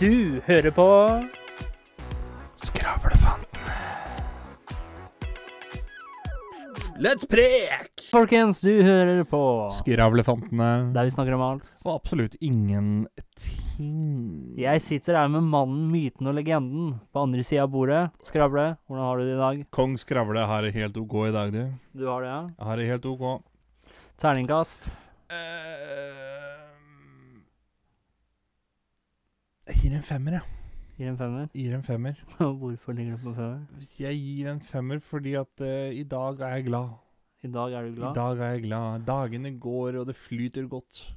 Du 0.00 0.40
hører 0.46 0.72
på 0.74 0.84
Skravlefantene. 2.58 3.76
Let's 6.98 7.26
prek! 7.30 8.02
Folkens, 8.10 8.58
du 8.64 8.72
hører 8.82 9.22
på 9.28 9.40
Skravlefantene. 9.76 10.70
Der 10.96 11.06
vi 11.06 11.14
snakker 11.14 11.36
om 11.36 11.44
alt. 11.46 11.70
Og 11.84 11.92
absolutt 11.94 12.34
ingenting. 12.42 13.06
Jeg 14.58 14.82
sitter 14.82 15.20
her 15.20 15.30
med 15.30 15.46
mannen, 15.46 15.86
myten 15.94 16.26
og 16.30 16.34
legenden 16.40 16.96
på 17.14 17.24
andre 17.28 17.46
sida 17.46 17.68
av 17.68 17.72
bordet. 17.74 18.02
Skravle, 18.26 18.72
hvordan 18.88 19.06
har 19.06 19.18
du 19.18 19.26
det 19.28 19.34
i 19.36 19.42
dag? 19.44 19.64
Kong 19.78 19.94
Skravle 20.00 20.46
har 20.50 20.66
det 20.66 20.74
helt 20.74 20.98
OK 20.98 21.18
i 21.28 21.34
dag, 21.38 21.54
du. 21.54 21.64
Du 21.94 22.06
har 22.10 22.26
det, 22.26 22.34
ja? 22.34 22.42
Jeg 22.50 22.70
har 22.72 22.82
det 22.82 22.90
helt 22.90 23.10
OK. 23.14 23.26
Terningkast? 24.22 24.90
Eh, 25.30 26.33
jeg 29.68 29.80
gir 29.80 29.96
en 29.96 30.04
femmer, 30.04 30.38
jeg. 30.38 30.42
Gir 30.98 31.08
en 31.10 31.16
femmer. 31.18 31.48
Gir 31.54 31.74
en 31.74 31.82
femmer. 31.82 32.20
Hvorfor 32.60 32.92
ligger 32.92 33.16
du 33.16 33.22
på 33.24 33.34
femmer? 33.34 33.88
Jeg 33.98 34.20
gir 34.20 34.50
en 34.52 34.60
femmer 34.62 35.00
fordi 35.02 35.34
at 35.40 35.64
uh, 35.64 35.90
i 35.90 36.04
dag 36.04 36.40
er 36.40 36.56
jeg 36.58 36.68
glad. 36.68 36.94
I 37.44 37.50
dag 37.52 37.72
er 37.72 37.88
du 37.88 37.94
glad? 37.96 38.10
I 38.10 38.18
dag 38.18 38.38
er 38.38 38.52
jeg 38.52 38.62
glad. 38.62 39.06
Dagene 39.08 39.52
går, 39.60 39.98
og 40.00 40.06
det 40.06 40.16
flyter 40.16 40.68
godt. 40.68 41.14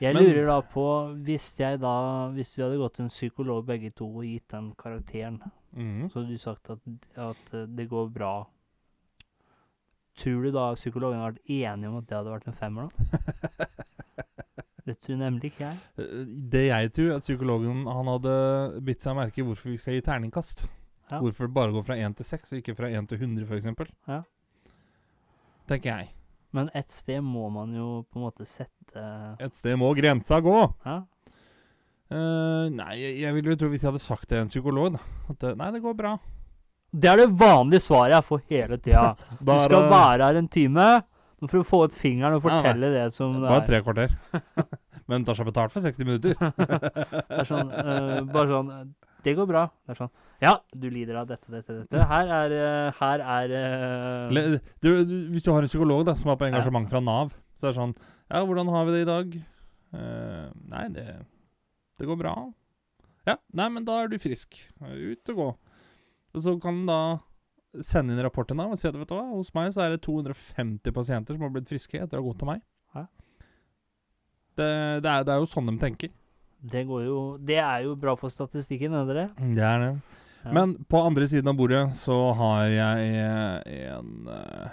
Jeg 0.00 0.14
Men- 0.14 0.24
lurer 0.24 0.46
da 0.46 0.60
på, 0.60 0.86
hvis 1.22 1.54
jeg 1.58 1.80
da 1.80 2.28
Hvis 2.34 2.56
vi 2.56 2.62
hadde 2.62 2.76
gått 2.76 2.94
til 2.94 3.04
en 3.04 3.12
psykolog 3.12 3.66
begge 3.66 3.90
to 3.90 4.08
og 4.16 4.24
gitt 4.24 4.50
den 4.50 4.72
karakteren, 4.74 5.40
mm. 5.72 6.10
så 6.10 6.20
hadde 6.20 6.32
du 6.32 6.38
sagt 6.38 6.70
at, 6.70 6.78
at 7.16 7.54
eh, 7.54 7.66
det 7.66 7.88
går 7.88 8.08
bra. 8.10 8.48
Tror 10.16 10.42
du 10.42 10.50
da 10.50 10.74
psykologen 10.74 11.20
hadde 11.20 11.34
vært 11.34 11.50
enig 11.50 11.88
om 11.88 11.96
at 11.96 12.08
det 12.08 12.16
hadde 12.16 12.34
vært 12.34 12.48
en 12.48 12.58
femmer, 12.58 12.88
da? 12.88 13.84
Det 14.84 14.98
tror 15.00 15.16
nemlig 15.16 15.52
ikke 15.52 15.64
jeg. 15.70 15.78
Eh, 15.98 16.24
Det 16.52 16.64
jeg 16.66 16.92
tror, 16.92 17.12
at 17.16 17.22
psykologen 17.24 17.84
han 17.88 18.10
hadde 18.12 18.34
bitt 18.84 19.00
seg 19.04 19.16
merke 19.16 19.40
i 19.40 19.46
hvorfor 19.46 19.70
vi 19.72 19.78
skal 19.80 19.96
gi 19.96 20.02
terningkast. 20.04 20.66
Ja. 21.10 21.20
Hvorfor 21.20 21.48
det 21.48 21.54
bare 21.56 21.72
går 21.72 21.84
fra 21.86 21.96
1 22.00 22.16
til 22.20 22.28
6, 22.28 22.52
og 22.52 22.60
ikke 22.60 22.76
fra 22.76 22.88
1 22.92 23.08
til 23.08 23.18
100, 23.20 23.46
f.eks. 23.48 23.96
Ja. 24.08 24.20
Tenker 25.68 25.90
jeg. 25.98 26.10
Men 26.54 26.68
et 26.76 26.92
sted 26.92 27.20
må 27.24 27.48
man 27.50 27.72
jo 27.74 28.04
på 28.12 28.20
en 28.20 28.26
måte 28.28 28.46
sette 28.46 29.02
Et 29.42 29.56
sted 29.56 29.76
må 29.80 29.90
grensa 29.96 30.40
gå. 30.44 30.60
Ja, 30.84 31.02
Uh, 32.12 32.68
nei, 32.70 32.92
jeg, 33.00 33.14
jeg 33.22 33.34
ville 33.34 33.54
jo 33.54 33.58
tro 33.58 33.68
hvis 33.72 33.82
jeg 33.82 33.88
hadde 33.88 34.02
sagt 34.04 34.28
det 34.28 34.36
til 34.36 34.42
en 34.44 34.50
psykolog, 34.50 34.90
da. 34.94 35.00
At 35.32 35.38
det, 35.40 35.52
nei, 35.58 35.70
det 35.72 35.80
går 35.82 35.94
bra. 35.98 36.10
Det 36.94 37.08
er 37.10 37.22
det 37.22 37.30
vanlige 37.40 37.80
svaret 37.82 38.12
jeg 38.18 38.26
får 38.28 38.42
hele 38.52 38.76
tida. 38.84 39.06
Du 39.40 39.52
skal 39.64 39.86
være 39.90 40.28
her 40.28 40.38
en 40.38 40.50
time. 40.52 40.84
Nå 41.44 41.50
får 41.52 41.60
du 41.60 41.66
få 41.68 41.78
ut 41.84 41.94
fingeren 41.96 42.38
og 42.38 42.42
fortelle 42.46 42.88
ja, 42.88 43.04
det 43.04 43.14
som 43.16 43.34
det 43.36 43.48
Bare 43.50 43.60
er. 43.60 43.66
tre 43.68 43.80
kvarter. 43.84 44.14
Men 45.12 45.26
tar 45.28 45.36
seg 45.36 45.44
betalt 45.50 45.74
for 45.74 45.84
60 45.84 46.06
minutter. 46.08 46.38
Det 47.28 47.40
er 47.42 47.48
sånn, 47.50 47.68
uh, 47.68 48.20
bare 48.32 48.48
sånn 48.48 48.70
Det 49.26 49.34
går 49.36 49.48
bra. 49.50 49.66
Det 49.84 49.92
er 49.92 49.98
sånn 50.00 50.12
Ja, 50.44 50.54
du 50.72 50.86
lider 50.92 51.18
av 51.20 51.28
dette, 51.28 51.50
dette, 51.52 51.76
dette. 51.82 52.06
Her 52.08 52.32
er 52.38 52.54
uh, 52.56 52.96
Her 53.02 53.24
er 53.36 53.52
uh, 53.52 54.32
Le- 54.32 54.46
du, 54.80 54.88
du, 55.04 55.14
hvis 55.34 55.44
du 55.44 55.52
har 55.52 55.60
en 55.66 55.68
psykolog 55.68 56.06
da 56.08 56.16
som 56.16 56.32
er 56.32 56.40
på 56.40 56.48
Ja. 56.48 56.54
engasjement 56.54 56.88
fra 56.88 57.04
Nav, 57.04 57.36
så 57.60 57.68
er 57.68 57.74
det 57.74 57.78
sånn 57.82 57.94
Ja, 58.32 58.40
hvordan 58.48 58.72
har 58.72 58.88
vi 58.88 58.96
det 58.96 59.02
i 59.04 59.10
dag? 59.12 59.36
Eh, 59.94 60.46
nei, 60.72 60.86
det, 60.96 61.04
det 62.00 62.08
går 62.08 62.16
bra. 62.18 62.32
Ja, 63.28 63.36
nei, 63.54 63.68
men 63.76 63.84
da 63.86 64.00
er 64.02 64.08
du 64.10 64.16
frisk. 64.18 64.56
Ut 64.80 65.30
og 65.30 65.36
gå. 65.38 65.46
Og 66.34 66.42
så 66.42 66.56
kan 66.64 66.80
da 66.88 66.96
sende 67.82 68.14
inn 68.14 68.22
rapporten 68.22 68.60
da, 68.60 68.68
og 68.70 68.78
si 68.78 68.88
at 68.88 68.96
vet 68.96 69.08
du 69.10 69.16
hva, 69.16 69.24
hos 69.32 69.52
meg 69.56 69.72
så 69.74 69.84
er 69.84 69.94
det 69.94 70.04
250 70.06 70.94
pasienter 70.94 71.36
som 71.36 71.46
har 71.46 71.54
blitt 71.54 71.70
friske 71.70 71.98
etter 71.98 72.20
å 72.20 72.22
ha 72.22 72.28
gått 72.28 72.42
til 72.42 72.50
meg. 72.50 72.60
Ja. 72.94 73.06
Det, 74.54 74.68
det, 75.02 75.10
er, 75.10 75.24
det 75.26 75.34
er 75.34 75.42
jo 75.42 75.50
sånn 75.50 75.72
de 75.72 75.74
tenker. 75.82 76.12
Det 76.64 76.84
går 76.88 77.02
jo 77.04 77.18
Det 77.44 77.58
er 77.60 77.82
jo 77.84 77.96
bra 78.00 78.14
for 78.16 78.32
statistikken, 78.32 78.94
er 78.96 79.08
det 79.08 79.16
det? 79.18 79.26
Er 79.60 79.82
det. 79.82 79.90
Ja. 80.44 80.52
Men 80.52 80.76
på 80.88 81.00
andre 81.00 81.26
siden 81.28 81.50
av 81.50 81.58
bordet 81.58 81.82
så 81.96 82.16
har 82.36 82.68
jeg 82.68 83.10
eh, 83.20 83.90
en 83.96 84.28
uh, 84.28 84.72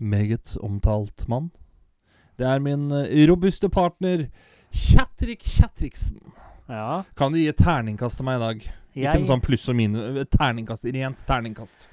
meget 0.00 0.56
omtalt 0.64 1.26
mann. 1.28 1.50
Det 2.40 2.46
er 2.48 2.62
min 2.64 2.90
eh, 2.92 3.26
robuste 3.28 3.68
partner 3.68 4.28
Kjatrik 4.72 5.44
Kjatriksen. 5.44 6.20
Ja. 6.68 7.04
Kan 7.16 7.32
du 7.32 7.40
gi 7.40 7.48
et 7.48 7.60
terningkast 7.60 8.20
til 8.20 8.28
meg 8.28 8.38
i 8.38 8.44
dag? 8.44 8.66
Ikke 8.92 9.04
Jeg, 9.04 9.20
noe 9.22 9.30
sånn 9.30 9.44
pluss 9.44 9.68
og 9.70 9.76
minus. 9.78 10.26
Terningkast. 10.32 10.88
Rent 10.96 11.22
terningkast. 11.28 11.88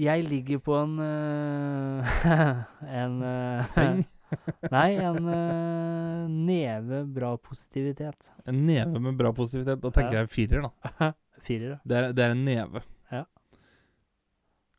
Jeg 0.00 0.24
ligger 0.26 0.62
på 0.64 0.76
en 0.78 0.96
uh, 1.02 2.16
En 3.02 3.20
uh, 3.22 3.68
Seng. 3.72 4.02
Nei, 4.74 4.94
en 5.02 5.26
uh, 5.26 6.30
neve 6.30 7.02
bra 7.10 7.34
positivitet. 7.42 8.30
En 8.48 8.64
neve 8.66 9.00
med 9.02 9.18
bra 9.18 9.32
positivitet. 9.34 9.80
Da 9.82 9.92
tenker 9.94 10.20
Ja. 10.20 10.24
jeg 10.24 10.32
firer, 10.34 10.68
da. 10.68 11.12
Firere. 11.46 11.78
Det 11.88 11.96
er, 11.96 12.10
det 12.12 12.24
er 12.24 12.34
en 12.34 12.44
neve. 12.44 12.82
Ja. 13.10 13.24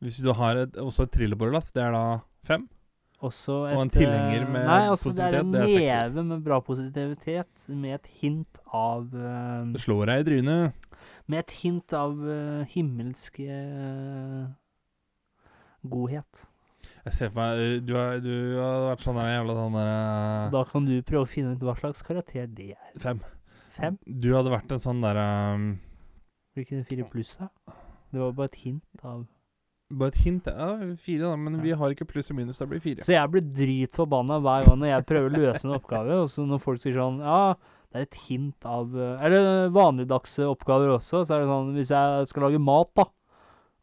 Hvis 0.02 0.22
du 0.22 0.30
har 0.38 0.62
et, 0.62 0.78
også 0.78 1.08
et 1.08 1.16
trillebårlass, 1.18 1.74
det 1.76 1.84
er 1.84 1.96
da 1.96 2.06
fem. 2.48 2.68
Også 3.22 3.56
et, 3.70 3.76
Og 3.76 3.84
en 3.84 3.92
tilhenger 3.94 4.48
med 4.50 4.66
Nei, 4.66 4.80
altså 4.90 5.12
positivitet, 5.12 5.52
det 5.54 5.62
er 5.62 6.06
en 6.06 6.14
neve 6.16 6.24
med 6.30 6.46
bra 6.46 6.62
positivitet, 6.66 7.66
med 7.70 7.98
et 8.00 8.08
hint 8.22 8.62
av 8.74 9.10
uh, 9.14 9.68
Det 9.74 9.82
slår 9.84 10.10
deg 10.10 10.24
i 10.24 10.28
trynet. 10.30 10.88
Med 11.30 11.44
et 11.44 11.54
hint 11.62 11.94
av 11.98 12.18
himmelske 12.74 13.46
himmelsk 13.46 14.58
godhet. 15.84 16.46
Jeg 17.02 17.14
ser 17.14 17.30
for 17.32 17.42
meg 17.42 17.60
eh, 17.62 17.76
Du 17.82 17.94
har, 17.98 18.20
du 18.22 18.32
har 18.58 18.88
vært 18.92 19.04
sånn 19.06 19.18
der 19.18 19.30
jævla 19.32 19.58
sånn 19.58 19.78
der 19.78 19.90
eh, 19.92 20.48
Da 20.54 20.64
kan 20.70 20.88
du 20.88 20.96
prøve 21.06 21.26
å 21.26 21.30
finne 21.30 21.54
ut 21.56 21.66
hva 21.66 21.76
slags 21.80 22.06
karakter 22.06 22.50
det 22.50 22.72
er. 22.76 22.90
Fem. 23.02 23.22
Fem? 23.78 23.98
Du 24.06 24.32
hadde 24.36 24.54
vært 24.54 24.74
en 24.74 24.82
sånn 24.82 25.02
derre 25.04 25.28
um, 25.56 25.68
Hvilken 26.58 26.84
fire 26.90 27.06
pluss, 27.10 27.36
da? 27.40 27.50
Det 28.12 28.20
var 28.20 28.34
bare 28.38 28.52
et 28.52 28.60
hint 28.66 29.06
av 29.08 29.24
Bare 29.92 30.14
et 30.14 30.22
hint. 30.24 30.46
Ja, 30.48 30.96
fire, 31.04 31.26
da. 31.28 31.36
Men 31.36 31.58
vi 31.64 31.74
har 31.76 31.92
ikke 31.92 32.08
pluss 32.08 32.30
og 32.32 32.38
minus. 32.38 32.62
Da 32.62 32.68
blir 32.70 32.80
fire. 32.80 33.04
Så 33.04 33.12
jeg 33.12 33.28
blir 33.34 33.44
dritforbanna 33.44 34.38
hver 34.40 34.64
gang 34.64 34.78
når 34.80 34.88
jeg 34.94 35.08
prøver 35.10 35.28
å 35.28 35.42
løse 35.42 35.68
en 35.68 35.74
oppgave, 35.76 36.20
og 36.24 36.30
så 36.32 36.46
når 36.48 36.62
folk 36.64 36.80
sier 36.80 36.96
sånn 36.96 37.20
Ja, 37.20 37.58
det 37.92 38.00
er 38.00 38.06
et 38.08 38.20
hint 38.30 38.68
av 38.68 38.96
eh, 38.96 39.26
Eller 39.28 39.74
vanligdagse 39.76 40.48
oppgaver 40.48 40.94
også. 40.96 41.26
Så 41.26 41.36
er 41.36 41.44
det 41.44 41.52
sånn 41.52 41.74
Hvis 41.76 41.92
jeg 41.92 42.30
skal 42.32 42.48
lage 42.48 42.62
mat, 42.64 42.92
da, 42.96 43.10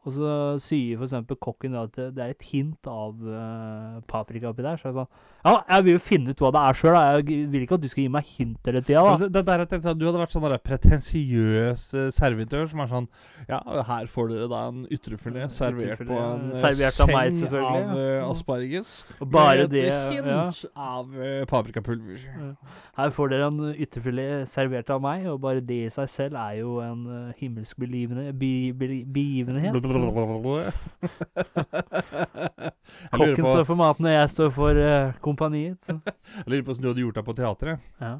og 0.06 0.14
så 0.14 0.32
sier 0.62 1.00
f.eks. 1.00 1.16
kokken 1.42 1.74
at 1.78 1.94
det, 1.96 2.12
det 2.16 2.24
er 2.24 2.34
et 2.34 2.46
hint 2.52 2.88
av 2.90 3.18
uh, 3.18 3.98
paprika 4.10 4.52
oppi 4.52 4.64
der, 4.66 4.78
så 4.78 4.88
er 4.88 4.94
det 4.94 5.02
sånn 5.02 5.18
Ja, 5.48 5.54
jeg 5.72 5.84
vil 5.86 5.94
jo 5.96 6.00
finne 6.02 6.32
ut 6.32 6.40
hva 6.42 6.50
det 6.52 6.62
er 6.68 6.76
sjøl. 6.76 6.96
Jeg 6.98 7.46
vil 7.52 7.62
ikke 7.64 7.78
at 7.78 7.84
du 7.84 7.88
skal 7.88 8.02
gi 8.04 8.10
meg 8.12 8.24
hint 8.36 8.68
hele 8.68 8.82
tida, 8.84 9.04
det, 9.22 9.28
det 9.32 9.42
der 9.48 9.62
jeg 9.62 9.70
tenkte, 9.70 9.94
du 9.96 10.04
hadde 10.08 10.20
vært 10.20 10.34
sånn 10.34 10.46
pretensiøs 10.68 11.84
eh, 11.96 12.08
servitør 12.14 12.66
som 12.70 12.82
er 12.84 12.90
sånn 12.90 13.06
Ja, 13.48 13.60
her 13.88 14.08
får 14.12 14.32
dere 14.32 14.48
da 14.50 14.60
en 14.68 14.82
ytrefilet 14.92 15.52
servert 15.52 16.02
på 16.02 16.04
Ytrefilet, 16.04 16.24
en 16.34 16.50
eh, 16.50 16.58
servert 16.62 17.00
av 17.04 17.12
meg, 17.12 17.26
av 17.58 17.94
eh, 18.02 18.28
asparges. 18.28 18.90
Og 19.18 19.26
bare 19.32 19.64
med 19.64 19.72
det 19.72 19.84
et 19.88 20.12
hint 20.18 20.28
ja. 20.28 20.42
av 20.88 21.16
eh, 21.16 21.42
paprikapulver. 21.48 22.18
Her 22.98 23.14
får 23.14 23.32
dere 23.32 23.48
en 23.48 23.60
ytterfilet 23.72 24.50
servert 24.50 24.90
av 24.92 25.00
meg, 25.04 25.26
og 25.32 25.40
bare 25.44 25.64
det 25.64 25.80
i 25.86 25.92
seg 25.94 26.08
selv 26.12 26.34
er 26.40 26.60
jo 26.60 26.78
en 26.84 27.32
himmelsk 27.38 27.78
begivenhet. 27.80 28.34
be, 28.38 28.72
be, 28.76 29.04
begivenhet. 29.14 29.72
Kokken 33.12 33.44
på, 33.44 33.50
står 33.52 33.66
for 33.68 33.78
maten, 33.78 34.08
og 34.08 34.14
jeg 34.14 34.30
står 34.32 34.50
for 34.54 34.80
uh, 34.80 35.18
kompaniet. 35.24 35.78
Så. 35.84 35.98
jeg 36.38 36.46
lurer 36.46 36.64
på 36.64 36.72
hvordan 36.72 36.84
du 36.84 36.88
hadde 36.90 37.04
gjort 37.04 37.20
deg 37.20 37.26
på 37.28 37.36
teatret. 37.38 37.90
Ja. 38.02 38.14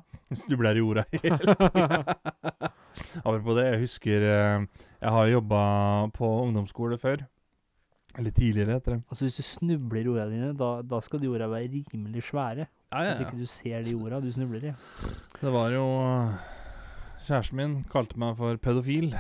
Snubler 0.45 0.79
i 0.79 0.85
orda 0.85 1.05
hele 1.15 1.41
tida. 1.41 2.19
Apropos 3.25 3.55
det, 3.55 3.65
jeg 3.69 3.81
husker 3.85 4.25
eh, 4.27 4.65
Jeg 4.99 5.11
har 5.15 5.29
jobba 5.31 5.61
på 6.17 6.31
ungdomsskole 6.49 6.99
før. 6.99 7.23
Eller 8.19 8.35
tidligere, 8.35 8.75
heter 8.75 8.97
det. 8.97 9.03
Altså 9.09 9.25
Hvis 9.25 9.39
du 9.39 9.47
snubler 9.47 10.03
i 10.03 10.09
ordene 10.11 10.35
dine, 10.35 10.53
da, 10.59 10.71
da 10.83 11.01
skal 11.05 11.23
de 11.23 11.31
orda 11.31 11.47
være 11.49 11.71
rimelig 11.71 12.25
svære. 12.27 12.67
Ja, 12.93 13.03
ja, 13.05 13.15
At 13.15 13.21
ikke 13.21 13.39
du 13.39 13.47
ser 13.47 13.85
de 13.87 13.95
orda 13.95 14.21
du 14.21 14.33
snubler 14.33 14.71
i. 14.73 14.75
Det 15.41 15.53
var 15.53 15.71
jo 15.71 15.85
Kjæresten 17.29 17.57
min 17.57 17.85
kalte 17.93 18.19
meg 18.19 18.37
for 18.39 18.57
pedofil. 18.57 19.13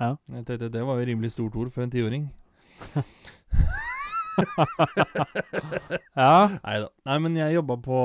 Ja. 0.00 0.14
Jeg 0.32 0.46
tenkte, 0.46 0.72
det 0.72 0.86
var 0.86 0.98
jo 0.98 1.06
rimelig 1.06 1.32
stort 1.32 1.56
ord 1.56 1.70
for 1.70 1.84
en 1.84 1.90
tiåring. 1.90 2.32
Ja. 6.14 6.48
Nei 6.62 6.76
da. 6.82 6.88
Nei, 7.08 7.16
men 7.24 7.36
jeg 7.38 7.56
jobba 7.56 7.76
på 7.82 7.98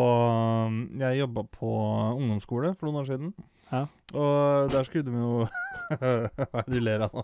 Jeg 1.02 1.20
jobba 1.22 1.44
på 1.54 1.70
ungdomsskole 2.18 2.74
for 2.78 2.90
noen 2.90 3.02
år 3.04 3.08
siden. 3.10 3.32
Ja. 3.70 3.84
Og 4.18 4.72
der 4.74 4.88
skulle 4.88 5.06
de 5.06 5.14
jo 5.14 5.48
du 6.70 6.80
ler 6.82 7.06
av 7.08 7.14
nå? 7.18 7.24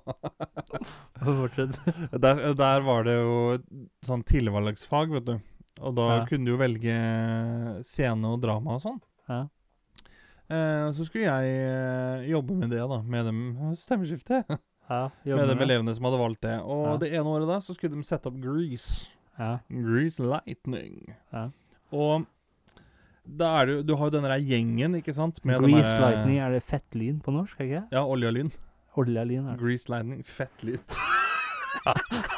Fortsett. 1.25 1.77
Der, 2.21 2.41
der 2.57 2.85
var 2.85 3.05
det 3.07 3.15
jo 3.17 3.35
et 3.57 3.65
sånn 4.05 4.23
tilvalgsfag, 4.25 5.13
vet 5.13 5.27
du. 5.27 5.35
Og 5.81 5.95
da 5.97 6.05
Ja. 6.21 6.23
kunne 6.29 6.45
du 6.47 6.53
jo 6.53 6.61
velge 6.61 6.95
scene 7.85 8.31
og 8.31 8.41
drama 8.45 8.77
og 8.77 8.83
sånn. 8.85 9.01
Ja. 9.29 9.41
Eh, 10.45 10.87
så 10.93 11.05
skulle 11.07 11.25
jeg 11.25 11.57
eh, 11.65 12.25
jobbe 12.29 12.53
med 12.61 12.69
det, 12.73 12.81
da. 12.89 13.01
Med 13.01 13.25
dem 13.29 13.41
Stemmeskifte. 13.81 14.43
Ja, 14.89 15.09
med 15.25 15.47
de 15.49 15.55
med. 15.55 15.61
elevene 15.65 15.95
som 15.95 16.03
hadde 16.05 16.19
valgt 16.19 16.41
det. 16.41 16.59
Og 16.61 16.85
Ja. 16.85 16.97
det 16.97 17.11
ene 17.13 17.25
året 17.25 17.47
da 17.47 17.57
så 17.59 17.73
skulle 17.75 17.95
de 17.95 18.03
sette 18.03 18.27
opp 18.27 18.35
Grease. 18.39 19.07
Ja. 19.39 19.59
Grease 19.69 20.19
Lightning. 20.23 21.15
Ja. 21.33 21.49
Og 21.91 22.25
Da 23.27 23.61
er 23.61 23.65
det 23.65 23.87
Du 23.87 23.95
har 23.95 24.05
jo 24.11 24.11
den 24.11 24.23
der 24.23 24.37
gjengen, 24.37 24.93
ikke 25.01 25.13
sant? 25.15 25.43
Med 25.43 25.59
Grease 25.59 25.81
der- 25.97 25.99
lightning, 26.11 26.37
er 26.39 26.51
det 26.51 26.63
fettlyn 26.63 27.21
på 27.23 27.31
norsk? 27.33 27.57
ikke? 27.59 27.87
Ja, 27.91 28.03
olje 28.05 28.27
og 28.27 28.33
lyn. 28.35 28.51
Oljelyn, 28.95 29.47
er 29.49 29.55
det. 29.57 29.59
Grease 29.59 29.89
lightning. 29.89 30.23
Fett 30.23 30.61
lyn. 30.63 30.77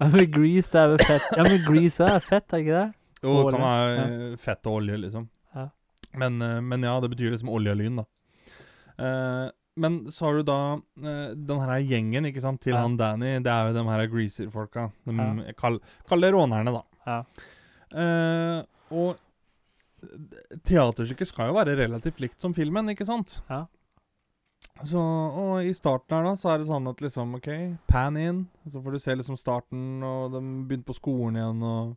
Ja, 0.00 0.06
men 0.06 0.30
grease, 0.30 0.70
det 0.70 0.78
er 0.80 0.88
vel 0.92 0.98
fett. 1.02 1.24
Ja, 1.36 1.42
men 1.42 1.58
grease 1.66 2.06
er 2.06 2.20
fett, 2.22 2.52
er 2.54 2.62
ikke 2.62 2.76
det? 2.76 2.94
Jo, 3.24 3.32
det 3.48 3.54
kan 3.56 3.64
være 3.64 4.36
fett 4.38 4.68
og 4.70 4.76
olje, 4.78 4.98
liksom. 5.02 5.24
Ja. 5.56 5.64
Men, 6.14 6.36
eh, 6.42 6.60
men 6.62 6.82
ja, 6.86 6.92
det 7.02 7.10
betyr 7.10 7.32
liksom 7.34 7.50
olje 7.50 7.72
og 7.74 7.80
lyn, 7.80 7.96
da. 7.98 8.04
Eh, 8.98 9.50
men 9.78 9.98
så 10.12 10.26
har 10.28 10.38
du 10.40 10.42
da 10.48 10.58
eh, 10.76 11.30
den 11.34 11.62
her 11.62 11.78
gjengen 11.86 12.26
ikke 12.28 12.42
sant, 12.44 12.60
til 12.64 12.74
Ja. 12.74 12.82
han 12.84 12.96
Danny. 12.98 13.36
Det 13.44 13.52
er 13.52 13.68
jo 13.70 13.76
de 13.78 13.86
her 13.88 14.06
greaser-folka. 14.12 14.88
De, 15.06 15.14
Ja. 15.16 15.52
kall, 15.56 15.78
kall 16.08 16.20
det 16.26 16.32
rånerne, 16.34 16.74
da. 16.74 16.82
Ja. 17.06 17.18
Eh, 18.02 18.62
og 18.92 19.16
teaterstykket 20.68 21.30
skal 21.32 21.50
jo 21.50 21.56
være 21.58 21.74
relativt 21.78 22.20
likt 22.22 22.40
som 22.42 22.54
filmen, 22.54 22.88
ikke 22.92 23.06
sant? 23.08 23.40
Ja. 23.50 23.64
Så, 24.86 24.98
og 25.00 25.64
i 25.66 25.72
starten 25.74 26.14
her 26.14 26.22
da, 26.28 26.34
så 26.38 26.52
er 26.52 26.60
det 26.62 26.68
sånn 26.68 26.86
at 26.90 27.00
liksom, 27.02 27.32
ok, 27.40 27.48
pan 27.90 28.16
in, 28.20 28.44
så 28.70 28.78
får 28.84 28.94
du 28.94 28.98
se 29.02 29.16
liksom 29.18 29.38
starten, 29.40 30.02
og 30.06 30.30
de 30.36 30.42
begynner 30.68 30.86
på 30.86 30.94
skolen 31.00 31.40
igjen, 31.40 31.64
og... 31.66 31.96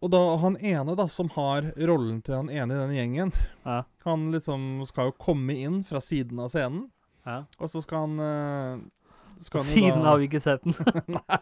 Og 0.00 0.08
da, 0.14 0.20
han 0.40 0.56
ene 0.64 0.94
da, 0.96 1.04
som 1.12 1.28
har 1.34 1.66
rollen 1.76 2.22
til 2.24 2.34
han 2.38 2.48
ene 2.48 2.72
i 2.72 2.78
den 2.80 2.94
gjengen, 2.96 3.32
Ja. 3.66 3.82
han 4.06 4.30
liksom 4.32 4.86
skal 4.88 5.10
jo 5.10 5.16
komme 5.20 5.52
inn 5.60 5.82
fra 5.84 6.00
siden 6.00 6.40
av 6.40 6.48
scenen, 6.54 6.86
ja. 7.26 7.42
og 7.58 7.68
så 7.68 7.82
skal 7.84 8.06
han... 8.06 8.20
eh, 8.24 8.86
skal 9.40 9.60
han 9.62 9.68
Siden 9.68 10.00
da- 10.00 10.08
har 10.08 10.18
vi 10.20 10.28
ikke 10.28 10.40
sett 10.40 10.64
den. 10.64 10.74
Nei. 11.18 11.40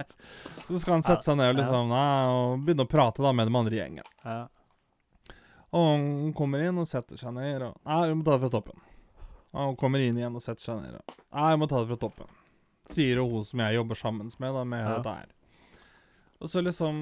Så 0.68 0.80
skal 0.82 0.96
han 0.98 1.06
sette 1.06 1.22
seg 1.26 1.38
ned 1.38 1.52
og, 1.54 1.60
liksom, 1.60 1.88
nei, 1.94 2.26
og 2.34 2.60
begynne 2.66 2.86
å 2.86 2.90
prate 2.90 3.22
da 3.22 3.32
med 3.34 3.46
de 3.50 3.56
andre 3.62 3.74
i 3.78 3.80
gjengen. 3.82 4.10
ja. 4.26 4.40
Og 5.68 5.82
han 5.84 6.04
kommer 6.32 6.62
inn 6.64 6.78
og 6.80 6.86
setter 6.88 7.18
seg 7.20 7.34
ned 7.36 7.60
og 7.66 7.74
Nei, 7.84 8.06
vi 8.08 8.14
må 8.16 8.24
ta 8.24 8.38
det 8.38 8.40
fra 8.46 8.48
toppen. 8.54 8.78
Og 9.52 9.58
han 9.60 9.74
kommer 9.76 10.00
inn 10.00 10.16
igjen 10.16 10.34
og 10.38 10.40
setter 10.40 10.64
seg 10.64 10.78
ned 10.80 10.94
og 10.96 11.12
Nei, 11.36 11.48
vi 11.52 11.58
må 11.60 11.68
ta 11.68 11.82
det 11.82 11.90
fra 11.90 11.98
toppen. 12.08 12.30
Sier 12.88 13.20
hun 13.20 13.44
som 13.44 13.60
jeg 13.60 13.76
jobber 13.76 13.98
sammen 14.00 14.30
med, 14.40 14.54
da, 14.56 14.62
med 14.64 14.80
Ja. 14.80 14.94
dette 14.96 15.12
her. 15.18 15.34
Og 16.40 16.48
så 16.48 16.62
liksom 16.64 16.96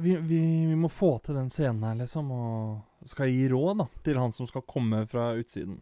vi, 0.00 0.16
vi, 0.16 0.40
vi 0.66 0.76
må 0.76 0.88
få 0.88 1.16
til 1.22 1.36
den 1.38 1.50
scenen 1.52 1.84
her, 1.86 1.98
liksom, 2.00 2.30
og 2.34 3.08
skal 3.10 3.30
gi 3.30 3.48
råd 3.52 3.82
da, 3.82 3.86
til 4.06 4.18
han 4.18 4.34
som 4.34 4.48
skal 4.50 4.64
komme 4.66 5.04
fra 5.10 5.30
utsiden. 5.38 5.78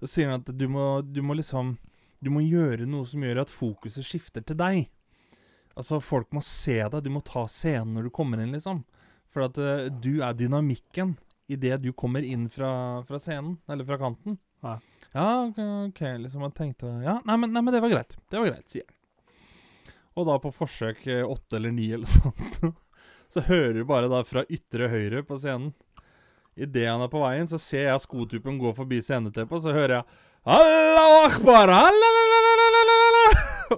Så 0.00 0.10
sier 0.10 0.28
han 0.28 0.42
at 0.42 0.50
du 0.52 0.66
må, 0.68 1.00
du 1.00 1.22
må 1.24 1.36
liksom 1.38 1.76
Du 2.24 2.30
må 2.32 2.40
gjøre 2.40 2.86
noe 2.88 3.04
som 3.04 3.20
gjør 3.20 3.42
at 3.42 3.50
fokuset 3.52 4.04
skifter 4.06 4.40
til 4.40 4.56
deg. 4.56 4.86
Altså, 5.76 5.98
folk 6.00 6.30
må 6.32 6.40
se 6.40 6.78
deg. 6.80 7.02
Du 7.04 7.10
må 7.12 7.20
ta 7.20 7.42
scenen 7.52 7.98
når 7.98 8.06
du 8.06 8.12
kommer 8.16 8.40
inn, 8.40 8.54
liksom. 8.56 8.80
For 9.28 9.44
at 9.44 9.58
uh, 9.60 9.90
du 9.92 10.22
er 10.24 10.32
dynamikken 10.38 11.18
idet 11.52 11.82
du 11.82 11.90
kommer 11.92 12.24
inn 12.24 12.46
fra, 12.48 13.02
fra 13.04 13.20
scenen, 13.20 13.58
eller 13.68 13.84
fra 13.84 13.98
kanten. 14.00 14.38
Ja. 14.64 14.78
Ja, 15.12 15.26
ok, 15.44 15.58
ok, 15.90 16.00
liksom 16.24 16.42
jeg 16.42 16.54
tenkte 16.56 16.88
Ja, 17.04 17.18
nei 17.28 17.36
men, 17.36 17.52
nei, 17.52 17.60
men 17.62 17.74
det 17.74 17.82
var 17.84 17.92
greit. 17.92 18.16
Det 18.32 18.40
var 18.40 18.48
greit, 18.48 18.64
sier 18.72 18.86
jeg. 18.86 19.92
Og 20.16 20.26
da 20.30 20.38
på 20.40 20.52
forsøk 20.54 21.04
eh, 21.10 21.26
åtte 21.26 21.58
eller 21.58 21.74
ni 21.74 21.90
eller 21.92 22.08
sånt, 22.08 22.62
så 23.34 23.42
hører 23.48 23.74
du 23.80 23.84
bare 23.88 24.08
da 24.12 24.22
fra 24.26 24.44
ytre 24.52 24.88
høyre 24.92 25.24
på 25.26 25.38
scenen 25.42 25.72
Idet 26.54 26.84
han 26.86 27.02
er 27.02 27.10
på 27.10 27.18
veien, 27.18 27.48
så 27.50 27.58
ser 27.58 27.88
jeg 27.88 28.02
skotuppen 28.04 28.60
gå 28.62 28.70
forbi 28.76 29.00
sceneteppet, 29.02 29.56
og 29.58 29.62
så 29.64 29.72
hører 29.74 29.96
jeg 29.96 30.04
Allahu 30.54 31.16
akbar! 31.26 31.72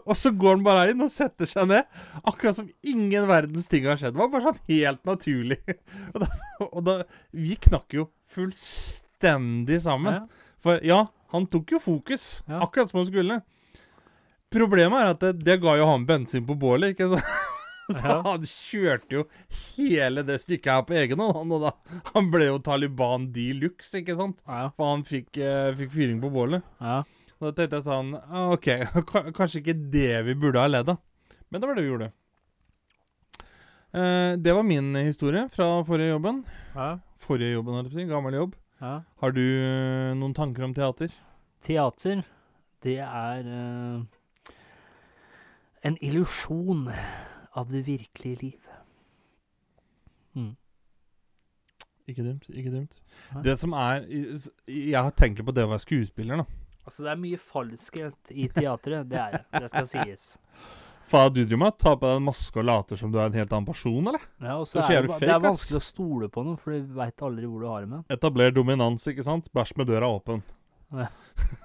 Og 0.04 0.16
så 0.18 0.32
går 0.34 0.56
han 0.58 0.64
bare 0.66 0.90
inn 0.92 1.00
og 1.04 1.08
setter 1.14 1.46
seg 1.48 1.68
ned. 1.70 1.86
Akkurat 2.26 2.56
som 2.58 2.66
ingen 2.84 3.24
verdens 3.30 3.68
ting 3.70 3.86
har 3.88 3.96
skjedd. 4.00 4.16
Det 4.16 4.20
var 4.20 4.32
bare 4.32 4.48
sånn 4.50 4.58
helt 4.68 5.02
naturlig. 5.08 5.60
Og 6.12 6.18
da, 6.24 6.28
og 6.66 6.80
da 6.84 6.94
Vi 7.32 7.54
knakk 7.68 7.94
jo 7.96 8.08
fullstendig 8.34 9.78
sammen. 9.86 10.18
Ja. 10.18 10.50
For 10.66 10.82
ja, 10.84 11.00
han 11.32 11.46
tok 11.52 11.76
jo 11.76 11.80
fokus, 11.80 12.26
Ja. 12.50 12.60
akkurat 12.66 12.90
som 12.90 13.00
han 13.00 13.08
skulle. 13.12 13.38
Problemet 14.52 15.00
er 15.00 15.14
at 15.14 15.22
det, 15.22 15.32
det 15.46 15.60
ga 15.62 15.76
jo 15.78 15.86
han 15.88 16.04
bensin 16.08 16.44
på 16.48 16.58
bålet, 16.58 16.92
ikke 16.96 17.08
sant? 17.14 17.30
Så 17.96 18.02
Ja. 18.02 18.16
han 18.26 18.42
kjørte 18.50 19.12
jo 19.20 19.24
hele 19.76 20.24
det 20.26 20.40
stykket 20.42 20.72
her 20.72 20.82
på 20.88 20.96
egen 20.98 21.20
hånd. 21.22 21.36
han, 21.38 21.52
Og 21.54 21.62
da, 21.68 22.00
han 22.14 22.30
ble 22.32 22.48
jo 22.48 22.58
Taliban 22.66 23.28
de 23.32 23.44
luxe, 23.60 24.00
ikke 24.00 24.16
sant? 24.18 24.40
Ja. 24.46 24.68
For 24.76 24.90
han 24.94 25.04
fikk, 25.06 25.36
eh, 25.38 25.70
fikk 25.78 25.92
fyring 25.94 26.20
på 26.24 26.32
bålet. 26.34 26.66
ja. 26.80 27.02
Da 27.36 27.50
tenkte 27.52 27.76
jeg 27.76 27.84
sånn 27.84 28.14
ah, 28.16 28.46
OK, 28.54 28.66
kanskje 29.36 29.60
ikke 29.60 29.74
det 29.92 30.22
vi 30.24 30.34
burde 30.40 30.56
ha 30.62 30.70
ledd 30.70 30.88
av. 30.88 30.96
Men 31.52 31.60
det 31.60 31.68
var 31.68 31.76
det 31.76 31.82
vi 31.84 31.90
gjorde. 31.90 32.06
Eh, 33.92 34.36
det 34.40 34.54
var 34.56 34.62
min 34.64 34.94
historie 34.96 35.42
fra 35.52 35.66
forrige 35.84 36.14
jobben. 36.14 36.44
ja. 36.74 36.94
Forrige 37.26 37.52
jobben, 37.56 37.74
holdt 37.76 37.88
jeg 37.88 37.92
på 37.92 37.98
å 37.98 38.02
si. 38.02 38.08
Gammel 38.10 38.34
jobb. 38.38 38.56
ja. 38.80 38.94
Har 39.20 39.32
du 39.36 39.42
eh, 39.44 40.14
noen 40.16 40.34
tanker 40.36 40.64
om 40.66 40.72
teater? 40.76 41.12
Teater, 41.64 42.24
det 42.84 42.98
er 43.02 43.46
uh, 43.48 44.52
en 45.82 45.96
illusjon 46.04 46.84
av 47.56 47.70
det 47.72 47.82
virkelige 47.86 48.40
liv. 48.42 48.70
Mm. 50.36 50.52
Ikke 52.06 52.22
dumt. 52.22 52.44
ikke 52.52 52.70
dumt. 52.70 52.96
Nei. 53.34 53.42
Det 53.42 53.56
som 53.58 53.72
er 53.74 54.04
Jeg 54.06 54.94
har 54.94 55.10
tenkt 55.16 55.40
litt 55.40 55.48
på 55.48 55.54
det 55.56 55.64
å 55.66 55.70
være 55.72 55.82
skuespiller, 55.82 56.42
da. 56.44 56.46
Altså, 56.86 57.02
det 57.02 57.10
er 57.10 57.18
mye 57.18 57.38
falskhet 57.42 58.30
i 58.30 58.44
teatret, 58.54 59.08
det 59.10 59.18
er 59.18 59.32
det. 59.38 59.44
Det 59.56 59.70
skal 59.72 59.88
sies. 59.90 60.26
Faen, 61.10 61.32
du 61.34 61.40
driver 61.44 61.60
med? 61.64 61.74
å 61.74 61.78
Ta 61.82 61.92
på 61.94 62.06
deg 62.06 62.20
en 62.20 62.24
maske 62.26 62.58
og 62.58 62.66
later 62.66 62.98
som 62.98 63.10
du 63.14 63.18
er 63.18 63.28
en 63.30 63.36
helt 63.38 63.52
annen 63.54 63.66
person, 63.66 63.98
eller? 64.10 64.22
Ja, 64.42 64.56
og 64.58 64.66
Så 64.66 64.80
er 64.82 65.02
det, 65.06 65.10
fake, 65.10 65.20
det 65.22 65.30
er 65.30 65.36
ass. 65.36 65.44
vanskelig 65.44 65.78
å 65.78 65.84
stole 65.86 66.28
på 66.34 66.42
noe, 66.46 66.58
for 66.58 66.74
du 66.74 66.94
veit 66.98 67.22
aldri 67.26 67.46
hvor 67.50 67.62
du 67.62 67.68
har 67.70 67.84
det 67.84 67.90
med. 67.92 68.06
Etabler 68.10 68.54
dominans, 68.54 69.06
ikke 69.10 69.26
sant? 69.26 69.46
Bæsj 69.54 69.74
med 69.78 69.90
døra 69.90 70.08
åpen. 70.10 70.42
Ja. 70.94 71.06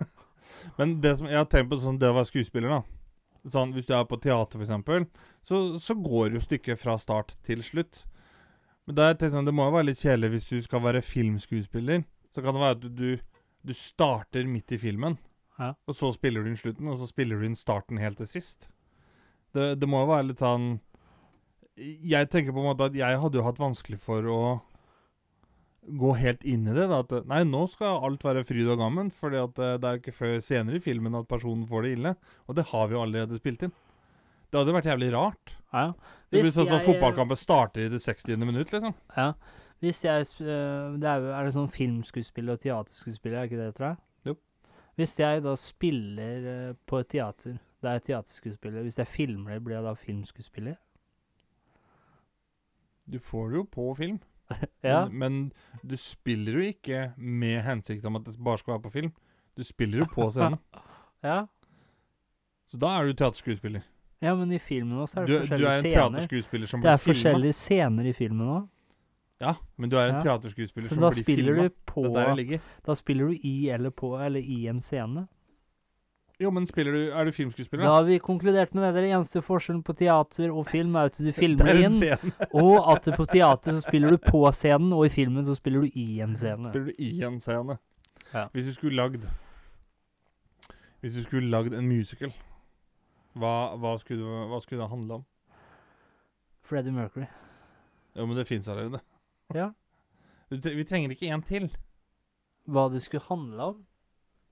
Men 0.77 0.99
det 1.01 1.15
som 1.17 1.29
jeg 1.29 1.37
har 1.41 1.47
tenkt 1.49 1.71
på 1.73 1.79
sånn, 1.81 1.97
det 2.01 2.09
å 2.09 2.17
være 2.17 2.29
skuespiller, 2.29 2.69
da. 2.79 3.00
Sånn, 3.49 3.71
Hvis 3.73 3.87
du 3.89 3.95
er 3.97 4.03
på 4.05 4.19
teater, 4.21 4.61
eksempel, 4.61 5.07
så, 5.41 5.79
så 5.81 5.95
går 5.97 6.35
jo 6.35 6.41
stykket 6.43 6.77
fra 6.77 6.93
start 7.01 7.33
til 7.47 7.63
slutt. 7.65 8.03
Men 8.85 8.99
tenkt 9.17 9.33
sånn, 9.33 9.47
det 9.47 9.53
må 9.55 9.65
jo 9.65 9.73
være 9.77 9.87
litt 9.89 10.01
kjedelig 10.01 10.29
hvis 10.35 10.49
du 10.51 10.61
skal 10.61 10.83
være 10.85 11.01
filmskuespiller. 11.01 12.03
Så 12.33 12.43
kan 12.43 12.53
det 12.53 12.61
være 12.61 12.77
at 12.77 12.83
du, 12.83 12.89
du, 12.89 13.41
du 13.65 13.73
starter 13.77 14.45
midt 14.49 14.71
i 14.77 14.79
filmen, 14.81 15.17
Ja. 15.57 15.73
og 15.87 15.95
så 15.97 16.11
spiller 16.13 16.43
du 16.45 16.51
inn 16.51 16.57
slutten, 16.61 16.87
og 16.89 16.97
så 17.01 17.07
spiller 17.09 17.37
du 17.41 17.45
inn 17.49 17.57
starten 17.57 17.97
helt 18.01 18.17
til 18.21 18.29
sist. 18.29 18.69
Det, 19.53 19.73
det 19.81 19.89
må 19.89 19.99
jo 20.05 20.11
være 20.13 20.29
litt 20.29 20.39
sånn 20.39 20.77
Jeg 21.75 22.29
tenker 22.31 22.53
på 22.55 22.61
en 22.61 22.69
måte 22.69 22.85
at 22.87 22.95
jeg 22.95 23.17
hadde 23.19 23.37
jo 23.39 23.43
hatt 23.43 23.59
vanskelig 23.59 23.97
for 23.99 24.27
å 24.31 24.39
gå 25.81 26.13
helt 26.19 26.43
inn 26.45 26.67
i 26.67 26.75
det. 26.75 26.87
Da, 26.91 27.01
at 27.01 27.29
nei, 27.29 27.41
nå 27.47 27.63
skal 27.71 28.03
alt 28.05 28.23
være 28.25 28.43
fryd 28.47 28.69
og 28.73 28.81
gammen, 28.81 29.09
fordi 29.13 29.39
eh, 29.41 29.77
det 29.81 29.87
er 29.87 30.01
ikke 30.01 30.15
før 30.15 30.35
senere 30.43 30.77
i 30.77 30.83
filmen 30.83 31.17
at 31.17 31.29
personen 31.29 31.65
får 31.69 31.87
det 31.87 31.95
ille. 31.97 32.13
Og 32.47 32.57
det 32.57 32.67
har 32.71 32.89
vi 32.89 32.97
jo 32.97 33.05
allerede 33.05 33.39
spilt 33.41 33.65
inn. 33.67 33.73
Det 34.51 34.59
hadde 34.59 34.75
vært 34.75 34.91
jævlig 34.91 35.09
rart. 35.15 35.55
Ja. 35.71 35.87
Det 36.31 36.43
blir 36.43 36.53
sånn 36.53 36.69
som 36.69 36.83
fotballkampen 36.83 37.39
starter 37.39 37.87
i 37.87 37.91
det 37.91 38.01
60. 38.03 38.35
minutt, 38.43 38.71
liksom. 38.73 38.95
Ja. 39.15 39.31
Hvis 39.81 40.03
jeg 40.05 40.27
øh, 40.43 40.97
det 41.01 41.09
er, 41.09 41.27
er 41.33 41.47
det 41.47 41.55
sånn 41.55 41.71
filmskuespiller 41.71 42.57
og 42.57 42.61
teaterskuespiller, 42.61 43.39
er 43.39 43.49
ikke 43.49 43.61
det, 43.63 43.71
tror 43.77 43.87
jeg? 43.87 44.01
Jo. 44.29 44.35
Hvis 44.99 45.15
jeg 45.17 45.41
da 45.47 45.55
spiller 45.57 46.49
øh, 46.51 46.73
på 46.85 47.01
et 47.01 47.09
teater, 47.15 47.57
det 47.81 47.89
er 47.89 48.03
teaterskuespiller. 48.11 48.85
Hvis 48.85 48.99
jeg 49.01 49.09
filmer 49.09 49.55
det, 49.55 49.63
blir 49.65 49.79
jeg 49.79 49.87
da 49.87 49.95
filmskuespiller? 49.97 50.77
Du 53.09 53.17
får 53.19 53.49
det 53.49 53.57
jo 53.57 53.65
på 53.71 53.87
film, 53.97 54.19
Ja. 54.83 55.05
men, 55.07 55.19
men 55.19 55.87
du 55.91 55.95
spiller 55.97 56.53
jo 56.53 56.59
ikke 56.71 57.13
med 57.17 57.61
hensikt 57.65 58.05
om 58.05 58.15
at 58.15 58.25
det 58.25 58.35
bare 58.43 58.57
skal 58.57 58.73
være 58.77 58.81
på 58.87 58.91
film. 58.91 59.11
Du 59.57 59.63
spiller 59.63 59.99
jo 59.99 60.05
på 60.13 60.29
scenen. 60.31 60.59
ja. 61.23 61.45
Så 62.67 62.77
da 62.79 62.93
er 62.99 63.05
du 63.09 63.13
teaterskuespiller. 63.13 63.81
Ja, 64.21 64.35
men 64.37 64.51
i 64.53 64.59
filmen 64.61 64.99
også 65.01 65.21
er 65.21 65.25
Du, 65.25 65.33
det 65.33 65.49
du 65.49 65.53
er 65.55 65.57
forskjellige 65.57 65.77
en 65.77 65.83
scener. 65.83 65.95
teaterskuespiller 65.97 66.67
som 66.67 66.81
Det 66.81 66.91
er 66.91 66.97
blir 66.97 67.03
filma. 67.03 67.15
forskjellige 67.17 67.53
scener 67.57 68.05
i 68.05 68.13
filmen 68.13 68.47
òg. 68.47 68.67
Ja, 69.41 69.53
men 69.77 69.89
du 69.89 69.95
er 69.97 70.07
en 70.11 70.15
Ja. 70.15 70.21
teaterskuespiller 70.21 70.87
Så 70.89 70.95
som 70.95 71.01
blir 71.01 71.23
filma. 71.25 71.55
Det 71.63 72.05
er 72.05 72.13
der 72.13 72.27
det 72.29 72.37
ligger. 72.37 72.59
Da 72.85 72.93
spiller 72.95 73.25
du 73.27 73.39
i 73.43 73.69
eller 73.73 73.89
på 73.89 74.11
eller 74.25 74.39
i 74.39 74.67
en 74.69 74.79
scene. 74.81 75.27
Jo, 76.41 76.49
men 76.49 76.65
du 76.65 77.11
Er 77.13 77.25
du 77.25 77.31
filmskuespiller? 77.31 77.85
Da 77.85 77.93
har 77.95 78.03
vi 78.03 78.17
konkludert 78.19 78.73
med 78.73 78.83
det. 78.83 78.93
Det 78.95 79.03
er 79.03 79.15
eneste 79.17 79.41
forskjellen 79.45 79.83
på 79.85 79.93
teater 79.93 80.49
og 80.49 80.65
film 80.69 80.95
er 80.95 81.11
at 81.11 81.17
du 81.17 81.31
filmer 81.43 81.69
er 81.69 81.83
inn, 81.85 81.99
og 82.65 82.89
at 82.95 83.09
på 83.15 83.25
teater 83.29 83.77
så 83.77 83.81
spiller 83.85 84.15
du 84.15 84.17
på 84.17 84.41
scenen, 84.51 84.93
og 84.93 85.05
i 85.05 85.11
filmen 85.13 85.45
så 85.45 85.55
spiller 85.55 85.85
du 85.85 85.91
i 85.93 86.21
en 86.21 86.35
scene. 86.35 86.71
Spiller 86.71 86.89
du 86.89 87.03
i 87.03 87.11
en 87.27 87.39
scene. 87.39 87.77
Ja. 88.33 88.47
Hvis 88.53 88.65
du 88.65 88.73
skulle 88.73 88.95
lagd 88.95 89.27
Hvis 91.01 91.13
du 91.13 91.21
skulle 91.23 91.49
lagd 91.49 91.73
en 91.73 91.87
musical, 91.89 92.33
hva, 93.33 93.75
hva, 93.77 93.95
skulle, 93.99 94.47
hva 94.49 94.59
skulle 94.61 94.81
det 94.81 94.89
handle 94.89 95.21
om? 95.21 95.23
Freddie 96.65 96.93
Mercury. 96.93 97.27
Jo, 98.15 98.25
men 98.25 98.37
det 98.37 98.47
fins 98.47 98.67
allerede. 98.69 98.99
Ja. 99.55 99.71
Vi 100.49 100.83
trenger 100.83 101.13
ikke 101.13 101.31
en 101.31 101.41
til. 101.47 101.69
Hva 102.69 102.89
det 102.91 103.01
skulle 103.05 103.23
handle 103.29 103.71
om? 103.73 103.79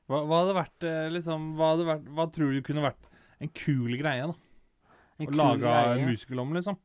Hva, 0.10 0.24
hva 0.26 0.40
hadde 0.42 0.56
vært 0.58 0.86
eh, 0.90 1.08
liksom 1.14 1.52
hva, 1.58 1.74
hadde 1.76 1.86
vært, 1.86 2.08
hva 2.18 2.26
tror 2.34 2.54
du 2.56 2.62
kunne 2.66 2.82
vært 2.88 3.10
en 3.40 3.52
kul 3.56 3.94
greie? 4.00 4.26
da? 4.32 4.96
En 5.20 5.28
Å 5.30 5.36
lage 5.38 5.74
en 5.94 6.06
musical 6.10 6.42
om, 6.42 6.54
liksom? 6.58 6.78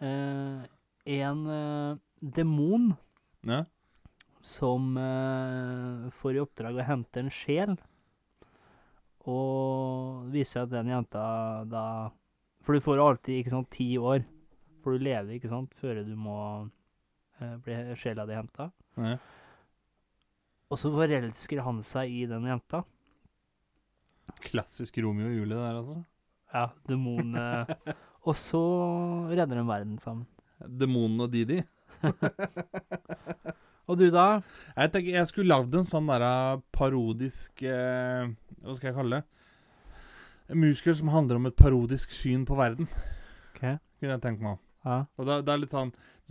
Eh, 0.00 0.64
en 1.20 1.44
eh, 1.54 2.00
demon 2.36 2.90
Ja. 3.46 3.62
som 4.42 4.96
eh, 4.98 6.08
får 6.16 6.36
i 6.38 6.42
oppdrag 6.42 6.80
å 6.80 6.86
hente 6.88 7.20
en 7.22 7.30
sjel. 7.32 7.76
Og 9.28 10.26
viser 10.32 10.64
at 10.64 10.70
den 10.72 10.88
jenta 10.90 11.22
da 11.68 11.84
For 12.64 12.76
du 12.76 12.80
får 12.84 13.00
alltid 13.04 13.40
ikke 13.42 13.52
sant, 13.54 13.70
ti 13.72 13.92
år. 14.00 14.24
For 14.82 14.96
du 14.96 15.04
lever 15.04 15.36
ikke 15.36 15.50
sant, 15.52 15.72
før 15.80 16.00
du 16.04 16.14
må 16.16 16.36
eh, 17.40 17.54
bli 17.64 17.76
sjela 18.00 18.26
di 18.28 18.36
henta. 18.36 18.70
Ja. 18.96 19.14
Og 20.70 20.78
så 20.78 20.90
forelsker 20.94 21.62
han 21.66 21.80
seg 21.82 22.12
i 22.14 22.26
den 22.30 22.46
jenta. 22.46 22.84
Klassisk 24.46 25.00
Romeo 25.02 25.26
og 25.26 25.34
Julie 25.40 25.58
der, 25.58 25.80
altså. 25.80 25.98
Ja, 26.54 26.68
demon 26.88 27.34
eh, 27.38 27.74
Og 28.28 28.36
så 28.36 28.60
redder 29.30 29.58
de 29.58 29.64
verden 29.66 29.98
sammen. 29.98 30.26
Demonene 30.60 31.24
og 31.24 31.32
Didi. 31.32 31.62
Og 33.90 33.98
du, 33.98 34.06
da? 34.14 34.42
Jeg 34.76 34.92
tenker 34.94 35.16
jeg 35.16 35.28
skulle 35.30 35.50
lagd 35.50 35.74
en 35.74 35.88
sånn 35.88 36.06
der 36.06 36.22
uh, 36.22 36.60
parodisk 36.74 37.64
eh, 37.66 38.28
Hva 38.62 38.76
skal 38.76 38.90
jeg 38.90 38.96
kalle 39.00 39.18
det? 39.18 39.24
En 40.52 40.60
musical 40.62 40.94
som 40.98 41.10
handler 41.10 41.40
om 41.40 41.48
et 41.48 41.56
parodisk 41.58 42.12
syn 42.14 42.44
på 42.46 42.58
verden. 42.58 42.86
Ok. 43.50 43.64
Kunne 43.98 44.14
jeg 44.14 44.22
tenke 44.22 44.44
meg. 44.44 44.60
Ja. 44.84 45.02
Og 45.18 45.26
det, 45.26 45.40
det 45.46 45.52
er 45.52 45.60
litt 45.64 45.74
sånn 45.74 45.90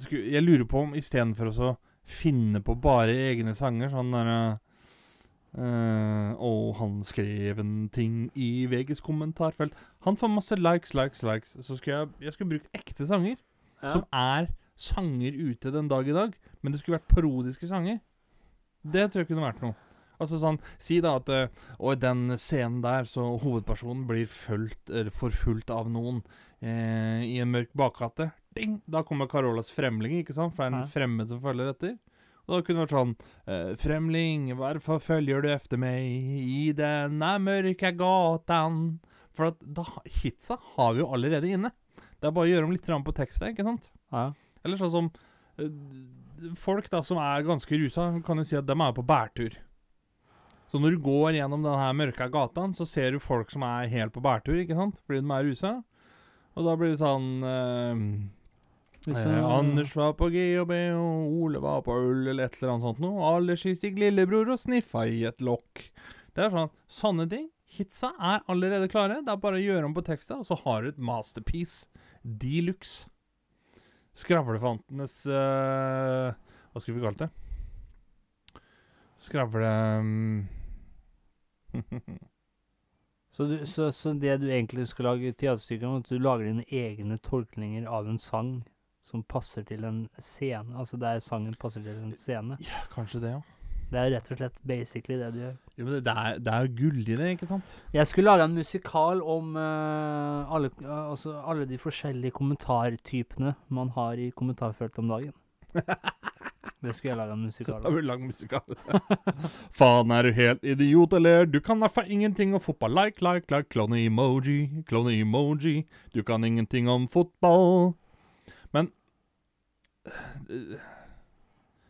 Jeg 0.09 0.41
lurer 0.45 0.65
på 0.69 0.85
om 0.87 0.95
istedenfor 0.97 1.51
å 1.51 1.73
finne 2.09 2.61
på 2.65 2.75
bare 2.81 3.13
egne 3.29 3.55
sanger, 3.57 3.93
sånn 3.93 4.15
derre 4.15 4.41
Uh, 5.49 6.37
Og 6.37 6.75
han 6.77 6.99
skrev 7.01 7.57
en 7.57 7.87
ting 7.89 8.27
i 8.37 8.67
VGs 8.69 8.99
kommentarfelt 9.01 9.73
Han 10.05 10.13
får 10.13 10.29
masse 10.29 10.53
likes, 10.59 10.93
likes, 10.93 11.23
likes. 11.25 11.55
Så 11.65 11.79
skulle 11.79 11.95
jeg, 11.95 12.11
jeg 12.21 12.35
skulle 12.35 12.51
brukt 12.51 12.69
ekte 12.77 13.07
sanger 13.09 13.33
ja. 13.33 13.89
som 13.89 14.03
er 14.13 14.51
sanger 14.77 15.33
ute 15.33 15.73
den 15.73 15.89
dag 15.89 16.07
i 16.07 16.13
dag, 16.13 16.35
men 16.61 16.71
det 16.71 16.79
skulle 16.79 16.99
vært 16.99 17.11
parodiske 17.11 17.67
sanger. 17.67 17.97
Det 18.83 19.09
tror 19.09 19.23
jeg 19.23 19.31
kunne 19.31 19.47
vært 19.47 19.63
noe. 19.63 19.75
Altså 20.19 20.39
sånn, 20.39 20.59
Si 20.77 20.99
da 21.03 21.15
at 21.19 21.29
eh, 21.31 21.47
Og 21.79 21.95
i 21.95 21.99
den 22.01 22.35
scenen 22.35 22.81
der 22.83 23.07
så 23.07 23.25
hovedpersonen 23.39 24.05
blir 24.07 24.27
fulgt, 24.27 24.89
eller 24.91 25.15
forfulgt 25.15 25.71
av 25.71 25.87
noen 25.91 26.21
eh, 26.59 27.23
i 27.23 27.37
en 27.39 27.51
mørk 27.53 27.71
bakgate. 27.77 28.31
Ding! 28.59 28.77
Da 28.89 29.01
kommer 29.07 29.29
Carolas 29.31 29.71
fremling, 29.73 30.17
ikke 30.21 30.35
sant? 30.35 30.53
For 30.55 30.63
det 30.65 30.71
er 30.73 30.75
en 30.75 30.83
Ja. 30.83 30.91
fremmed 30.93 31.29
som 31.31 31.39
følger 31.43 31.71
etter. 31.73 31.97
Og 32.49 32.55
da 32.55 32.61
kunne 32.65 32.81
det 32.81 32.89
vært 32.89 32.97
sånn 32.97 33.15
eh, 33.47 33.75
Fremling, 33.77 34.47
hvorfor 34.57 34.99
følger 35.05 35.41
du 35.45 35.49
efter 35.53 35.77
meg 35.77 36.01
i 36.41 36.71
denne 36.73 37.31
mørke 37.45 37.91
gatan? 37.95 38.99
For 39.37 39.51
at 39.53 39.59
da, 39.61 39.85
hitsa 40.19 40.57
har 40.75 40.93
vi 40.97 41.03
jo 41.03 41.11
allerede 41.13 41.47
inne. 41.47 41.71
Det 42.19 42.27
er 42.27 42.31
bare 42.35 42.49
å 42.49 42.51
gjøre 42.51 42.65
om 42.67 42.71
litt 42.73 42.89
på 43.05 43.13
tekstet, 43.15 43.53
ikke 43.53 43.63
sant? 43.67 43.89
ja. 44.11 44.31
Eller 44.65 44.75
sånn 44.81 44.91
som 44.91 45.11
eh, 45.57 45.69
Folk 46.55 46.89
da 46.89 47.01
som 47.03 47.17
er 47.19 47.43
ganske 47.43 47.77
rusa, 47.77 48.09
kan 48.23 48.37
jo 48.39 48.43
si 48.47 48.55
at 48.55 48.65
de 48.65 48.71
er 48.73 48.93
på 48.95 49.03
bærtur. 49.05 49.55
Så 50.71 50.79
når 50.79 50.91
du 50.95 50.99
går 51.03 51.33
gjennom 51.35 51.63
denne 51.65 51.87
mørka 51.97 52.29
gataen, 52.31 52.73
så 52.77 52.85
ser 52.87 53.11
du 53.11 53.19
folk 53.19 53.49
som 53.51 53.63
er 53.67 53.87
helt 53.91 54.13
på 54.15 54.21
bærtur, 54.23 54.55
ikke 54.61 54.75
sant? 54.77 55.01
Fordi 55.05 55.19
de 55.19 55.31
er 55.35 55.43
rusa. 55.49 55.71
Og 56.55 56.63
da 56.65 56.75
blir 56.79 56.91
det 56.93 56.99
sånn 57.01 57.27
du- 57.43 58.29
Anders 59.15 59.95
var 59.97 60.13
på 60.19 60.29
GHB, 60.33 60.73
og 60.95 61.37
Ole 61.43 61.61
var 61.63 61.81
på 61.85 61.95
øl, 61.97 62.27
eller 62.27 62.47
et 62.47 62.57
eller 62.59 62.73
annet 62.73 62.87
sånt 62.87 63.01
noe. 63.03 63.23
Alle 63.25 63.55
gikk 63.57 63.99
lillebror 63.99 64.53
og 64.53 64.61
sniffa 64.61 65.05
i 65.09 65.23
et 65.29 65.41
lokk. 65.45 65.87
Det 66.35 66.45
er 66.45 66.53
sånn 66.53 66.75
Sånne 66.89 67.27
ting. 67.31 67.47
Hitsa 67.69 68.11
er 68.17 68.41
allerede 68.49 68.89
klare. 68.89 69.21
Det 69.25 69.33
er 69.33 69.41
bare 69.41 69.59
å 69.59 69.63
gjøre 69.63 69.85
om 69.89 69.95
på 69.97 70.05
teksta, 70.05 70.39
og 70.41 70.47
så 70.49 70.57
har 70.63 70.83
du 70.83 70.89
et 70.91 71.03
masterpiece 71.03 71.89
de 72.23 72.63
luxe. 72.65 73.09
Skravlefantenes 74.19 75.21
uh, 75.29 76.33
Hva 76.73 76.81
skulle 76.81 76.97
vi 76.97 77.05
kalt 77.05 77.21
det? 77.21 77.29
Skravle... 79.19 79.69
Um. 79.99 80.47
Så, 83.39 83.45
du, 83.47 83.67
så, 83.67 83.85
så 83.95 84.11
det 84.19 84.33
du 84.41 84.49
egentlig 84.51 84.83
skal 84.89 85.05
lage 85.07 85.29
teaterstykke 85.31 85.87
om, 85.87 86.01
at 86.01 86.09
du 86.11 86.17
lager 86.19 86.49
dine 86.49 86.65
egne 86.75 87.15
tolkninger 87.23 87.85
av 87.87 88.09
en 88.11 88.17
sang 88.19 88.49
som 89.09 89.23
passer 89.25 89.65
til 89.67 89.85
en 89.89 90.03
scene? 90.21 90.77
Altså 90.77 90.99
der 91.01 91.19
sangen 91.25 91.55
passer 91.59 91.81
til 91.85 91.97
en 91.97 92.13
scene? 92.17 92.59
ja, 92.63 92.83
kanskje 92.93 93.23
det, 93.25 93.33
ja. 93.37 93.41
Det 93.89 93.97
er 93.97 94.11
rett 94.13 94.27
og 94.29 94.37
slett 94.37 94.57
basically 94.69 95.15
det 95.17 95.31
du 95.33 95.39
gjør. 95.41 95.53
Jo, 95.79 95.85
men 95.87 95.93
det, 96.05 96.13
er, 96.13 96.35
det 96.45 96.51
er 96.53 96.65
jo 96.67 96.73
gull 96.77 96.99
i 97.01 97.15
det, 97.17 97.29
ikke 97.33 97.47
sant? 97.49 97.71
Jeg 97.95 98.05
skulle 98.05 98.29
lage 98.29 98.45
en 98.45 98.53
musikal 98.59 99.23
om 99.25 99.55
uh, 99.57 100.45
alle, 100.53 100.69
uh, 100.83 101.09
altså 101.09 101.33
alle 101.41 101.65
de 101.65 101.79
forskjellige 101.81 102.35
kommentartypene 102.37 103.55
man 103.73 103.89
har 103.97 104.21
i 104.21 104.29
kommentarfeltet 104.37 105.01
om 105.01 105.09
dagen. 105.15 105.33
Det 106.79 106.93
skulle 106.95 107.09
jeg 107.11 107.17
lage 107.19 107.33
en 107.35 107.41
musikal 107.43 107.81
Da 107.81 107.89
om. 107.89 107.93
blir 107.93 108.05
det 108.05 108.07
lang 108.07 108.21
musikal. 108.23 108.77
Faen, 109.79 110.13
er 110.15 110.23
du 110.23 110.31
helt 110.37 110.63
idiot, 110.63 111.13
eller? 111.17 111.49
Du 111.49 111.59
kan 111.59 111.81
derfor 111.83 112.07
ingenting 112.07 112.53
om 112.55 112.61
fotball. 112.63 112.93
Like, 112.95 113.19
like, 113.25 113.49
like, 113.51 113.67
klone-emoji, 113.73 114.85
klone-emoji. 114.87 115.83
Du 116.15 116.23
kan 116.23 116.43
ingenting 116.47 116.87
om 116.89 117.07
fotball. 117.11 117.95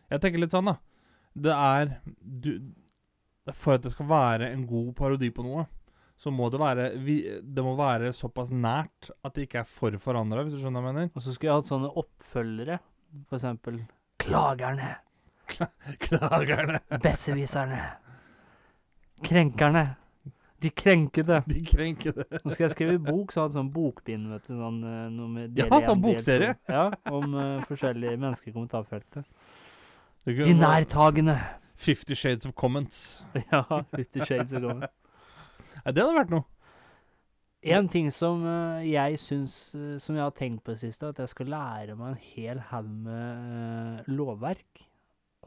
Jeg 0.10 0.22
tenker 0.24 0.42
litt 0.42 0.54
sånn, 0.54 0.70
da. 0.72 0.78
Det 1.40 1.54
er 1.54 1.92
du, 2.20 2.50
For 3.56 3.78
at 3.78 3.84
det 3.86 3.92
skal 3.94 4.10
være 4.10 4.50
en 4.54 4.66
god 4.70 4.94
parodi 4.98 5.30
på 5.34 5.46
noe, 5.46 5.68
så 6.20 6.34
må 6.36 6.50
det 6.52 6.60
være 6.60 6.88
vi, 7.00 7.22
Det 7.40 7.64
må 7.64 7.76
være 7.80 8.10
såpass 8.16 8.50
nært 8.52 9.12
at 9.24 9.36
det 9.38 9.46
ikke 9.48 9.62
er 9.62 9.70
for 9.70 9.96
forandra, 10.04 10.44
hvis 10.44 10.58
du 10.58 10.64
skjønner 10.64 10.84
hva 10.84 10.92
jeg 10.92 10.98
mener? 10.98 11.14
Og 11.14 11.24
så 11.24 11.32
skulle 11.36 11.52
jeg 11.52 11.62
hatt 11.62 11.70
sånne 11.70 11.94
oppfølgere. 12.02 12.80
For 13.30 13.40
eksempel 13.40 13.80
Klagerne. 14.20 14.96
Klagerne. 16.04 16.82
Besserwisserne. 17.02 17.80
Krenkerne. 19.26 19.86
De 20.60 20.70
krenkede. 20.70 21.40
De 21.48 21.62
krenker 21.64 22.16
det. 22.18 22.26
Nå 22.44 22.52
skal 22.52 22.66
jeg 22.66 22.74
skrive 22.74 23.00
bok, 23.00 23.32
så 23.32 23.46
hadde 23.46 23.56
sånn 23.56 23.72
bokbind, 23.72 24.28
vet 24.34 24.48
du. 24.50 24.54
Sånn, 24.60 24.82
eh, 24.84 25.06
noe 25.14 25.32
med 25.32 25.56
del 25.56 25.70
Ja, 25.70 25.80
sånn 25.86 26.02
bokserie. 26.04 26.54
Ja, 26.68 26.90
om 27.16 27.36
uh, 27.38 27.62
forskjellige 27.70 28.20
mennesker 28.20 28.52
i 28.52 28.56
kommentarfeltet. 28.58 29.28
De 30.28 30.54
nærtagende. 30.54 31.38
Fifty 31.80 32.16
Shades 32.16 32.46
of 32.46 32.56
Comments. 32.60 33.24
Ja, 33.54 33.64
Fifty 33.96 34.20
Shades 34.26 34.52
of 34.52 34.66
Comments. 34.66 34.96
Ja, 35.86 35.94
det 35.96 36.04
hadde 36.04 36.18
vært 36.18 36.34
noe. 36.34 36.44
En 37.64 37.88
ting 37.92 38.12
som 38.16 38.44
uh, 38.44 38.84
jeg 38.84 39.18
syns 39.20 39.56
uh, 39.76 39.98
Som 40.00 40.16
jeg 40.16 40.24
har 40.24 40.36
tenkt 40.36 40.64
på 40.64 40.72
i 40.72 40.78
det 40.78 40.84
siste, 40.86 41.10
at 41.12 41.20
jeg 41.20 41.32
skal 41.32 41.52
lære 41.52 41.96
meg 42.00 42.14
en 42.14 42.22
hel 42.36 42.62
haug 42.70 42.92
med 43.08 44.08
lovverk. 44.12 44.86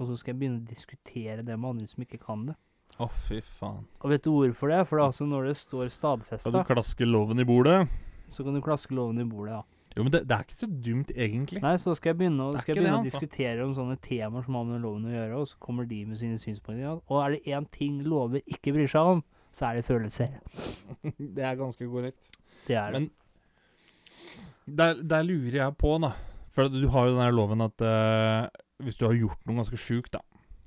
Og 0.01 0.09
så 0.09 0.17
skal 0.17 0.33
jeg 0.33 0.41
begynne 0.41 0.63
å 0.63 0.69
diskutere 0.73 1.45
det 1.45 1.57
med 1.57 1.75
andre 1.75 1.89
som 1.89 2.05
ikke 2.05 2.21
kan 2.21 2.49
det. 2.49 2.57
Å, 3.01 3.09
fy 3.27 3.41
faen. 3.59 3.87
Og 4.03 4.11
vet 4.13 4.25
du 4.25 4.31
hvorfor 4.35 4.69
det? 4.73 4.83
For 4.89 4.99
det 4.99 5.05
er 5.05 5.09
altså 5.09 5.27
når 5.29 5.49
det 5.49 5.57
står 5.61 5.93
Skal 5.95 6.53
du 6.53 6.65
klaske 6.69 7.09
loven 7.09 7.41
i 7.41 7.47
bordet? 7.49 7.89
så 8.33 8.45
kan 8.45 8.55
du 8.57 8.63
klaske 8.65 8.95
loven 8.97 9.21
i 9.21 9.25
bordet, 9.29 9.53
ja. 9.59 9.63
Jo, 9.93 10.05
men 10.07 10.13
det, 10.15 10.23
det 10.25 10.37
er 10.37 10.45
ikke 10.47 10.57
så 10.57 10.69
dumt, 10.87 11.11
egentlig. 11.13 11.61
Nei, 11.61 11.75
så 11.77 11.93
skal 11.99 12.15
jeg 12.15 12.19
begynne, 12.23 12.47
å- 12.47 12.55
skal 12.57 12.73
jeg 12.73 12.79
begynne 12.79 12.89
det, 12.89 12.97
å 12.97 13.01
altså. 13.03 13.19
diskutere 13.21 13.65
om 13.67 13.75
sånne 13.77 13.99
temaer 14.01 14.47
som 14.47 14.57
har 14.57 14.65
med 14.71 14.81
loven 14.81 15.05
å 15.05 15.13
gjøre, 15.13 15.41
og 15.43 15.51
så 15.51 15.59
kommer 15.61 15.89
de 15.91 15.99
med 16.09 16.21
sine 16.23 16.39
synspunkter. 16.41 16.81
Ja. 16.81 16.95
Og 17.13 17.19
er 17.21 17.35
det 17.35 17.43
én 17.53 17.67
ting 17.77 17.99
lover 18.09 18.41
ikke 18.49 18.73
bryr 18.73 18.89
seg 18.89 19.11
om, 19.19 19.21
så 19.53 19.69
er 19.69 19.81
det 19.81 19.85
følelser. 19.85 20.39
Det 21.37 21.45
er 21.45 21.61
ganske 21.61 21.89
korrekt. 21.93 22.33
Det 22.65 22.79
er 22.81 22.97
det. 22.97 23.03
Men 23.03 24.77
der, 24.81 25.03
der 25.05 25.29
lurer 25.29 25.59
jeg 25.61 25.77
på, 25.77 25.93
da. 26.01 26.15
For 26.57 26.73
du 26.73 26.89
har 26.89 27.09
jo 27.09 27.15
den 27.19 27.25
her 27.27 27.37
loven 27.37 27.65
at 27.65 27.85
uh, 27.85 28.49
hvis 28.81 28.97
du 28.97 29.05
har 29.09 29.17
gjort 29.19 29.45
noe 29.45 29.61
ganske 29.61 29.77
sjukt, 29.81 30.13
da, 30.17 30.23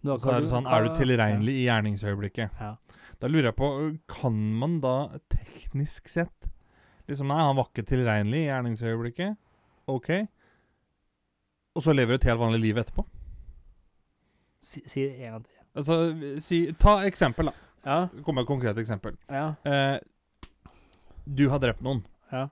Da 0.05 0.17
så 0.21 0.33
er 0.35 0.43
det 0.43 0.51
sånn 0.51 0.67
Er 0.69 0.85
du 0.85 0.95
tilregnelig 0.97 1.55
i 1.57 1.65
gjerningsøyeblikket? 1.65 2.59
Ja. 2.61 2.75
Da 3.21 3.29
lurer 3.31 3.49
jeg 3.49 3.57
på 3.57 3.69
Kan 4.11 4.37
man 4.59 4.79
da 4.83 4.95
teknisk 5.33 6.11
sett 6.11 6.49
Liksom, 7.05 7.29
nei, 7.29 7.37
han 7.37 7.57
var 7.57 7.67
ikke 7.69 7.83
tilregnelig 7.85 8.39
i 8.39 8.47
gjerningsøyeblikket. 8.47 9.35
OK. 9.93 10.07
Og 11.77 11.83
så 11.85 11.93
lever 11.93 12.15
du 12.15 12.17
et 12.17 12.25
helt 12.31 12.41
vanlig 12.41 12.61
liv 12.63 12.79
etterpå. 12.81 13.03
Si, 14.65 14.81
si 14.89 15.03
det 15.03 15.27
en 15.27 15.35
gang 15.35 15.43
til. 15.45 15.59
Altså, 15.77 15.97
si 16.41 16.59
Ta 16.81 16.95
eksempel, 17.05 17.51
da. 17.51 17.69
Ja. 17.85 17.97
Kom 18.25 18.39
med 18.39 18.47
et 18.47 18.49
konkret 18.49 18.79
eksempel. 18.81 19.19
Ja. 19.29 19.51
Eh, 19.69 19.99
du 21.25 21.45
har 21.51 21.61
drept 21.61 21.83
noen. 21.85 22.01
Ja. 22.33 22.47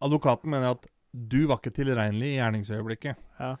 Advokaten 0.00 0.48
mener 0.52 0.72
at 0.76 0.88
du 1.12 1.42
var 1.50 1.60
ikke 1.60 1.74
tilregnelig 1.76 2.32
i 2.32 2.38
gjerningsøyeblikket. 2.38 3.20
Ja. 3.40 3.56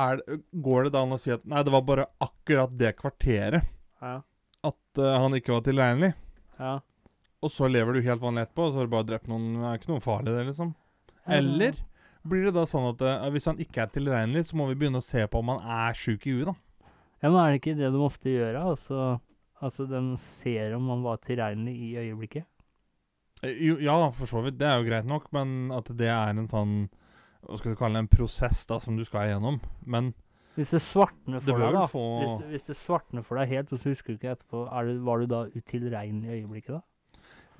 Er, 0.00 0.22
går 0.64 0.84
det 0.86 0.92
da 0.94 1.02
an 1.04 1.12
å 1.12 1.18
si 1.20 1.32
at 1.34 1.42
nei, 1.44 1.60
det 1.66 1.72
var 1.74 1.82
bare 1.84 2.06
akkurat 2.24 2.72
det 2.80 2.94
kvarteret 2.96 3.66
Ja. 4.00 4.22
at 4.64 4.98
uh, 5.02 5.18
han 5.20 5.34
ikke 5.36 5.52
var 5.52 5.64
tilregnelig? 5.66 6.14
ja. 6.58 6.78
Og 7.42 7.50
så 7.50 7.66
lever 7.66 7.96
du 7.98 8.04
helt 8.06 8.22
vanlig 8.22 8.44
etterpå, 8.46 8.68
og 8.68 8.70
så 8.72 8.78
har 8.78 8.86
du 8.86 8.90
bare 8.92 9.06
drept 9.08 9.26
noen. 9.26 9.48
Det 9.58 9.66
er 9.66 9.78
ikke 9.80 9.88
noe 9.90 10.02
farlig, 10.04 10.30
det, 10.36 10.42
liksom. 10.46 10.68
Eller 11.26 11.72
blir 12.22 12.44
det 12.46 12.52
da 12.54 12.62
sånn 12.70 12.84
at 12.92 13.00
uh, 13.02 13.24
hvis 13.34 13.48
han 13.50 13.58
ikke 13.58 13.82
er 13.82 13.90
tilregnelig, 13.90 14.44
så 14.46 14.58
må 14.60 14.68
vi 14.70 14.76
begynne 14.78 15.00
å 15.02 15.04
se 15.04 15.24
på 15.26 15.40
om 15.42 15.50
han 15.50 15.64
er 15.90 15.98
sjuk 15.98 16.28
i 16.30 16.36
huet, 16.36 16.52
da? 16.52 16.54
Ja, 17.18 17.32
men 17.32 17.40
er 17.42 17.50
det 17.50 17.58
ikke 17.58 17.74
det 17.80 17.90
de 17.96 18.04
ofte 18.06 18.30
gjør? 18.30 18.60
Altså, 18.62 19.00
altså 19.58 19.88
de 19.90 20.04
ser 20.38 20.76
om 20.78 20.86
han 20.94 21.02
var 21.02 21.18
tilregnelig 21.26 21.74
i 21.74 21.90
øyeblikket? 22.04 22.46
Eh, 23.42 23.58
Jo, 23.66 23.76
ja, 23.82 23.98
for 24.14 24.30
så 24.30 24.44
vidt. 24.46 24.60
Det 24.62 24.70
er 24.70 24.78
jo 24.78 24.86
greit 24.86 25.10
nok, 25.10 25.26
men 25.34 25.72
at 25.74 25.90
det 25.98 26.08
er 26.14 26.30
en 26.38 26.46
sånn 26.50 26.76
Hva 27.42 27.58
skal 27.58 27.74
du 27.74 27.78
kalle 27.78 27.98
det? 27.98 28.04
En 28.06 28.12
prosess 28.12 28.62
da 28.70 28.78
som 28.82 28.98
du 28.98 29.04
skal 29.06 29.30
igjennom. 29.30 29.58
Men 29.84 30.12
Hvis 30.54 30.74
det 30.74 30.82
svartner 30.84 31.40
det 31.40 31.48
for 31.48 31.58
det 31.58 31.66
deg, 31.66 31.76
da. 31.78 31.84
få 31.90 32.04
Hvis 32.20 32.34
det, 32.42 32.48
hvis 32.52 32.68
det 32.68 32.76
svartner 32.78 33.26
for 33.26 33.40
deg 33.40 33.54
helt, 33.56 33.72
og 33.72 33.82
så 33.82 33.92
husker 33.92 34.12
du 34.12 34.20
ikke 34.20 34.34
etterpå, 34.36 34.64
er 34.68 34.88
du, 34.88 34.92
var 35.06 35.22
du 35.22 35.30
da 35.30 35.42
utilregnelig 35.56 36.28
i 36.28 36.40
øyeblikket 36.42 36.76
da? 36.76 36.82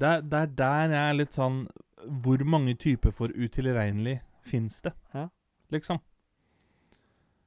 Det 0.00 0.08
er, 0.08 0.22
det 0.26 0.38
er 0.38 0.54
der 0.58 0.94
jeg 0.96 1.02
er 1.08 1.18
litt 1.18 1.36
sånn 1.36 1.58
Hvor 2.24 2.40
mange 2.48 2.72
typer 2.80 3.12
for 3.14 3.30
utilregnelig 3.36 4.16
fins 4.42 4.80
det? 4.82 4.94
Ja. 5.14 5.28
Liksom. 5.72 6.00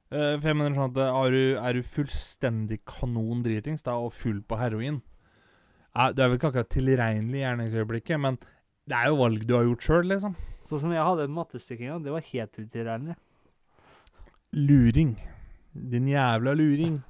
Uh, 0.06 0.38
for 0.38 0.48
jeg 0.48 0.56
mener 0.56 0.76
sånn 0.78 0.92
at 0.94 1.00
eh, 1.02 1.16
er 1.18 1.34
du, 1.34 1.40
er 1.58 1.76
du 1.76 1.88
fullstendig 1.96 2.78
kanon 2.86 3.42
dritings 3.42 3.82
da, 3.82 3.96
og 3.98 4.14
full 4.14 4.38
på 4.46 4.58
heroin 4.60 5.00
er, 5.96 6.12
Du 6.14 6.22
er 6.22 6.28
vel 6.30 6.38
ikke 6.38 6.52
akkurat 6.52 6.70
tilregnelig 6.70 7.40
i 7.40 7.42
gjerningsøyeblikket, 7.42 8.20
men 8.22 8.38
det 8.86 8.94
er 8.94 9.10
jo 9.10 9.18
valg 9.18 9.42
du 9.42 9.56
har 9.56 9.66
gjort 9.66 9.86
sjøl, 9.88 10.06
liksom. 10.12 10.36
Sånn 10.66 10.82
som 10.82 10.92
jeg 10.94 11.06
hadde 11.06 11.28
gang, 11.78 12.02
det 12.02 12.12
var 12.14 12.24
helt 12.26 12.58
utilregnelig. 12.58 13.16
Luring. 14.56 15.16
Din 15.72 16.08
jævla 16.08 16.54
luring. 16.54 17.02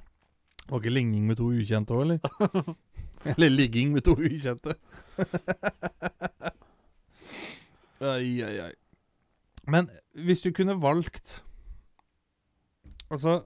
Var 0.67 0.81
ikke 0.81 0.93
ligning 0.93 1.27
med 1.27 1.39
to 1.39 1.47
ukjente 1.55 1.95
òg, 1.95 2.01
eller? 2.03 2.75
eller 3.31 3.49
ligging 3.49 3.93
med 3.95 4.03
to 4.05 4.17
ukjente. 4.19 4.75
ai, 8.03 8.43
ai, 8.43 8.55
ai. 8.67 8.73
Men 9.67 9.89
hvis 10.13 10.43
du 10.45 10.51
kunne 10.55 10.77
valgt 10.79 11.41
Altså 13.11 13.41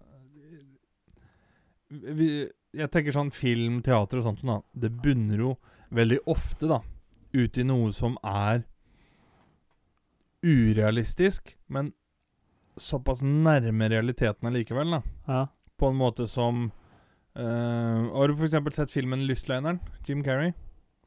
vi, 1.89 2.47
Jeg 2.73 2.89
tenker 2.91 3.13
sånn 3.15 3.31
film, 3.35 3.81
teater 3.85 4.21
og 4.21 4.25
sånt, 4.25 4.43
da. 4.47 4.59
Det 4.73 4.91
bunner 5.03 5.41
jo 5.43 5.55
veldig 5.91 6.21
ofte 6.31 6.69
da 6.71 6.81
ut 7.35 7.57
i 7.57 7.65
noe 7.67 7.91
som 7.95 8.17
er 8.27 8.63
urealistisk, 10.45 11.55
men 11.67 11.91
såpass 12.77 13.21
nærme 13.21 13.89
realiteten 13.91 14.49
allikevel, 14.49 14.97
da. 14.97 15.01
Ja. 15.27 15.41
På 15.77 15.91
en 15.91 15.97
måte 15.97 16.27
som 16.29 16.67
uh, 17.37 18.09
Har 18.13 18.29
du 18.29 18.35
f.eks. 18.35 18.75
sett 18.75 18.91
filmen 18.91 19.25
'Lystløgneren'? 19.25 19.79
Jim 20.05 20.23
Carrey? 20.23 20.53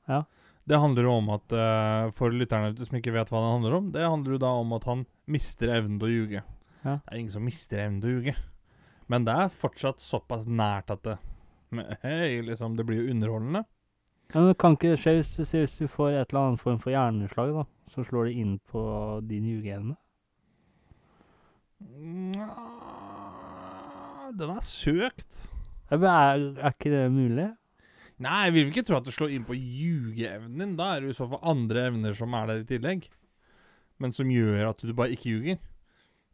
Ja. 0.06 0.24
Det 0.64 0.80
handler 0.80 1.06
jo 1.06 1.12
om 1.20 1.28
at 1.34 1.52
uh, 1.52 2.10
For 2.16 2.34
lytterne 2.34 2.72
som 2.78 2.98
ikke 2.98 3.14
vet 3.14 3.30
hva 3.30 3.42
det 3.42 3.52
handler 3.52 3.76
om, 3.78 3.92
det 3.92 4.06
handler 4.06 4.36
jo 4.36 4.42
da 4.42 4.50
om 4.62 4.72
at 4.76 4.88
han 4.90 5.06
mister 5.30 5.70
evnen 5.76 6.00
til 6.00 6.08
å 6.08 6.14
ljuge. 6.14 6.42
Ja. 6.82 6.98
Det 6.98 7.12
er 7.12 7.20
ingen 7.20 7.36
som 7.36 7.46
mister 7.46 7.84
evnen 7.84 8.02
til 8.02 8.10
å 8.10 8.16
ljuge. 8.18 8.34
Men 9.06 9.26
det 9.28 9.36
er 9.36 9.52
fortsatt 9.52 10.02
såpass 10.02 10.48
nært 10.48 10.90
at 10.90 11.04
det 11.04 11.18
med, 11.74 11.96
hey, 12.02 12.42
liksom, 12.42 12.76
det 12.76 12.86
blir 12.86 13.02
jo 13.02 13.12
underholdende. 13.14 13.64
Ja, 14.32 14.40
men 14.40 14.48
det 14.50 14.58
kan 14.58 14.74
ikke 14.78 14.96
skje 14.98 15.16
hvis 15.18 15.34
du, 15.36 15.42
hvis 15.44 15.76
du 15.78 15.86
får 15.90 16.14
et 16.16 16.32
eller 16.32 16.46
annet 16.48 16.62
form 16.62 16.78
for 16.82 16.90
hjerneslag, 16.94 17.52
da. 17.54 17.64
Så 17.92 18.04
slår 18.08 18.30
det 18.30 18.38
inn 18.40 18.54
på 18.72 18.80
din 19.28 19.44
jugeevne. 19.46 19.96
Nja, 21.84 22.48
Den 24.38 24.54
er 24.56 24.64
søkt. 24.64 25.50
Ja, 25.90 25.98
men 25.98 26.08
Er, 26.08 26.46
er 26.64 26.72
ikke 26.72 26.90
det 26.90 27.04
mulig? 27.12 27.50
Nei, 28.24 28.40
jeg 28.46 28.54
vil 28.54 28.70
ikke 28.70 28.84
tro 28.86 28.96
at 29.00 29.06
det 29.06 29.14
slår 29.14 29.34
inn 29.34 29.44
på 29.46 29.56
ljugeevnen 29.58 30.58
din. 30.58 30.74
Da 30.78 30.94
er 30.94 31.02
det 31.02 31.10
jo 31.10 31.14
i 31.14 31.18
så 31.18 31.28
fall 31.30 31.42
andre 31.50 31.88
evner 31.90 32.16
som 32.16 32.34
er 32.38 32.50
der 32.50 32.62
i 32.62 32.66
tillegg. 32.68 33.06
Men 34.02 34.14
som 34.16 34.30
gjør 34.30 34.70
at 34.70 34.82
du 34.82 34.92
bare 34.96 35.14
ikke 35.14 35.30
ljuger. 35.34 35.58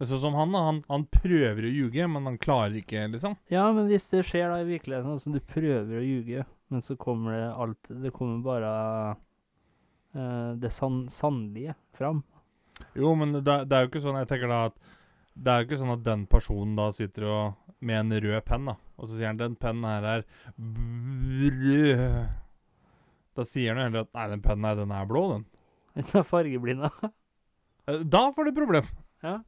Det 0.00 0.06
er 0.06 0.10
Sånn 0.14 0.22
som 0.22 0.36
han, 0.38 0.52
da. 0.54 0.62
Han, 0.64 0.78
han 0.88 1.04
prøver 1.12 1.66
å 1.66 1.72
ljuge, 1.74 2.06
men 2.08 2.28
han 2.28 2.38
klarer 2.40 2.78
ikke, 2.80 3.02
liksom. 3.12 3.34
Ja, 3.52 3.66
men 3.76 3.90
hvis 3.90 4.06
det 4.12 4.22
skjer 4.28 4.48
da 4.48 4.62
i 4.62 4.68
virkeligheten, 4.68 5.12
altså 5.12 5.32
du 5.34 5.40
prøver 5.44 5.98
å 6.00 6.04
ljuge, 6.04 6.46
men 6.70 6.82
så 6.86 6.94
kommer 7.00 7.34
det 7.34 7.46
alt 7.52 7.88
Det 8.02 8.12
kommer 8.14 8.42
bare 8.44 8.70
uh, 10.14 10.52
det 10.60 10.70
san 10.72 11.02
sannlige 11.10 11.74
fram. 11.98 12.22
Jo, 12.96 13.14
men 13.18 13.32
det, 13.36 13.44
det 13.44 13.76
er 13.76 13.84
jo 13.84 13.90
ikke 13.90 14.00
sånn 14.00 14.16
Jeg 14.22 14.28
tenker 14.30 14.48
da 14.48 14.60
at 14.70 14.76
Det 15.36 15.52
er 15.52 15.58
jo 15.60 15.66
ikke 15.68 15.78
sånn 15.82 15.92
at 15.92 16.04
den 16.06 16.22
personen 16.30 16.78
da 16.78 16.86
sitter 16.96 17.26
og 17.28 17.74
med 17.80 17.96
en 17.96 18.12
rød 18.24 18.44
penn, 18.44 18.66
da. 18.68 18.74
Og 19.00 19.08
så 19.08 19.16
sier 19.16 19.30
han 19.30 19.38
'den 19.40 19.54
pennen 19.56 19.86
her 19.88 20.04
er 20.04 20.24
rød'. 20.60 22.28
Da 23.36 23.44
sier 23.48 23.72
han 23.72 23.78
jo 23.80 23.86
heller 23.86 24.04
at 24.04 24.12
'nei, 24.12 24.26
den 24.34 24.42
pennen 24.44 24.66
her, 24.68 24.74
den 24.76 24.92
er 24.92 25.06
blå', 25.08 25.22
den. 25.32 25.46
Hvis 25.94 26.10
den 26.12 26.20
er 26.20 26.26
fargeblind, 26.28 26.82
da. 26.84 27.10
Eh, 27.88 28.02
Da 28.04 28.30
får 28.36 28.50
du 28.50 28.52
problem. 28.58 28.84
Ja. 29.24 29.38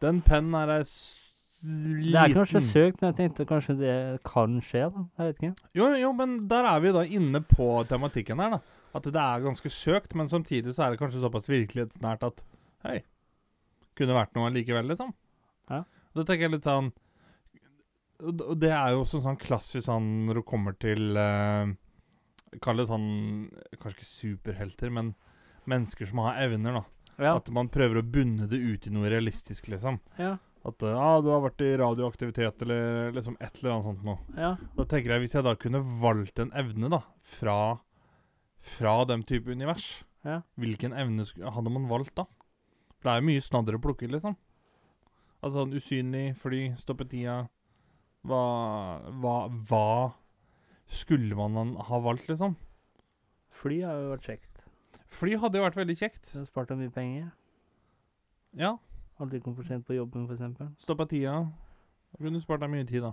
Den 0.00 0.22
pennen 0.24 0.54
her 0.56 0.72
er 0.78 0.84
liten. 1.64 2.12
Det 2.12 2.20
er 2.20 2.34
kanskje 2.36 2.62
søkt, 2.66 3.00
men 3.00 3.10
jeg 3.10 3.16
tenkte 3.18 3.46
kanskje 3.48 3.76
det 3.78 3.96
kan 4.26 4.56
skje, 4.64 4.86
da. 4.92 5.04
Jeg 5.18 5.30
vet 5.30 5.40
ikke. 5.40 5.68
Jo, 5.78 5.88
jo, 6.00 6.10
men 6.16 6.36
der 6.50 6.68
er 6.68 6.82
vi 6.84 6.92
da 6.96 7.04
inne 7.18 7.40
på 7.48 7.68
tematikken 7.90 8.42
her, 8.42 8.56
da. 8.58 8.80
At 8.94 9.08
det 9.10 9.20
er 9.20 9.44
ganske 9.44 9.72
søkt, 9.72 10.14
men 10.14 10.30
samtidig 10.30 10.74
så 10.76 10.86
er 10.86 10.94
det 10.94 11.00
kanskje 11.00 11.22
såpass 11.24 11.50
virkelighetsnært 11.50 12.26
at 12.28 12.44
Hei, 12.84 12.98
kunne 13.96 14.12
vært 14.12 14.34
noe 14.36 14.50
likevel, 14.52 14.86
liksom. 14.92 15.14
Ja. 15.72 15.80
Da 16.14 16.22
tenker 16.22 16.46
jeg 16.46 16.52
litt 16.58 16.68
sånn 16.68 16.90
Og 18.20 18.52
det 18.60 18.68
er 18.70 18.92
jo 18.92 19.00
også 19.02 19.22
sånn 19.24 19.38
klassisk 19.40 19.86
sånn 19.86 20.26
når 20.28 20.38
du 20.38 20.42
kommer 20.46 20.76
til 20.76 21.16
eh, 21.16 21.72
Kall 22.62 22.82
det 22.82 22.86
sånn 22.90 23.08
Kanskje 23.80 23.96
ikke 23.96 24.10
superhelter, 24.10 24.92
men 24.92 25.14
mennesker 25.64 26.06
som 26.06 26.20
har 26.26 26.42
evner, 26.44 26.76
da. 26.76 26.84
Ja. 27.16 27.32
At 27.38 27.48
man 27.54 27.70
prøver 27.72 28.02
å 28.02 28.06
bunne 28.06 28.44
det 28.50 28.60
ut 28.60 28.86
i 28.86 28.92
noe 28.92 29.08
realistisk, 29.08 29.70
liksom. 29.72 29.96
Ja. 30.20 30.36
At 30.64 30.82
eh, 30.82 30.94
ja, 30.96 31.08
du 31.20 31.28
har 31.28 31.42
vært 31.44 31.60
i 31.60 31.74
radioaktivitet, 31.76 32.62
eller 32.64 33.12
liksom 33.12 33.36
et 33.40 33.58
eller 33.60 33.74
annet 33.74 33.88
sånt 33.90 34.04
noe. 34.06 34.18
ja. 34.38 34.54
Da 34.78 34.84
tenker 34.88 35.12
jeg 35.12 35.20
Hvis 35.26 35.34
jeg 35.36 35.44
da 35.44 35.54
kunne 35.60 35.82
valgt 36.00 36.38
en 36.40 36.52
evne 36.56 36.88
da 36.92 37.02
fra, 37.20 37.56
fra 38.64 38.94
den 39.04 39.22
type 39.28 39.50
univers, 39.52 40.04
Ja. 40.24 40.38
hvilken 40.56 40.94
evne 40.96 41.26
hadde 41.52 41.70
man 41.70 41.84
valgt 41.90 42.14
da? 42.16 42.24
For 42.96 43.10
det 43.10 43.12
er 43.12 43.20
jo 43.20 43.28
mye 43.28 43.44
snadder 43.44 43.76
å 43.76 43.82
plukke, 43.84 44.08
liksom. 44.08 44.36
Altså 45.44 45.58
sånn 45.60 45.74
usynlig, 45.76 46.34
fly, 46.40 46.62
stoppe 46.80 47.04
tida 47.04 47.42
hva, 48.24 48.40
hva, 49.20 49.34
hva 49.68 50.14
skulle 50.88 51.36
man 51.36 51.74
ha 51.76 51.98
valgt, 52.00 52.30
liksom? 52.32 52.56
Fly 53.60 53.82
har 53.84 54.00
jo 54.00 54.14
vært 54.14 54.24
kjekt. 54.30 54.64
Fly 55.14 55.36
hadde 55.42 55.60
jo 55.60 55.66
vært 55.66 55.76
veldig 55.76 55.96
kjekt. 56.00 56.30
Det 56.32 56.40
har 56.40 56.46
spart 56.48 56.72
deg 56.72 56.80
mye 56.80 56.94
penger. 56.96 57.28
Ja. 58.56 58.72
Aldri 59.22 59.40
kom 59.40 59.54
for 59.54 59.62
sent 59.68 59.86
på 59.86 59.94
jobben, 59.94 60.24
f.eks. 60.26 60.64
Stoppa 60.84 61.06
tida. 61.06 61.36
Da 62.14 62.18
kunne 62.22 62.38
du 62.38 62.42
spart 62.44 62.60
deg 62.64 62.70
mye 62.72 62.86
tid, 62.88 63.02
da. 63.02 63.12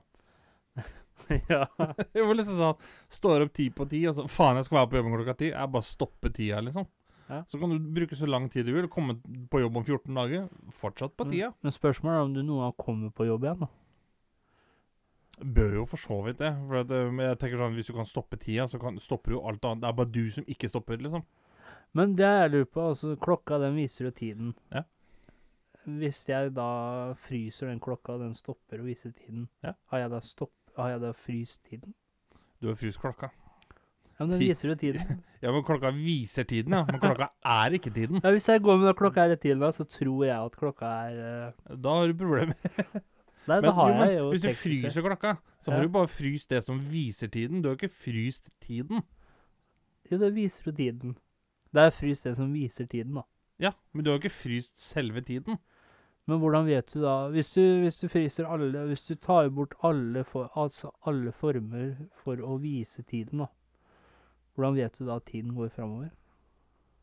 ja. 1.49 1.65
Det 2.13 2.23
var 2.25 2.33
liksom 2.37 2.57
sånn 2.57 2.79
Står 3.11 3.43
opp 3.45 3.53
ti 3.53 3.67
på 3.75 3.85
ti, 3.91 3.99
og 4.09 4.15
så 4.17 4.25
faen, 4.31 4.57
jeg 4.57 4.65
skal 4.69 4.79
være 4.81 4.89
på 4.93 4.97
jobben 5.01 5.15
klokka 5.19 5.35
ti. 5.43 5.51
Jeg 5.53 5.71
bare 5.75 5.85
stopper 5.87 6.33
tida, 6.33 6.61
liksom. 6.65 6.87
Ja. 7.31 7.43
Så 7.47 7.59
kan 7.61 7.71
du 7.71 7.77
bruke 7.95 8.17
så 8.17 8.27
lang 8.27 8.49
tid 8.51 8.65
du 8.67 8.73
vil. 8.75 8.89
Komme 8.91 9.15
på 9.51 9.61
jobb 9.61 9.77
om 9.79 9.85
14 9.87 10.17
dager. 10.17 10.49
Fortsatt 10.75 11.13
på 11.15 11.27
Mm. 11.27 11.31
tida. 11.31 11.51
Men 11.63 11.71
spørsmålet 11.71 12.17
er 12.17 12.25
om 12.25 12.33
du 12.35 12.41
noen 12.43 12.65
gang 12.65 12.73
kommer 12.81 13.13
på 13.15 13.27
jobb 13.29 13.45
igjen, 13.47 13.61
da. 13.61 13.69
Bør 15.41 15.73
jo 15.79 15.85
for 15.89 15.97
så 15.97 16.17
vidt 16.25 16.37
det. 16.41 16.51
For 16.67 16.81
at, 16.83 16.91
eh, 16.91 17.07
men 17.09 17.25
jeg 17.31 17.39
tenker 17.39 17.57
sånn 17.61 17.73
Hvis 17.77 17.87
du 17.89 17.93
kan 17.95 18.05
stoppe 18.09 18.37
tida, 18.37 18.65
så 18.69 18.79
kan, 18.81 18.99
stopper 19.01 19.31
jo 19.37 19.39
alt 19.47 19.63
annet. 19.65 19.81
Det 19.81 19.89
er 19.89 19.97
bare 20.01 20.11
du 20.11 20.29
som 20.29 20.43
ikke 20.45 20.69
stopper, 20.69 20.97
liksom. 21.01 21.23
Men 21.97 22.15
det 22.15 22.27
jeg 22.27 22.51
lurer 22.51 22.67
på, 22.71 22.83
altså 22.91 23.15
klokka 23.19 23.57
den 23.59 23.75
viser 23.79 24.05
jo 24.05 24.11
tiden. 24.11 24.51
Ja. 24.71 24.83
Hvis 25.85 26.25
jeg 26.29 26.53
da 26.53 27.13
fryser 27.17 27.67
den 27.71 27.79
klokka, 27.81 28.13
og 28.13 28.19
den 28.21 28.33
stopper 28.37 28.79
å 28.81 28.85
vise 28.85 29.11
tiden, 29.13 29.47
Ja. 29.63 29.73
har 29.91 29.99
jeg 29.99 30.09
da 30.11 30.19
stopp, 30.21 30.51
har 30.77 30.89
jeg 30.91 31.01
da 31.01 31.11
fryst 31.13 31.63
tiden? 31.69 31.93
Du 32.61 32.67
har 32.67 32.75
fryst 32.75 32.99
klokka. 33.01 33.31
Ja, 34.19 34.25
men 34.27 34.29
den 34.37 34.39
Ti- 34.41 34.49
viser 34.53 34.69
jo 34.69 34.75
tiden. 34.75 35.23
Ja, 35.41 35.49
men 35.51 35.63
klokka 35.65 35.89
viser 35.91 36.43
tiden, 36.45 36.69
ja. 36.77 36.83
Men 36.85 36.99
klokka 37.01 37.29
er 37.43 37.71
ikke 37.73 37.89
tiden. 37.91 38.21
Ja, 38.21 38.29
hvis 38.29 38.45
jeg 38.47 38.61
går 38.61 38.77
med 38.77 38.85
den 38.91 38.95
klokka 38.99 39.23
er 39.25 39.31
i 39.33 39.35
tiden, 39.41 39.59
da, 39.59 39.71
så 39.73 39.81
tror 39.89 40.25
jeg 40.27 40.37
at 40.37 40.53
klokka 40.59 40.85
er 41.09 41.15
eh, 41.17 41.75
Da 41.81 41.89
har 41.97 42.07
du 42.07 42.13
problemer. 42.13 42.53
Nei, 43.49 43.55
Men, 43.57 43.63
da 43.65 43.71
har 43.73 43.89
jo, 43.89 43.95
men 43.97 44.07
jeg 44.11 44.17
jo 44.19 44.27
hvis 44.29 44.41
du 44.43 44.47
teknisk 44.47 44.61
sett- 44.61 44.69
fryser 44.69 45.01
klokka, 45.07 45.31
så 45.65 45.71
Ja. 45.71 45.73
har 45.73 45.81
du 45.81 45.89
bare 45.89 46.07
fryst 46.07 46.49
det 46.53 46.63
som 46.63 46.77
viser 46.79 47.27
tiden. 47.33 47.63
Du 47.63 47.69
har 47.69 47.75
ikke 47.75 47.89
fryst 47.89 48.51
tiden. 48.61 49.01
Jo, 50.11 50.17
det 50.21 50.29
viser 50.35 50.61
jo 50.69 50.71
tiden. 50.77 51.15
Det 51.73 51.81
er 51.87 51.89
fryst 51.89 52.23
det 52.29 52.35
som 52.37 52.53
viser 52.53 52.85
tiden, 52.85 53.15
da. 53.17 53.23
Ja, 53.59 53.71
men 53.93 54.03
du 54.05 54.11
har 54.11 54.19
ikke 54.19 54.29
fryst 54.33 54.77
selve 54.77 55.21
tiden. 55.25 55.57
Men 56.31 56.39
hvordan 56.39 56.67
vet 56.69 56.93
du 56.93 57.01
da 57.03 57.15
Hvis 57.33 57.49
du, 57.57 57.61
hvis 57.83 57.97
du 57.99 58.05
fryser 58.11 58.47
alle 58.47 58.85
Hvis 58.87 59.03
du 59.09 59.15
tar 59.19 59.49
bort 59.51 59.75
alle, 59.83 60.23
for, 60.23 60.47
altså 60.55 60.93
alle 61.09 61.33
former 61.35 61.97
for 62.23 62.39
å 62.39 62.55
vise 62.61 63.03
tiden, 63.03 63.43
da. 63.43 63.49
Hvordan 64.55 64.77
vet 64.77 64.95
du 64.99 65.07
da 65.09 65.17
at 65.19 65.27
tiden 65.27 65.55
går 65.57 65.73
framover? 65.75 66.11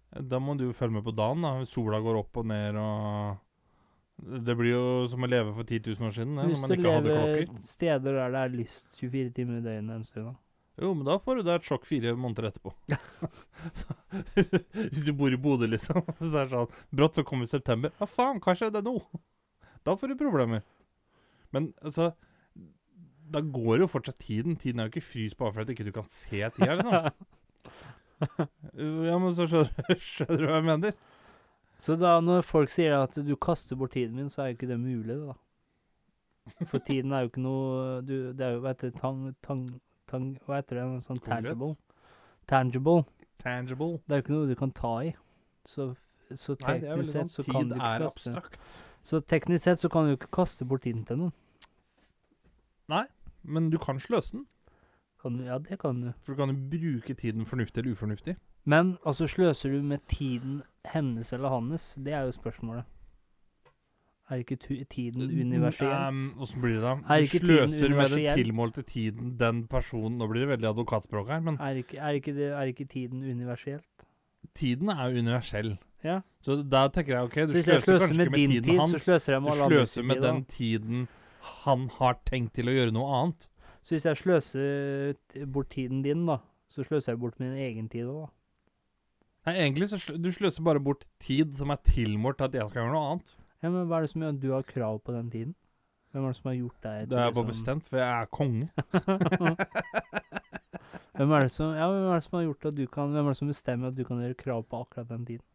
Da 0.08 0.40
må 0.40 0.54
du 0.56 0.64
jo 0.64 0.72
følge 0.76 0.96
med 0.96 1.04
på 1.04 1.12
dagen. 1.12 1.44
da 1.44 1.68
Sola 1.68 2.00
går 2.00 2.22
opp 2.22 2.40
og 2.40 2.48
ned 2.48 2.80
og 2.80 4.40
Det 4.46 4.56
blir 4.56 4.72
jo 4.72 4.84
som 5.12 5.22
å 5.24 5.30
leve 5.30 5.52
for 5.54 5.68
10 5.68 5.92
000 5.92 6.08
år 6.08 6.14
siden, 6.16 6.36
det, 6.38 6.48
Hvis 6.48 6.58
når 6.58 6.62
man 6.64 6.70
du 6.70 6.78
ikke 6.78 6.94
hadde 6.96 7.14
lever 7.14 7.64
steder 7.68 8.20
der 8.22 8.32
det 8.34 8.44
er 8.44 8.56
lyst 8.56 8.86
24 8.98 9.34
timer 9.36 9.60
i 9.60 9.66
døgnet 9.66 9.96
en 9.98 10.06
stund, 10.08 10.32
da. 10.32 10.47
Jo, 10.78 10.92
men 10.94 11.06
da 11.08 11.16
får 11.18 11.40
du 11.40 11.46
deg 11.46 11.58
et 11.58 11.66
sjokk 11.66 11.86
fire 11.88 12.12
måneder 12.14 12.48
etterpå. 12.52 12.72
så, 13.80 13.96
hvis 14.92 15.06
du 15.06 15.12
bor 15.18 15.34
i 15.34 15.40
Bodø, 15.40 15.66
liksom. 15.70 16.04
Så 16.20 16.30
er 16.30 16.46
det 16.46 16.54
sånn 16.54 16.76
Brått 16.94 17.18
så 17.18 17.24
kommer 17.26 17.50
september. 17.50 17.92
Hva 17.98 18.06
faen, 18.10 18.38
hva 18.44 18.54
skjedde 18.58 18.84
nå? 18.86 18.94
Da 19.86 19.96
får 19.98 20.12
du 20.12 20.20
problemer. 20.20 20.62
Men 21.54 21.72
altså 21.82 22.12
Da 23.32 23.42
går 23.42 23.82
jo 23.82 23.90
fortsatt 23.90 24.20
tiden. 24.22 24.56
Tiden 24.60 24.80
er 24.80 24.88
jo 24.88 24.94
ikke 24.94 25.10
fryst 25.10 25.38
bare 25.40 25.56
for 25.56 25.64
at 25.64 25.74
ikke 25.74 25.88
du 25.88 25.92
kan 25.96 26.06
se 26.12 26.44
tida, 26.54 26.78
liksom. 26.78 27.26
Ja, 29.06 29.18
men 29.18 29.30
så 29.34 29.46
skjønner, 29.46 29.98
skjønner 30.02 30.40
du 30.40 30.46
hva 30.48 30.56
jeg 30.58 30.66
mener? 30.66 30.94
Så 31.78 31.94
da 31.98 32.16
når 32.22 32.46
folk 32.46 32.72
sier 32.72 32.96
at 32.98 33.14
du 33.14 33.34
kaster 33.38 33.78
bort 33.78 33.94
tiden 33.94 34.16
min, 34.18 34.30
så 34.30 34.42
er 34.42 34.50
jo 34.50 34.56
ikke 34.58 34.70
det 34.72 34.78
mulig, 34.82 35.18
da. 35.22 35.36
For 36.66 36.82
tiden 36.82 37.12
er 37.12 37.24
jo 37.24 37.30
ikke 37.30 37.44
noe 37.44 38.00
du, 38.08 38.32
Det 38.32 38.46
er 38.46 38.56
jo, 38.56 38.62
vet 38.64 38.80
du, 38.82 38.90
tang, 38.96 39.20
tang, 39.44 39.66
tang 40.10 40.28
Hva 40.46 40.58
heter 40.60 40.80
det? 40.80 40.84
Noe 40.90 41.04
sånn 41.04 41.22
tangible? 41.24 41.74
Tangible. 42.50 43.04
Tangible. 43.42 43.98
Det 44.06 44.16
er 44.16 44.20
jo 44.20 44.26
ikke 44.26 44.36
noe 44.36 44.50
du 44.50 44.58
kan 44.58 44.74
ta 44.74 44.92
i. 45.06 45.14
Så, 45.68 45.92
så 46.34 46.56
Nei, 46.64 46.78
det 46.82 46.90
er 46.90 47.00
veldig 47.00 47.12
sett 47.12 47.34
sånn 47.34 47.34
så 47.34 47.46
kan 47.48 47.68
Tid 47.68 47.74
er 47.76 48.04
kaste 48.04 48.08
abstrakt. 48.10 48.76
Så 49.08 49.20
teknisk 49.24 49.64
sett 49.64 49.80
så 49.84 49.90
kan 49.92 50.08
du 50.08 50.16
ikke 50.16 50.30
kaste 50.34 50.66
bort 50.68 50.84
tiden 50.84 51.04
til 51.08 51.22
noen. 51.22 51.34
Nei, 52.88 53.04
Men 53.42 53.70
du 53.70 53.78
kan 53.78 54.00
sløse 54.00 54.36
den. 54.36 54.46
Kan 55.22 55.38
du, 55.38 55.44
ja, 55.44 55.58
det 55.58 55.78
kan 55.82 56.00
du. 56.00 56.12
For 56.22 56.34
du 56.34 56.38
kan 56.38 56.52
jo 56.52 56.58
bruke 56.72 57.14
tiden 57.14 57.46
fornuftig 57.46 57.82
eller 57.82 57.96
ufornuftig. 57.96 58.36
Men 58.64 58.96
altså, 59.04 59.26
sløser 59.26 59.72
du 59.72 59.82
med 59.82 59.98
tiden 60.08 60.62
hennes 60.84 61.32
eller 61.32 61.48
hans? 61.48 61.94
Det 62.04 62.12
er 62.12 62.26
jo 62.26 62.32
spørsmålet. 62.36 62.84
Er 64.30 64.42
ikke 64.42 64.56
tiden 64.92 65.22
universell? 65.24 65.88
Um, 66.08 66.34
Åssen 66.44 66.60
blir 66.60 66.74
det 66.76 66.82
da? 66.84 66.94
Du 67.00 67.38
sløser 67.38 67.94
med 67.96 68.10
den 68.12 68.26
tilmålte 68.36 68.82
tiden 68.84 69.30
den 69.40 69.62
personen 69.72 70.18
Nå 70.20 70.26
blir 70.28 70.44
det 70.44 70.50
veldig 70.58 70.68
advokatspråk 70.74 71.30
her, 71.32 71.40
men 71.40 71.56
Er 71.60 71.80
ikke, 71.80 71.96
er, 71.96 72.18
ikke 72.20 72.34
det, 72.36 72.50
er 72.52 72.62
ikke 72.72 72.84
tiden 72.92 73.22
universelt? 73.24 73.86
tiden 74.54 74.88
er 74.88 75.08
jo 75.10 75.18
universell. 75.22 75.76
Ja. 76.04 76.20
Så 76.44 76.56
da 76.62 76.86
tenker 76.94 77.14
jeg 77.16 77.24
OK, 77.26 77.34
du 77.50 77.54
sløser 77.56 77.80
sløser 77.80 77.98
kanskje 78.04 78.16
med 78.18 78.26
ikke 78.26 78.30
med 78.30 78.38
din 78.38 78.50
tiden 78.50 78.64
tid, 78.68 78.74
så 78.76 78.80
hans. 78.84 79.02
sløser 79.06 79.34
Du 79.34 79.40
med 79.40 79.52
alle 79.52 79.68
sløser 79.68 80.02
med 80.02 80.14
tid. 80.16 80.22
den 80.28 80.44
tiden 80.44 81.08
han 81.64 81.88
har 81.98 82.18
tenkt 82.28 82.54
til 82.54 82.68
å 82.70 82.74
gjøre 82.76 82.94
noe 82.94 83.08
annet. 83.18 83.48
Så 83.82 83.94
hvis 83.96 84.06
jeg 84.06 84.16
sløser 84.20 85.46
bort 85.46 85.70
tiden 85.72 86.02
din, 86.04 86.26
da, 86.28 86.38
så 86.68 86.84
sløser 86.84 87.12
jeg 87.14 87.20
bort 87.22 87.40
min 87.40 87.56
egen 87.56 87.88
tid 87.88 88.04
òg, 88.06 88.26
da. 88.26 88.32
Nei, 89.48 89.54
egentlig 89.64 89.88
så 89.88 89.96
sløser 89.98 90.22
du 90.22 90.30
sløser 90.34 90.62
bare 90.66 90.80
bort 90.84 91.04
tid 91.24 91.54
som 91.56 91.70
er 91.72 91.80
tilmålt 91.88 92.42
at 92.44 92.52
jeg 92.54 92.68
skal 92.68 92.82
gjøre 92.84 92.92
noe 92.94 93.12
annet. 93.14 93.34
Ja, 93.62 93.70
men 93.70 93.88
hva 93.88 93.96
er 93.98 94.02
det 94.06 94.12
som 94.12 94.22
gjør 94.22 94.34
at 94.36 94.42
du 94.42 94.50
har 94.54 94.62
krav 94.68 95.00
på 95.02 95.12
den 95.16 95.30
tiden? 95.32 95.54
Hvem 96.12 96.24
er 96.24 96.28
det 96.32 96.38
som 96.38 96.48
har 96.48 96.56
gjort 96.56 96.80
deg 96.82 97.08
Det 97.08 97.18
er 97.18 97.20
bare 97.20 97.32
liksom- 97.32 97.52
bestemt, 97.52 97.84
for 97.88 97.96
jeg 97.98 98.22
er 98.22 98.26
konge. 98.32 98.66
hvem, 101.18 101.30
er 101.32 101.40
det 101.44 101.52
som, 101.52 101.74
ja, 101.76 101.86
hvem 101.90 102.06
er 102.08 102.14
det 102.14 102.24
som 102.24 102.38
har 102.38 102.46
gjort 102.46 102.66
at 102.70 102.76
du 102.78 102.86
kan 102.86 103.12
Hvem 103.12 103.26
er 103.26 103.30
det 103.34 103.40
som 103.40 103.52
bestemmer 103.52 103.86
at 103.88 103.96
du 103.98 104.04
kan 104.08 104.20
gjøre 104.22 104.38
krav 104.38 104.60
på 104.68 104.74
akkurat 104.84 105.08
den 105.10 105.24
tiden? 105.26 105.46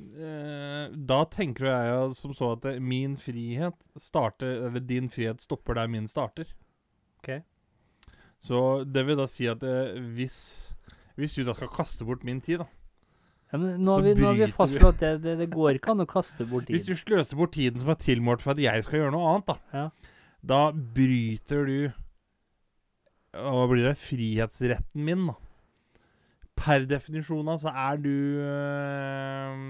Eh, 0.00 0.86
da 0.96 1.24
tenker 1.28 1.66
jeg 1.68 1.88
jo 1.92 2.14
som 2.16 2.32
så 2.36 2.46
at 2.56 2.64
min 2.80 3.16
frihet 3.20 3.74
starter 4.00 4.52
Eller 4.68 4.80
din 4.80 5.10
frihet 5.12 5.40
stopper 5.44 5.74
der 5.76 5.86
min 5.92 6.08
starter. 6.08 6.46
Ok. 7.20 7.28
Så 8.40 8.58
det 8.88 9.04
vil 9.06 9.16
da 9.20 9.26
si 9.28 9.44
at 9.50 9.62
eh, 9.62 9.98
hvis 10.16 10.38
Hvis 11.16 11.34
du 11.36 11.44
da 11.44 11.52
skal 11.52 11.68
kaste 11.68 12.04
bort 12.08 12.24
min 12.24 12.40
tid, 12.40 12.58
da 12.62 12.66
Ja, 13.52 13.58
men 13.58 13.80
nå 13.82 13.96
har 13.96 14.02
vi, 14.06 14.14
nå 14.14 14.26
har 14.28 14.36
vi 14.38 14.46
fastslått 14.54 15.00
det, 15.02 15.08
det. 15.24 15.32
Det 15.40 15.48
går 15.50 15.74
ikke 15.80 15.90
an 15.90 16.04
å 16.04 16.06
kaste 16.06 16.46
bort 16.46 16.68
tiden. 16.68 16.76
Hvis 16.78 16.86
du 16.86 16.94
sløser 16.94 17.36
bort 17.40 17.50
tiden 17.56 17.80
som 17.82 17.90
er 17.90 17.98
tilmålt 17.98 18.44
for 18.44 18.52
at 18.54 18.62
jeg 18.62 18.84
skal 18.86 19.00
gjøre 19.00 19.14
noe 19.16 19.32
annet, 19.34 19.46
da 19.50 19.80
Ja. 19.80 19.90
Da 20.40 20.60
bryter 20.72 21.66
du 21.68 21.92
Hva 23.34 23.66
blir 23.70 23.84
det? 23.90 23.96
Frihetsretten 24.00 25.02
min, 25.04 25.26
da. 25.28 25.34
Per 26.60 26.84
definisjon 26.88 27.48
av 27.48 27.58
så 27.62 27.70
er 27.72 27.96
du 28.04 28.10
øh, 28.10 29.60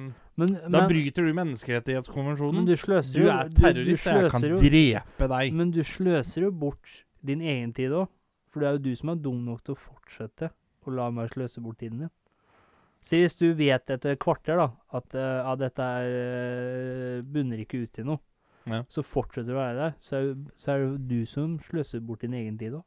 Men, 0.40 0.54
Da 0.70 0.80
men, 0.80 0.88
bryter 0.90 1.22
du 1.26 1.32
men 1.32 1.36
menneskerettighetskonvensjonen. 1.52 2.64
du 2.66 2.74
sløser 2.76 3.20
Du 3.20 3.28
er 3.30 3.50
terrorist, 3.54 4.06
og 4.10 4.22
jeg 4.24 4.30
kan 4.32 4.46
jo- 4.48 4.58
drepe 4.62 5.28
deg. 5.34 5.52
Men 5.54 5.70
du 5.70 5.82
sløser 5.86 6.42
jo 6.48 6.50
bort 6.50 7.04
din 7.24 7.40
egen 7.40 7.72
tid 7.76 7.90
òg. 7.92 8.08
For 8.50 8.60
det 8.60 8.68
er 8.68 8.72
jo 8.78 8.82
du 8.90 8.94
som 8.96 9.08
er 9.10 9.20
dum 9.22 9.44
nok 9.44 9.62
til 9.64 9.74
å 9.74 9.78
fortsette 9.78 10.50
å 10.86 10.90
la 10.94 11.10
meg 11.10 11.30
sløse 11.30 11.62
bort 11.62 11.78
tiden 11.78 11.98
din. 12.06 12.10
Si 13.02 13.16
hvis 13.22 13.34
du 13.38 13.46
vet 13.56 13.88
etter 13.90 14.12
et 14.14 14.20
kvarter 14.20 14.58
da, 14.60 14.66
at 14.92 15.14
uh, 15.16 15.20
ja, 15.46 15.54
dette 15.56 15.80
er, 15.82 16.10
eh, 16.20 17.22
bunner 17.24 17.62
ikke 17.64 17.80
ut 17.86 17.98
i 17.98 18.04
noe, 18.06 18.20
Ja. 18.68 18.82
så 18.92 19.02
fortsetter 19.02 19.48
du 19.48 19.54
å 19.56 19.60
være 19.62 19.76
der, 19.78 19.94
så 20.04 20.18
er, 20.20 20.34
så 20.60 20.74
er 20.74 20.82
det 20.84 21.08
du 21.08 21.24
som 21.26 21.54
sløser 21.64 22.02
bort 22.04 22.20
din 22.26 22.34
egen 22.36 22.58
tid 22.60 22.76
òg. 22.76 22.84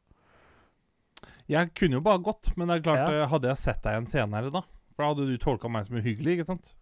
Jeg 1.50 1.72
kunne 1.76 1.98
jo 1.98 2.04
bare 2.04 2.22
gått, 2.24 2.52
men 2.56 2.68
det 2.70 2.78
er 2.78 2.84
klart, 2.86 3.08
Ja. 3.10 3.22
eh, 3.24 3.28
hadde 3.28 3.48
jeg 3.50 3.58
sett 3.58 3.82
deg 3.82 3.92
igjen 3.98 4.08
senere 4.08 4.50
da 4.54 4.62
For 4.94 5.02
da 5.02 5.08
hadde 5.10 5.26
du 5.26 5.36
tolka 5.42 5.68
meg 5.68 5.86
som 5.88 5.96
uhyggelig, 5.98 6.38
ikke 6.38 6.46
sant? 6.46 6.74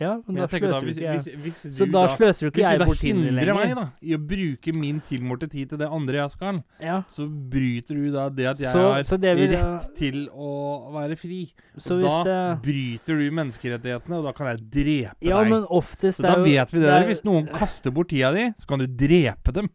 Ja, 0.00 0.12
men, 0.26 0.36
Men 0.36 0.42
da 0.44 0.46
sløser 0.48 0.70
da, 0.70 0.80
hvis, 0.86 0.96
ikke 0.98 1.06
jeg. 1.08 1.38
hvis, 1.42 1.56
hvis 1.64 1.76
Så 1.78 1.86
da 1.90 2.02
da 2.06 2.16
sløser 2.16 2.40
du 2.40 2.48
ikke 2.52 2.60
Hvis 2.62 2.68
du 2.68 2.68
tiden 2.68 2.78
da 2.78 2.86
Hvis 2.86 3.00
du 3.00 3.06
da 3.08 3.08
hindrer 3.08 3.54
meg 3.58 3.74
da 3.74 3.84
i 4.00 4.14
å 4.14 4.18
bruke 4.30 4.74
min 4.76 5.00
tilmålte 5.08 5.48
tid 5.50 5.72
til 5.72 5.80
det 5.80 5.88
andre 5.90 6.20
jeg 6.20 6.30
skal, 6.36 6.60
Ja, 6.80 6.98
så 7.10 7.26
bryter 7.28 7.98
du 7.98 8.10
da 8.14 8.28
det 8.30 8.46
at 8.52 8.62
jeg 8.62 8.72
så, 8.72 8.84
har 8.94 9.02
så 9.08 9.18
vil, 9.18 9.54
rett 9.56 9.88
til 9.98 10.20
å 10.30 10.52
være 10.94 11.16
fri. 11.18 11.40
Så 11.76 11.98
Og 11.98 12.02
da 12.06 12.16
det 12.28 12.62
bryter 12.62 13.18
du 13.18 13.26
menneskerettighetene, 13.40 14.20
og 14.20 14.24
da 14.28 14.32
kan 14.32 14.46
jeg 14.52 14.62
drepe 14.70 15.26
Ja, 15.26 15.42
deg. 15.42 15.50
men 15.50 15.66
oftest 15.66 16.20
så 16.20 16.22
da 16.22 16.32
er 16.34 16.38
jo- 16.38 16.44
vet 16.44 16.72
vi 16.72 16.78
det. 16.78 16.86
det 16.86 16.94
er- 16.94 17.00
der. 17.00 17.08
Hvis 17.08 17.24
noen 17.24 17.48
kaster 17.52 17.90
bort 17.90 18.08
tida 18.08 18.32
di, 18.34 18.52
så 18.58 18.66
kan 18.66 18.78
du 18.78 18.86
drepe 18.86 19.52
dem. 19.52 19.68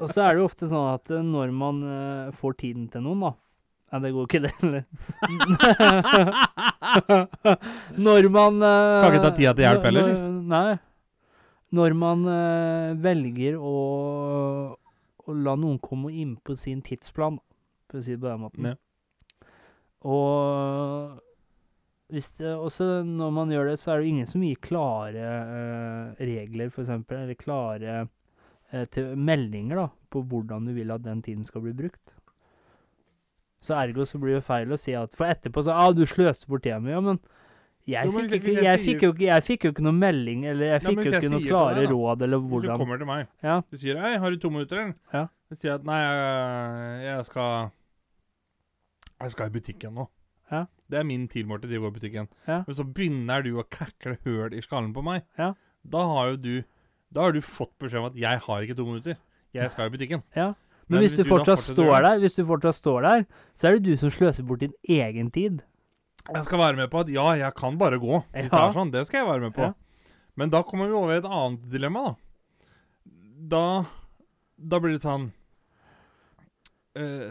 Og 0.00 0.08
så 0.08 0.22
er 0.24 0.32
det 0.34 0.40
jo 0.40 0.48
ofte 0.48 0.68
sånn 0.70 0.94
at 0.94 1.10
eh, 1.10 1.20
når 1.20 1.52
man 1.52 1.82
uh, 1.84 2.30
får 2.32 2.56
tiden 2.56 2.88
til 2.90 3.02
noen, 3.02 3.20
da 3.20 3.34
Ja, 3.92 4.00
det 4.02 4.10
går 4.16 4.26
ikke, 4.26 4.40
det 4.42 4.52
heller. 4.60 4.82
når 8.06 8.28
man 8.34 8.58
eh, 8.66 9.02
Kan 9.02 9.12
ikke 9.14 9.22
ta 9.22 9.30
tida 9.36 9.52
til 9.54 9.66
hjelp 9.66 9.86
heller, 9.86 10.10
Nei. 10.50 10.78
Når 11.76 11.94
man 11.98 12.24
eh, 12.30 12.96
velger 13.02 13.58
å, 13.58 13.76
å 15.26 15.36
la 15.46 15.54
noen 15.58 15.78
komme 15.82 16.10
inn 16.14 16.34
på 16.42 16.56
sin 16.58 16.82
tidsplan, 16.86 17.38
for 17.90 18.00
å 18.00 18.04
si 18.04 18.14
det 18.16 18.22
på 18.22 18.30
den 18.30 18.42
måten. 18.42 18.68
Ja. 18.72 18.76
Og 20.06 21.16
hvis 22.14 22.30
det, 22.38 22.52
også 22.54 23.02
når 23.02 23.32
man 23.34 23.50
gjør 23.50 23.72
det, 23.72 23.78
så 23.82 23.92
er 23.92 24.02
det 24.02 24.10
ingen 24.12 24.28
som 24.30 24.44
gir 24.46 24.60
klare 24.62 25.30
uh, 25.48 26.20
regler, 26.22 26.70
f.eks., 26.70 26.92
eller 27.10 27.38
klare 27.40 27.96
uh, 28.06 29.00
meldinger 29.18 29.82
da, 29.82 29.86
på 30.14 30.22
hvordan 30.30 30.68
du 30.68 30.74
vil 30.76 30.94
at 30.94 31.02
den 31.02 31.24
tiden 31.26 31.42
skal 31.46 31.64
bli 31.64 31.74
brukt. 31.74 32.14
Så 33.66 33.74
ergo 33.74 34.06
så 34.06 34.20
blir 34.22 34.38
det 34.38 34.44
feil 34.46 34.70
å 34.70 34.78
si 34.78 34.94
at 34.94 35.16
For 35.18 35.26
etterpå 35.26 35.64
så 35.66 35.74
ah, 35.74 35.90
du 35.94 36.04
sløste 36.06 36.46
bort 36.50 36.62
tida 36.66 36.78
mi. 36.82 36.92
Ja, 36.94 37.02
men 37.02 37.18
jeg 37.86 38.10
fikk, 38.10 38.32
ikke, 38.40 38.52
jeg 38.56 38.64
jeg, 38.66 38.82
fikk 38.82 39.02
jo 39.04 39.08
ikke, 39.14 39.26
jeg 39.28 39.42
fikk 39.46 39.64
jo 39.66 39.70
ikke 39.70 39.84
noe 39.86 39.94
melding, 39.94 40.44
eller 40.50 40.72
jeg 40.72 40.82
fikk 40.82 41.04
jo 41.04 41.10
ikke 41.12 41.30
noe 41.30 41.42
klare 41.44 41.84
råd, 41.86 42.24
eller 42.26 42.42
Hvis 42.42 42.64
du 42.66 42.72
kommer 42.74 42.98
til 42.98 43.06
meg 43.06 43.26
Ja. 43.46 43.60
Du 43.70 43.78
sier 43.78 44.00
'Hei, 44.00 44.16
har 44.18 44.30
du 44.30 44.38
to 44.42 44.50
minutter', 44.50 44.80
eller? 44.82 44.94
Ja. 45.12 45.26
Jeg 45.50 45.58
sier 45.58 45.74
at 45.74 45.84
'Nei, 45.84 46.00
jeg, 47.04 47.24
skal 47.24 47.70
Jeg 49.20 49.30
skal 49.30 49.46
i 49.46 49.54
butikken 49.54 49.94
nå'. 49.94 50.08
Ja. 50.50 50.64
Det 50.90 50.98
er 50.98 51.04
min 51.04 51.28
tilmålte 51.28 51.68
til 51.68 51.78
å 51.78 51.86
gå 51.86 51.94
i 51.94 51.98
butikken. 51.98 52.28
Ja. 52.46 52.64
Men 52.66 52.74
så 52.74 52.84
begynner 52.84 53.42
du 53.42 53.54
å 53.58 53.64
kakle 53.70 54.18
høl 54.24 54.54
i 54.54 54.62
skallen 54.62 54.92
på 54.94 55.02
meg. 55.02 55.22
Ja. 55.38 55.54
Da 55.86 56.02
har 56.06 56.34
jo 56.34 56.36
du 56.36 56.64
Da 57.14 57.22
har 57.22 57.32
du 57.32 57.40
fått 57.40 57.78
beskjed 57.78 58.00
om 58.02 58.10
at 58.10 58.14
'jeg 58.18 58.38
har 58.38 58.62
ikke 58.62 58.76
to 58.76 58.84
minutter'. 58.84 59.16
Jeg 59.54 59.70
skal 59.70 59.86
i 59.86 59.96
butikken. 59.96 60.22
Ja. 60.34 60.54
Men, 60.86 61.02
hvis, 61.02 61.16
du 61.16 61.24
da 61.24 61.28
fortsatt 61.28 61.62
står 61.64 61.96
der, 62.04 62.20
hvis 62.22 62.36
du 62.36 62.44
fortsatt 62.46 62.78
står 62.78 63.06
der, 63.06 63.24
så 63.58 63.68
er 63.68 63.76
det 63.76 63.88
du 63.88 63.98
som 63.98 64.12
sløser 64.14 64.46
bort 64.46 64.62
din 64.62 64.74
egen 64.86 65.32
tid. 65.34 65.64
Jeg 66.26 66.44
skal 66.46 66.60
være 66.60 66.78
med 66.78 66.90
på 66.90 67.02
at 67.02 67.10
ja, 67.10 67.26
jeg 67.38 67.54
kan 67.58 67.78
bare 67.78 67.98
gå. 68.02 68.20
Hvis 68.34 68.50
det 68.50 68.60
er 68.60 68.74
sånn. 68.74 68.92
Det 68.94 69.02
skal 69.08 69.22
jeg 69.22 69.28
være 69.28 69.48
med 69.48 69.54
på. 69.56 69.66
Ja. 69.66 69.74
Men 70.38 70.52
da 70.52 70.62
kommer 70.66 70.90
vi 70.90 70.98
over 70.98 71.14
i 71.14 71.20
et 71.20 71.26
annet 71.26 71.66
dilemma, 71.72 72.10
da. 72.10 72.14
Da, 73.46 73.64
da 74.56 74.78
blir 74.80 74.94
det 74.96 75.02
sånn 75.02 75.26
uh, 76.96 77.26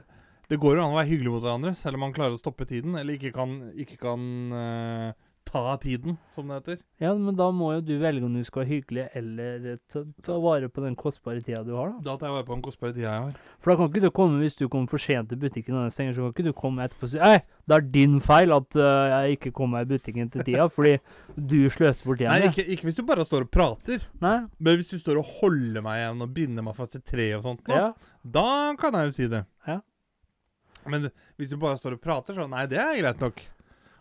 Det 0.47 0.59
går 0.61 0.77
jo 0.77 0.83
an 0.83 0.93
å 0.93 0.99
være 0.99 1.09
hyggelig 1.09 1.33
mot 1.33 1.43
hverandre, 1.43 1.73
selv 1.77 1.97
om 1.97 2.05
man 2.05 2.13
klarer 2.15 2.37
å 2.37 2.39
stoppe 2.39 2.67
tiden, 2.69 2.95
eller 2.99 3.17
ikke 3.17 3.33
kan, 3.35 3.55
ikke 3.81 3.97
kan 3.99 4.27
eh, 4.53 5.24
ta 5.55 5.77
tiden, 5.79 6.17
som 6.35 6.49
det 6.51 6.57
heter. 6.59 6.79
Ja, 6.99 7.13
men 7.15 7.35
da 7.39 7.45
må 7.55 7.69
jo 7.77 7.81
du 7.85 7.93
velge 8.01 8.25
om 8.27 8.33
du 8.35 8.41
skal 8.43 8.63
være 8.65 8.71
hyggelig 8.73 9.05
eller 9.15 9.77
ta, 9.91 10.01
ta 10.25 10.35
vare 10.43 10.67
på 10.71 10.83
den 10.83 10.97
kostbare 10.99 11.39
tida 11.43 11.61
du 11.63 11.71
har, 11.77 11.93
da. 11.93 12.01
Da 12.09 12.15
tar 12.19 12.27
jeg 12.27 12.35
vare 12.35 12.47
på 12.49 12.55
den 12.57 12.63
kostbare 12.65 12.95
tida 12.95 13.07
jeg 13.07 13.23
har. 13.29 13.37
For 13.63 13.71
da 13.71 13.77
kan 13.79 13.91
ikke 13.91 14.03
du 14.03 14.09
komme 14.17 14.41
hvis 14.43 14.59
du 14.59 14.65
kommer 14.67 14.91
for 14.91 14.99
sent 15.01 15.31
til 15.31 15.39
butikken 15.39 15.77
og 15.77 15.85
den 15.87 15.95
stenger, 15.95 16.17
så 16.17 16.25
kan 16.25 16.35
ikke 16.35 16.47
du 16.49 16.57
komme 16.59 16.83
etterpå 16.89 17.07
og 17.07 17.13
si 17.13 17.21
Hei, 17.23 17.39
det 17.71 17.77
er 17.79 17.87
din 17.95 18.19
feil 18.25 18.55
at 18.57 18.79
uh, 18.81 18.89
jeg 19.13 19.39
ikke 19.39 19.53
kom 19.61 19.73
meg 19.77 19.87
i 19.87 19.91
butikken 19.95 20.33
til 20.35 20.43
tida, 20.49 20.67
fordi 20.75 20.97
du 21.39 21.57
sløste 21.71 22.09
bort 22.09 22.19
tida 22.19 22.35
Nei, 22.35 22.51
ikke, 22.51 22.67
ikke 22.75 22.89
hvis 22.89 22.99
du 22.99 23.03
bare 23.07 23.25
står 23.25 23.47
og 23.47 23.51
prater, 23.55 24.03
Nei. 24.25 24.37
men 24.59 24.79
hvis 24.81 24.91
du 24.91 24.99
står 24.99 25.23
og 25.23 25.33
holder 25.39 25.85
meg 25.87 26.03
igjen 26.03 26.27
og 26.27 26.35
binder 26.35 26.67
meg 26.67 26.75
fast 26.77 26.99
i 26.99 27.03
tre 27.05 27.31
og 27.39 27.47
sånt, 27.47 27.63
nå, 27.71 27.79
Ja. 27.79 27.91
da 28.37 28.47
kan 28.81 28.99
jeg 28.99 29.13
jo 29.13 29.17
si 29.21 29.31
det. 29.31 29.45
Ja. 29.71 29.79
Men 30.85 31.09
hvis 31.39 31.49
du 31.49 31.57
bare 31.57 31.79
står 31.79 31.95
og 31.97 32.01
prater, 32.03 32.35
så 32.37 32.45
nei, 32.49 32.67
det 32.69 32.77
er 32.77 32.97
greit 32.99 33.23
nok. 33.23 33.39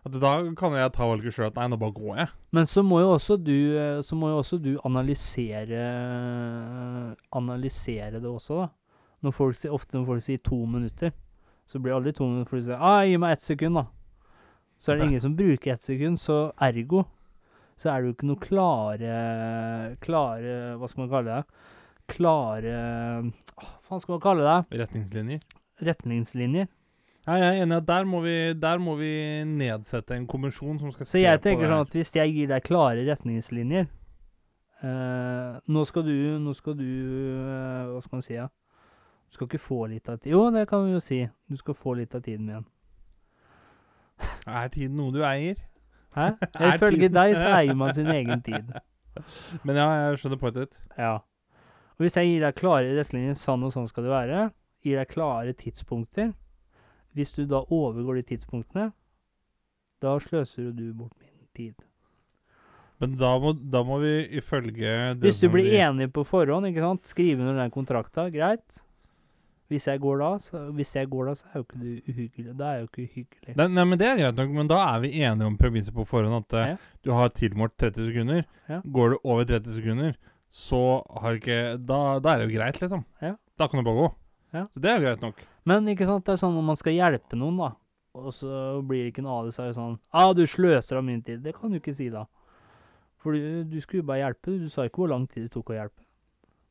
At 0.04 0.16
da 0.20 0.34
kan 0.58 0.74
jeg 0.76 0.92
ta 0.92 1.06
valget 1.08 1.32
sjøl 1.32 1.48
at 1.48 1.56
nei, 1.56 1.66
nå 1.72 1.78
bare 1.80 1.96
går 1.96 2.18
jeg. 2.20 2.32
Men 2.52 2.68
så 2.68 2.84
må 2.84 3.00
jo 3.00 3.14
også 3.14 3.38
du, 3.40 3.56
eh, 3.80 4.02
så 4.04 4.16
må 4.20 4.28
jo 4.28 4.40
også 4.42 4.58
du 4.60 4.74
analysere 4.84 5.80
Analysere 7.32 8.20
det 8.20 8.28
også, 8.28 8.64
da. 8.64 8.68
Når 9.24 9.32
folk 9.32 9.64
ofte 9.72 9.96
når 9.96 10.06
folk 10.10 10.24
sier 10.26 10.42
to 10.44 10.58
minutter, 10.68 11.14
så 11.64 11.80
blir 11.80 11.94
det 11.94 11.96
aldri 11.96 12.12
to 12.18 12.28
minutter, 12.28 12.50
for 12.50 12.60
de 12.60 12.66
sier 12.66 12.80
ah, 12.84 13.00
'gi 13.08 13.16
meg 13.16 13.32
ett 13.32 13.44
sekund', 13.44 13.80
da. 13.80 13.86
Så 14.76 14.92
er 14.92 14.98
det 14.98 15.06
ingen 15.08 15.24
som 15.24 15.36
bruker 15.36 15.72
ett 15.72 15.86
sekund, 15.86 16.20
så 16.20 16.52
ergo 16.60 17.06
så 17.80 17.90
er 17.90 18.02
det 18.02 18.06
jo 18.06 18.14
ikke 18.14 18.28
noe 18.28 18.42
klare 18.42 19.14
Klare 20.04 20.54
Hva 20.78 20.90
skal 20.90 21.04
man 21.04 21.10
kalle 21.10 21.38
det? 21.38 21.60
Klare 22.14 22.74
Hva 23.58 23.70
faen 23.88 24.02
skal 24.02 24.14
man 24.14 24.22
kalle 24.22 24.46
det? 24.46 24.80
Retningslinjer. 24.82 25.40
Retningslinjer. 25.88 26.68
Ja, 27.24 27.38
jeg 27.40 27.46
er 27.48 27.62
enig 27.64 27.76
at 27.80 27.86
der 27.88 28.04
må, 28.04 28.20
vi, 28.20 28.36
der 28.60 28.80
må 28.84 28.98
vi 28.98 29.10
nedsette 29.48 30.12
en 30.16 30.26
kommisjon 30.28 30.76
som 30.80 30.92
skal 30.92 31.06
Så 31.06 31.16
se 31.16 31.22
jeg 31.22 31.40
tenker 31.40 31.70
sånn 31.70 31.86
at 31.86 31.94
hvis 31.96 32.12
jeg 32.18 32.34
gir 32.34 32.50
deg 32.50 32.66
klare 32.66 33.06
retningslinjer 33.06 33.86
eh, 34.84 35.54
Nå 35.72 35.84
skal 35.88 36.04
du 36.04 36.12
Nå 36.44 36.52
skal 36.58 36.76
du 36.76 36.84
eh, 36.84 37.88
Hva 37.88 38.02
skal 38.04 38.18
man 38.18 38.26
si? 38.26 38.36
Ja? 38.36 38.50
Du 39.24 39.38
skal 39.38 39.48
ikke 39.48 39.62
få 39.64 39.80
litt 39.94 40.12
av 40.12 40.20
tid 40.20 40.36
Jo, 40.36 40.44
det 40.52 40.66
kan 40.68 40.84
vi 40.84 40.92
jo 40.92 41.00
si. 41.00 41.22
Du 41.48 41.56
skal 41.56 41.80
få 41.80 41.96
litt 41.96 42.12
av 42.14 42.20
tiden 42.28 42.44
min. 42.50 42.68
Er 44.44 44.68
tiden 44.76 45.00
noe 45.00 45.14
du 45.16 45.24
eier? 45.24 45.56
Hæ? 46.14 46.28
Ifølge 46.74 47.08
deg 47.08 47.38
så 47.40 47.48
eier 47.56 47.74
man 47.74 47.96
sin 47.96 48.12
egen 48.12 48.44
tid. 48.44 48.68
Men 49.66 49.80
ja, 49.80 49.88
jeg 50.04 50.20
skjønner 50.20 50.38
poenget 50.44 50.60
ditt. 50.60 50.80
Ja. 51.00 51.16
Og 51.96 52.04
hvis 52.04 52.20
jeg 52.20 52.30
gir 52.30 52.44
deg 52.44 52.60
klare 52.60 52.92
retningslinjer, 52.92 53.40
sånn 53.40 53.64
og 53.66 53.72
sånn 53.74 53.88
skal 53.90 54.06
det 54.06 54.12
være, 54.12 54.46
gir 54.84 55.00
deg 55.00 55.10
klare 55.10 55.56
tidspunkter 55.56 56.34
Hvis 57.14 57.32
du 57.36 57.44
da 57.46 57.62
overgår 57.70 58.20
de 58.20 58.22
tidspunktene, 58.34 58.88
da 60.02 60.16
sløser 60.20 60.72
du 60.74 60.88
bort 60.92 61.12
min 61.20 61.46
tid. 61.54 61.74
Men 63.02 63.16
da 63.18 63.32
må, 63.42 63.52
da 63.54 63.82
må 63.86 63.98
vi 64.02 64.12
ifølge 64.38 65.14
Hvis 65.22 65.40
du 65.42 65.48
blir 65.50 65.66
vi, 65.66 65.76
enig 65.82 66.10
på 66.14 66.24
forhånd, 66.26 66.66
ikke 66.70 66.82
sant, 66.84 67.06
skrive 67.10 67.42
under 67.42 67.58
den 67.58 67.72
kontrakta, 67.74 68.28
greit. 68.34 68.80
Hvis 69.72 69.86
jeg 69.88 69.98
går 70.02 70.18
da, 70.20 70.28
så, 70.44 70.60
hvis 70.76 70.92
jeg 70.94 71.08
går 71.10 71.30
da, 71.30 71.32
så 71.38 71.46
er 71.50 71.56
jo 71.58 71.64
ikke 71.64 71.78
du 71.80 72.12
uhyggelig. 72.12 72.52
Da 72.58 72.66
er 72.68 72.74
jeg 72.76 72.82
jo 72.84 72.88
ikke 72.90 73.06
uhyggelig. 73.08 73.54
nei, 73.56 73.66
nei, 73.72 73.84
men 73.88 73.98
Det 73.98 74.06
er 74.06 74.18
greit 74.20 74.36
nok, 74.42 74.50
men 74.58 74.68
da 74.70 74.78
er 74.94 75.00
vi 75.00 75.10
enige 75.24 75.46
om 75.48 75.56
premisset 75.58 75.94
på 75.96 76.04
forhånd. 76.06 76.36
At 76.44 76.52
eh, 76.60 76.68
Ja. 76.74 76.76
du 77.02 77.10
har 77.16 77.32
tilmålt 77.34 77.76
30 77.80 78.10
sekunder. 78.10 78.44
Ja. 78.68 78.80
Går 78.84 79.10
du 79.10 79.16
over 79.24 79.44
30 79.48 79.72
sekunder, 79.78 80.14
så 80.50 80.82
har 81.22 81.40
ikke 81.40 81.78
Da, 81.80 82.18
da 82.20 82.34
er 82.34 82.38
det 82.44 82.50
jo 82.52 82.58
greit, 82.60 82.80
liksom. 82.82 83.04
Ja. 83.22 83.34
Da 83.58 83.66
kan 83.68 83.80
du 83.82 83.88
bare 83.88 84.02
gå. 84.04 84.14
Ja. 84.54 84.68
Så 84.70 84.82
det 84.82 84.92
er 84.92 85.02
greit 85.02 85.24
nok. 85.24 85.40
Men 85.66 85.88
ikke 85.90 86.06
sant, 86.08 86.24
det 86.26 86.36
er 86.36 86.40
sånn 86.40 86.54
når 86.54 86.66
man 86.70 86.78
skal 86.78 86.94
hjelpe 86.94 87.38
noen, 87.38 87.58
da, 87.58 87.72
og 88.14 88.30
så 88.36 88.80
blir 88.86 89.02
det 89.02 89.12
ikke 89.12 89.24
noe 89.26 89.40
av 89.40 89.48
det, 89.48 89.54
så 89.56 89.64
er 89.64 89.72
det 89.72 89.78
sånn 89.80 89.98
ah, 90.14 90.30
'Du 90.32 90.44
sløser 90.46 91.00
av 91.00 91.04
min 91.06 91.22
tid.' 91.26 91.42
Det 91.42 91.54
kan 91.56 91.72
du 91.72 91.80
ikke 91.80 91.96
si 91.96 92.08
da. 92.14 92.26
For 93.18 93.34
du, 93.34 93.64
du 93.66 93.80
skulle 93.80 94.04
jo 94.04 94.08
bare 94.10 94.20
hjelpe. 94.20 94.58
Du 94.60 94.68
sa 94.70 94.84
ikke 94.86 95.02
hvor 95.02 95.10
lang 95.10 95.24
tid 95.26 95.48
det 95.48 95.54
tok 95.54 95.72
å 95.72 95.78
hjelpe. 95.78 96.04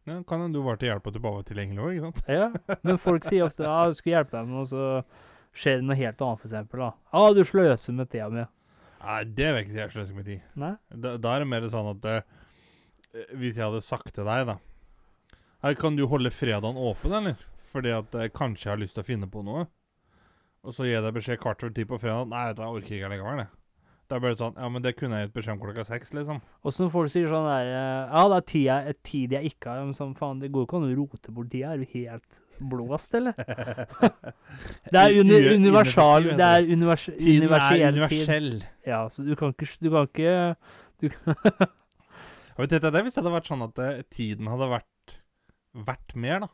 Ja, 0.05 0.19
kan 0.27 0.43
hende 0.43 0.59
du 0.59 0.63
var 0.63 0.77
til 0.79 0.91
hjelp 0.91 1.05
at 1.07 1.15
du 1.15 1.19
bare 1.23 1.39
var 1.39 1.45
tilgjengelig 1.47 1.83
òg, 1.83 1.93
ikke 1.95 2.09
sant? 2.09 2.25
Ja, 2.27 2.77
men 2.87 2.99
folk 3.01 3.27
sier 3.27 3.47
ofte 3.47 3.67
'Ja, 3.67 3.87
du 3.87 3.99
skulle 3.99 4.19
hjelpe 4.19 4.37
deg 4.37 4.57
og 4.63 4.67
så 4.71 4.87
skjer 5.53 5.79
det 5.79 5.87
noe 5.87 5.97
helt 5.99 6.21
annet, 6.21 6.41
for 6.41 6.47
eksempel, 6.49 6.83
da. 6.85 6.91
'Ja, 7.13 7.33
du 7.33 7.43
sløser 7.47 7.97
med 7.97 8.11
tida 8.11 8.29
mi'. 8.29 8.47
Nei, 9.03 9.23
det 9.23 9.47
vil 9.49 9.57
jeg 9.57 9.65
ikke 9.65 9.73
si 9.73 9.81
jeg 9.81 9.93
sløser 9.97 10.15
med 10.15 10.27
tid. 10.29 10.43
Nei? 10.55 10.75
Da, 10.95 11.17
da 11.19 11.33
er 11.35 11.43
det 11.43 11.49
mer 11.51 11.65
sånn 11.67 11.89
at 11.91 12.05
uh, 12.07 12.21
Hvis 13.35 13.57
jeg 13.59 13.65
hadde 13.65 13.81
sagt 13.83 14.13
til 14.15 14.23
deg, 14.23 14.45
da 14.47 14.55
Her, 15.63 15.75
Kan 15.75 15.97
du 15.97 16.05
holde 16.07 16.31
fredagen 16.31 16.79
åpen, 16.79 17.11
eller? 17.11 17.35
Fordi 17.73 17.93
at 17.95 18.13
jeg 18.21 18.33
kanskje 18.37 18.69
har 18.71 18.79
lyst 18.81 18.97
til 18.97 19.03
å 19.03 19.07
finne 19.07 19.29
på 19.31 19.41
noe. 19.45 19.65
Og 20.63 20.75
så 20.75 20.85
gir 20.85 20.97
jeg 20.97 21.03
deg 21.03 21.17
beskjed 21.17 21.41
kvart 21.41 21.63
over 21.65 21.73
ti 21.75 21.85
på 21.89 21.99
fredag. 21.99 22.29
Nei, 22.31 22.45
vet 22.49 22.59
du, 22.59 22.63
jeg 22.63 22.77
orker 22.79 22.97
ikke 22.99 23.11
likevel, 23.15 23.43
Det. 23.43 23.49
Det 24.03 24.17
er 24.17 24.21
bare 24.21 24.35
sånn 24.37 24.57
Ja, 24.59 24.67
men 24.69 24.83
det 24.83 24.91
kunne 24.99 25.17
jeg 25.17 25.29
gitt 25.29 25.35
beskjed 25.37 25.55
om 25.55 25.61
klokka 25.63 25.83
seks, 25.87 26.11
liksom. 26.13 26.41
Åssen 26.67 26.89
folk 26.91 27.09
sier 27.09 27.29
sånn 27.31 27.47
der 27.47 27.69
eh, 27.71 28.11
Ja, 28.11 28.23
det 28.29 28.37
er 28.37 28.47
tid 28.51 28.65
jeg, 28.67 28.95
tid 29.09 29.35
jeg 29.37 29.53
ikke 29.53 29.71
har. 29.71 29.83
Men 29.87 29.97
sånn, 29.97 30.13
faen, 30.19 30.41
det 30.43 30.51
går 30.53 30.67
ikke 30.67 30.79
an 30.79 30.87
å 30.89 30.95
rote 30.99 31.33
bort 31.33 31.49
tida. 31.53 31.73
Er 31.73 31.81
du 31.81 31.95
helt 31.95 32.39
blåst, 32.69 33.15
eller? 33.17 33.33
Det 34.93 34.99
er 34.99 35.15
uni 35.17 35.39
universal 35.55 36.27
Det 36.37 36.45
er 36.45 36.67
univers 36.69 37.07
Tiden 37.17 37.55
er 37.57 37.87
universell 37.89 38.49
tid. 38.59 38.67
Ja, 38.85 38.99
så 39.09 39.25
du 39.25 39.33
kan 39.39 39.55
ikke 39.55 39.67
Du 39.81 39.89
kan 39.89 40.05
ikke 40.05 40.35
du, 41.01 41.09
Og 42.53 42.67
vet 42.67 42.75
du, 42.75 42.89
det 42.93 43.01
hvis 43.07 43.15
det 43.15 43.23
hadde 43.23 43.33
vært 43.33 43.49
sånn 43.49 43.65
at 43.65 43.79
eh, 43.81 44.03
tiden 44.13 44.51
hadde 44.51 44.69
vært 44.69 45.15
verdt 45.73 46.13
mer, 46.21 46.43
da. 46.45 46.51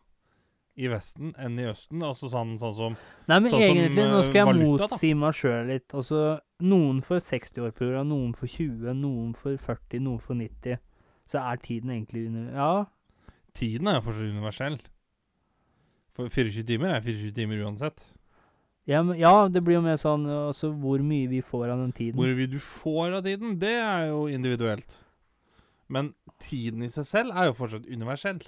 I 0.79 0.89
Vesten 0.91 1.33
enn 1.35 1.57
i 1.59 1.65
Østen. 1.67 2.03
Altså 2.05 2.29
sånn, 2.31 2.53
sånn 2.61 2.75
som 2.77 2.93
Nei, 3.27 3.39
men 3.39 3.49
Sånn 3.51 3.59
som, 3.59 3.79
egentlig, 3.79 4.05
nå 4.05 4.19
eh, 4.21 4.27
skal 4.27 4.39
jeg 4.41 4.49
valuta, 4.49 4.87
motsi 4.87 5.09
meg 5.19 5.35
sjøl 5.35 5.73
litt. 5.73 5.89
Altså, 5.91 6.21
noen 6.63 7.01
får 7.05 7.25
60 7.27 7.65
år 7.65 7.73
på 7.75 7.89
jorda, 7.89 8.05
noen 8.07 8.31
får 8.37 8.53
20, 8.55 8.93
noen 9.01 9.33
får 9.37 9.57
40, 9.65 10.05
noen 10.07 10.23
får 10.23 10.39
90. 10.39 10.79
Så 11.29 11.43
er 11.43 11.59
tiden 11.65 11.91
egentlig 11.93 12.29
under... 12.29 12.47
Ja, 12.55 12.71
Tiden 13.57 13.89
er 13.89 13.97
jo 13.97 14.05
fortsatt 14.05 14.31
universell. 14.31 14.77
For 16.15 16.31
24 16.31 16.63
timer 16.67 16.93
er 16.93 17.03
24 17.03 17.35
timer 17.35 17.65
uansett. 17.65 18.01
ja, 18.87 19.01
men, 19.03 19.17
ja, 19.19 19.47
det 19.51 19.61
blir 19.63 19.79
jo 19.79 19.83
mer 19.85 19.99
sånn 20.01 20.25
altså, 20.27 20.71
hvor 20.71 21.01
mye 21.05 21.27
vi 21.31 21.41
får 21.45 21.69
av 21.69 21.83
den 21.83 21.93
tiden. 21.95 22.17
Hvor 22.19 22.33
mye 22.37 22.49
du 22.49 22.59
får 22.63 23.19
av 23.19 23.25
tiden, 23.27 23.57
det 23.61 23.75
er 23.81 24.09
jo 24.11 24.27
individuelt. 24.31 24.99
Men 25.89 26.13
tiden 26.43 26.85
i 26.85 26.89
seg 26.91 27.07
selv 27.09 27.35
er 27.35 27.49
jo 27.49 27.57
fortsatt 27.57 27.87
universell. 27.89 28.41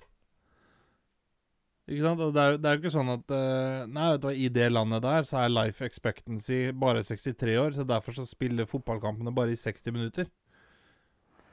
Ikke 1.92 2.06
sant? 2.06 2.22
Og 2.24 2.36
det 2.36 2.44
er, 2.44 2.58
det 2.58 2.70
er 2.70 2.78
jo 2.78 2.82
ikke 2.82 2.94
sånn 2.94 3.12
at 3.12 3.34
uh, 3.36 3.88
Nei, 3.92 4.10
vet 4.14 4.22
du 4.24 4.28
hva, 4.30 4.36
i 4.36 4.50
det 4.54 4.68
landet 4.72 5.04
der 5.04 5.28
så 5.28 5.42
er 5.44 5.52
life 5.52 5.84
expectancy 5.86 6.62
bare 6.72 7.04
63 7.04 7.58
år, 7.60 7.76
så 7.76 7.88
derfor 7.88 8.16
så 8.16 8.28
spiller 8.30 8.70
fotballkampene 8.70 9.34
bare 9.36 9.56
i 9.56 9.60
60 9.60 9.96
minutter. 9.96 10.30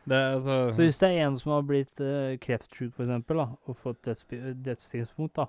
Det 0.09 0.19
altså 0.39 0.59
Så 0.73 0.85
hvis 0.87 1.01
det 1.03 1.09
er 1.11 1.27
en 1.27 1.39
som 1.41 1.53
har 1.57 1.65
blitt 1.69 2.01
uh, 2.01 2.37
kreftsjuk, 2.41 2.95
da, 2.97 3.49
og 3.67 3.81
fått 3.83 4.07
dødstidspunkt, 4.07 5.37
da, 5.37 5.49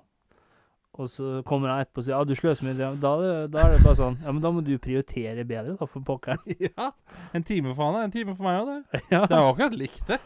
og 0.98 1.06
så 1.08 1.38
kommer 1.46 1.70
han 1.70 1.84
etterpå 1.84 2.02
og 2.02 2.06
sier 2.06 2.16
ja, 2.16 2.24
du 2.26 2.34
sløser 2.34 2.66
med 2.66 2.80
det, 2.80 2.88
da, 3.00 3.12
da 3.46 3.62
er 3.62 3.76
det 3.76 3.84
bare 3.84 3.96
sånn 3.96 4.18
Ja, 4.24 4.34
men 4.34 4.42
da 4.42 4.50
må 4.52 4.64
du 4.66 4.74
prioritere 4.82 5.46
bedre, 5.46 5.76
da, 5.78 5.86
for 5.86 6.02
pokker. 6.04 6.42
Ja, 6.66 6.90
en 7.36 7.46
time 7.46 7.76
for 7.76 7.92
han 7.92 8.02
en 8.08 8.14
time 8.14 8.34
for 8.34 8.48
meg 8.48 8.60
òg, 8.64 8.74
det. 8.74 9.02
ja. 9.14 9.22
Det 9.24 9.38
er 9.38 9.44
jo 9.46 9.54
akkurat 9.54 9.78
likt, 9.78 10.02
det. 10.10 10.18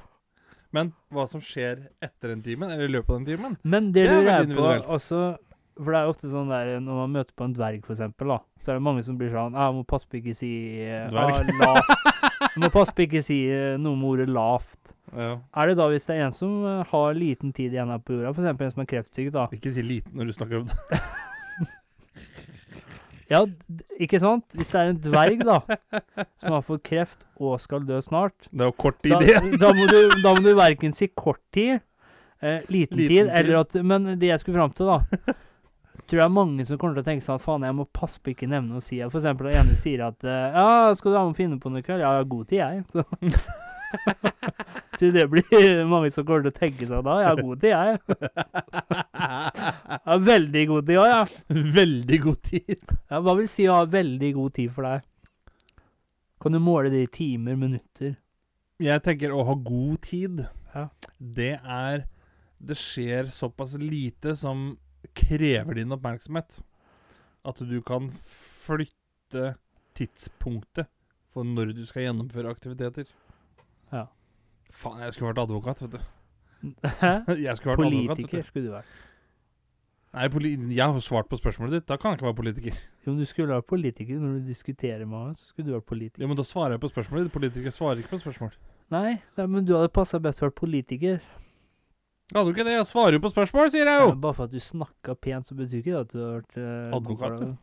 Men 0.74 0.90
hva 1.14 1.24
som 1.30 1.40
skjer 1.44 1.84
etter 2.02 2.32
den 2.34 2.42
timen, 2.42 2.70
eller 2.74 2.88
i 2.88 2.92
løpet 2.96 3.12
av 3.14 3.20
den 3.20 3.26
timen 3.30 3.56
Men 3.62 3.92
det 3.94 4.08
Det 4.08 4.10
er 4.10 4.22
lurer 4.24 4.32
jeg 4.42 4.56
på 4.58 4.94
også 4.98 5.20
For 5.78 5.90
det 5.94 6.00
er 6.00 6.10
ofte 6.10 6.30
sånn 6.32 6.50
der 6.50 6.72
når 6.82 7.00
man 7.04 7.12
møter 7.18 7.34
på 7.38 7.46
en 7.48 7.54
dverg, 7.56 7.80
for 7.86 7.94
eksempel, 7.96 8.34
da, 8.34 8.38
så 8.62 8.72
er 8.74 8.78
det 8.80 8.84
mange 8.86 9.02
som 9.06 9.16
blir 9.20 9.30
sånn 9.34 9.54
Jeg 9.58 9.74
må 9.78 9.84
passe 9.94 10.06
på 10.10 10.18
ikke 10.20 10.34
si 10.38 10.50
eh, 10.84 11.06
Dverg. 11.10 11.34
ah, 11.34 11.74
lavt. 11.74 12.10
Må 12.62 12.68
passe 12.70 12.94
på 12.94 13.02
ikke 13.08 13.22
si 13.26 13.40
eh, 13.50 13.74
noe 13.82 13.98
med 13.98 14.10
ordet 14.12 14.28
lavt. 14.30 14.78
ja. 15.14 15.32
Er 15.58 15.70
det 15.72 15.76
da 15.80 15.88
hvis 15.90 16.06
det 16.06 16.14
er 16.20 16.28
en 16.28 16.34
som 16.36 16.52
eh, 16.70 16.84
har 16.92 17.14
liten 17.18 17.50
tid 17.56 17.74
igjen 17.74 17.90
her 17.90 17.98
på 18.02 18.14
jorda, 18.18 18.30
f.eks. 18.34 18.50
en 18.54 18.74
som 18.76 18.82
er 18.84 18.90
kreftsyk, 18.92 19.32
da 19.34 19.48
Ikke 19.56 19.72
si 19.74 19.82
liten 19.82 20.14
når 20.18 20.30
du 20.30 20.36
snakker 20.38 20.62
om 20.62 20.68
det. 20.70 21.00
Ja, 23.32 23.40
ikke 24.02 24.18
sant? 24.20 24.44
Hvis 24.52 24.68
det 24.74 24.80
er 24.82 24.90
en 24.92 24.98
dverg, 25.00 25.40
da, 25.48 25.60
som 26.42 26.52
har 26.58 26.62
fått 26.66 26.82
kreft 26.84 27.22
og 27.40 27.56
skal 27.62 27.86
dø 27.88 28.00
snart, 28.04 28.34
Det 28.50 28.60
er 28.66 28.68
jo 28.68 28.76
kort 28.84 28.98
tid 29.02 29.14
da, 29.16 29.22
igjen. 29.24 29.54
da, 29.62 29.70
må 29.76 29.86
du, 29.88 29.98
da 30.20 30.34
må 30.36 30.42
du 30.44 30.52
verken 30.58 30.92
si 30.96 31.08
kort 31.08 31.40
tid, 31.54 31.78
eh, 32.42 32.60
liten, 32.68 32.98
Liten 32.98 32.98
tid, 33.00 33.08
tid. 33.24 33.32
eller 33.40 33.60
at 33.62 33.74
Men 33.80 34.10
det 34.20 34.28
jeg 34.34 34.42
skulle 34.44 34.60
fram 34.60 34.74
til, 34.76 34.92
da 34.92 35.34
Tror 36.10 36.20
jeg 36.20 36.32
mange 36.34 36.64
som 36.68 36.76
kommer 36.76 36.98
til 36.98 37.04
å 37.04 37.06
tenke 37.06 37.24
sånn 37.24 37.38
at 37.38 37.44
faen, 37.46 37.62
jeg 37.64 37.74
må 37.78 37.86
passe 37.96 38.18
på 38.20 38.32
ikke 38.34 38.48
nevne 38.50 38.74
noe 38.74 38.82
sida. 38.84 39.06
For 39.08 39.22
eksempel 39.22 39.46
den 39.48 39.60
ene 39.62 39.76
sier 39.80 40.02
at 40.10 40.26
eh, 40.26 40.52
ja, 40.52 40.90
skal 40.98 41.14
du 41.14 41.16
ha 41.16 41.22
med 41.24 41.32
å 41.32 41.38
finne 41.38 41.56
på 41.62 41.70
noe 41.72 41.80
i 41.80 41.86
kveld? 41.86 42.02
Ja, 42.02 42.10
jeg 42.18 42.24
har 42.24 42.28
god 42.34 42.48
tid, 42.50 42.58
jeg. 42.60 42.82
Så. 42.92 43.04
Tror 44.94 45.10
det 45.14 45.24
blir 45.30 45.84
mange 45.90 46.10
som 46.14 46.24
kommer 46.26 46.44
til 46.46 46.52
å 46.52 46.58
tenke 46.58 46.86
sånn 46.88 47.04
da. 47.06 47.16
Jeg 47.22 47.28
har 47.30 47.40
god 47.42 47.62
tid, 47.62 47.72
jeg. 47.74 47.98
Jeg 49.14 50.00
har 50.10 50.20
veldig 50.26 50.62
god 50.70 50.86
tid 50.88 50.98
òg, 51.00 51.08
ja. 51.10 51.22
Veldig 51.78 52.18
god 52.24 52.40
tid. 52.46 52.84
ja. 53.10 53.20
Hva 53.24 53.34
vil 53.38 53.48
si 53.50 53.66
å 53.70 53.78
ha 53.80 53.86
veldig 53.90 54.30
god 54.36 54.54
tid 54.58 54.72
for 54.74 54.86
deg? 54.88 55.04
Kan 56.44 56.52
du 56.56 56.60
måle 56.60 56.90
det 56.92 57.02
i 57.06 57.10
timer, 57.14 57.56
minutter? 57.58 58.16
Jeg 58.82 59.02
tenker 59.06 59.32
å 59.32 59.44
ha 59.48 59.54
god 59.54 60.00
tid, 60.04 60.44
Ja. 60.74 60.88
det 61.18 61.52
er 61.62 62.06
Det 62.64 62.76
skjer 62.80 63.26
såpass 63.28 63.74
lite 63.78 64.34
som 64.40 64.78
krever 65.14 65.74
din 65.76 65.92
oppmerksomhet. 65.92 66.60
At 67.44 67.58
du 67.60 67.76
kan 67.84 68.10
flytte 68.64 69.54
tidspunktet 69.94 70.88
for 71.34 71.44
når 71.44 71.74
du 71.76 71.82
skal 71.84 72.06
gjennomføre 72.06 72.50
aktiviteter. 72.54 73.04
Ja. 73.92 74.06
Faen, 74.72 75.00
jeg 75.04 75.12
skulle 75.14 75.32
vært 75.34 75.42
advokat, 75.44 75.82
vet 75.82 75.96
du. 75.98 75.98
Hæ? 76.84 77.12
Jeg 77.44 77.56
skulle 77.58 77.74
vært 77.76 77.84
advokat, 77.84 78.16
Politiker 78.16 78.38
vet 78.38 78.46
du. 78.46 78.48
skulle 78.48 78.66
du 78.68 78.72
vært. 78.72 78.94
Nei, 80.14 80.28
jeg 80.70 80.86
har 80.86 81.00
svart 81.02 81.26
på 81.28 81.34
spørsmålet 81.40 81.72
ditt. 81.80 81.86
Da 81.90 81.96
kan 81.98 82.12
jeg 82.12 82.20
ikke 82.20 82.26
være 82.28 82.36
politiker. 82.38 82.76
Jo, 83.02 83.10
men 83.12 83.16
du 83.18 83.24
skulle 83.26 83.50
vært 83.50 83.66
politiker 83.66 84.20
når 84.22 84.36
du 84.38 84.44
diskuterer 84.46 85.02
med 85.02 85.10
meg. 85.26 85.38
Så 85.42 85.48
skulle 85.50 85.66
du 85.66 85.74
vært 85.74 85.88
politiker. 85.90 86.22
Jo, 86.22 86.28
men 86.30 86.38
da 86.38 86.44
svarer 86.46 86.76
jeg 86.76 86.82
på 86.84 86.90
spørsmålet 86.92 87.26
ditt. 87.26 87.32
Politikere 87.34 87.72
svarer 87.74 87.98
ikke 88.04 88.12
på 88.14 88.20
spørsmål. 88.22 88.52
Nei, 88.94 89.16
nei, 89.40 89.46
men 89.50 89.66
du 89.66 89.72
hadde 89.74 89.90
passa 89.90 90.20
best 90.22 90.38
å 90.38 90.46
være 90.46 90.54
politiker. 90.60 91.18
Hadde 92.30 92.46
du 92.46 92.52
ikke 92.54 92.64
det? 92.68 92.76
Jeg 92.78 92.86
svarer 92.92 93.18
jo 93.18 93.24
på 93.26 93.32
spørsmål, 93.34 93.72
sier 93.74 93.90
jeg 93.90 94.00
jo! 94.04 94.06
Ja, 94.12 94.20
Bare 94.22 94.38
for 94.38 94.46
at 94.46 94.54
du 94.54 94.62
snakka 94.62 95.16
pent, 95.18 95.50
så 95.50 95.58
betyr 95.58 95.82
ikke 95.82 95.90
det 95.96 96.00
at 96.04 96.12
du 96.14 96.22
har 96.22 96.36
vært 96.38 96.58
eh, 96.62 96.94
Advokat, 97.00 97.34
god- 97.42 97.56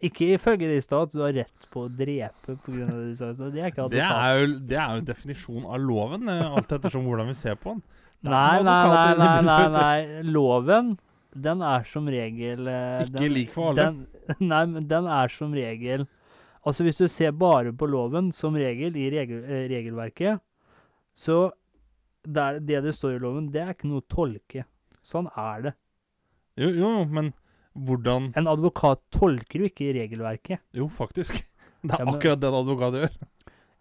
Ikke 0.00 0.30
ifølge 0.32 0.68
det 0.70 0.78
i 0.80 0.84
stad 0.84 1.10
at 1.10 1.12
du 1.12 1.20
har 1.20 1.34
rett 1.36 1.66
på 1.72 1.82
å 1.84 1.90
drepe 1.92 2.54
av 2.54 2.60
det 2.64 2.86
du 2.88 3.16
sa. 3.18 3.30
i 3.30 3.34
stad. 3.36 3.50
Det 3.52 3.60
er 3.60 3.72
ikke 3.72 3.88
Det 3.92 4.00
er, 4.00 4.38
jo, 4.38 4.46
det 4.70 4.78
er 4.80 4.94
jo 4.94 5.02
en 5.02 5.08
definisjon 5.10 5.66
av 5.68 5.82
loven, 5.84 6.30
eh, 6.32 6.46
alt 6.56 6.72
ettersom 6.72 7.04
hvordan 7.04 7.28
vi 7.28 7.36
ser 7.36 7.58
på 7.60 7.74
den. 7.74 7.82
Nei, 8.24 8.62
nei, 8.64 8.80
nei, 8.88 9.12
nei, 9.16 9.34
nei, 9.44 9.66
nei. 9.74 10.22
Loven, 10.28 10.94
den 11.32 11.62
er 11.64 11.84
som 11.88 12.08
regel 12.10 12.66
eh, 12.68 13.04
Ikke 13.06 13.16
den, 13.16 13.34
lik 13.36 13.52
for 13.54 13.70
alle. 13.70 13.86
Den, 13.86 14.40
nei, 14.52 14.62
men 14.72 14.88
den 14.90 15.08
er 15.08 15.32
som 15.32 15.54
regel 15.56 16.08
Altså, 16.60 16.84
hvis 16.84 16.98
du 17.00 17.06
ser 17.08 17.32
bare 17.32 17.72
på 17.72 17.86
loven 17.88 18.28
som 18.36 18.56
regel 18.60 18.96
i 19.00 19.06
regel, 19.12 19.38
eh, 19.48 19.62
regelverket, 19.70 20.42
så 21.16 21.38
det, 22.20 22.42
er, 22.42 22.58
det 22.60 22.82
det 22.84 22.92
står 22.92 23.14
i 23.16 23.22
loven, 23.22 23.46
det 23.48 23.62
er 23.62 23.70
ikke 23.72 23.88
noe 23.88 24.02
å 24.02 24.08
tolke. 24.12 24.66
Sånn 25.00 25.30
er 25.40 25.62
det. 25.64 25.72
Jo, 26.60 26.68
jo, 26.82 26.90
men 27.08 27.30
hvordan 27.78 28.30
En 28.36 28.48
advokat 28.50 29.00
tolker 29.14 29.62
jo 29.64 29.68
ikke 29.70 29.92
regelverket. 29.96 30.60
Jo, 30.76 30.88
faktisk. 30.88 31.42
Det 31.82 31.94
er 31.94 32.02
Ja, 32.02 32.04
men- 32.04 32.14
akkurat 32.18 32.40
det 32.42 32.48
en 32.50 32.58
advokat 32.60 32.96
gjør. 32.98 33.14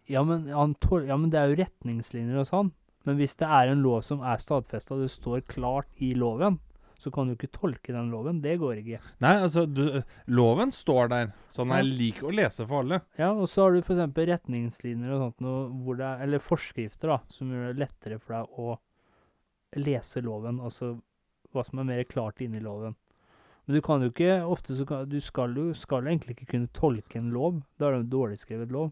Ja 0.10 0.22
men, 0.26 0.48
han 0.50 0.72
tol 0.82 1.04
ja, 1.06 1.18
men 1.20 1.30
det 1.30 1.38
er 1.38 1.50
jo 1.52 1.58
retningslinjer 1.60 2.40
og 2.42 2.48
sånn. 2.50 2.70
Men 3.06 3.18
hvis 3.20 3.36
det 3.38 3.46
er 3.48 3.70
en 3.74 3.82
lov 3.84 4.02
som 4.08 4.22
er 4.26 4.40
stadfesta, 4.42 4.96
det 5.00 5.10
står 5.12 5.42
klart 5.48 5.88
i 6.02 6.14
loven, 6.18 6.58
så 7.00 7.12
kan 7.16 7.28
du 7.30 7.36
ikke 7.36 7.52
tolke 7.56 7.94
den 7.96 8.10
loven. 8.12 8.42
Det 8.44 8.58
går 8.60 8.82
ikke. 8.82 8.98
Nei, 9.24 9.34
altså, 9.44 9.64
du, 9.70 10.02
loven 10.28 10.72
står 10.76 11.12
der, 11.14 11.30
så 11.56 11.64
den 11.64 11.76
er 11.78 11.86
lik 11.88 12.20
å 12.28 12.32
lese 12.34 12.66
for 12.68 12.82
alle. 12.84 13.02
Ja, 13.20 13.30
og 13.32 13.48
så 13.52 13.64
har 13.68 13.76
du 13.76 13.80
f.eks. 13.84 14.18
retningslinjer 14.32 15.14
og 15.16 15.22
sånt 15.28 15.46
noe, 15.46 15.62
hvor 15.86 16.00
det 16.00 16.08
er, 16.10 16.24
eller 16.26 16.44
forskrifter 16.44 17.14
da, 17.14 17.20
som 17.32 17.52
gjør 17.56 17.70
det 17.74 17.84
lettere 17.86 18.20
for 18.20 18.36
deg 18.36 18.60
å 18.60 18.80
lese 19.80 20.22
loven, 20.26 20.60
altså 20.66 20.96
hva 21.54 21.64
som 21.66 21.80
er 21.84 21.88
mer 21.92 22.04
klart 22.10 22.42
inni 22.44 22.60
loven. 22.64 22.96
Men 23.70 23.78
du 23.78 23.84
kan 23.86 24.02
jo 24.02 24.08
ikke, 24.10 24.32
ofte 24.50 24.74
så 24.74 24.82
kan, 24.90 25.04
du 25.06 25.20
skal 25.22 25.52
jo 25.54 25.68
skal 25.78 26.08
egentlig 26.10 26.34
ikke 26.34 26.48
kunne 26.56 26.72
tolke 26.74 27.20
en 27.20 27.28
lov. 27.30 27.60
Da 27.78 27.86
er 27.86 28.00
det 28.00 28.00
en 28.00 28.08
dårlig 28.10 28.40
skrevet 28.42 28.72
lov. 28.74 28.88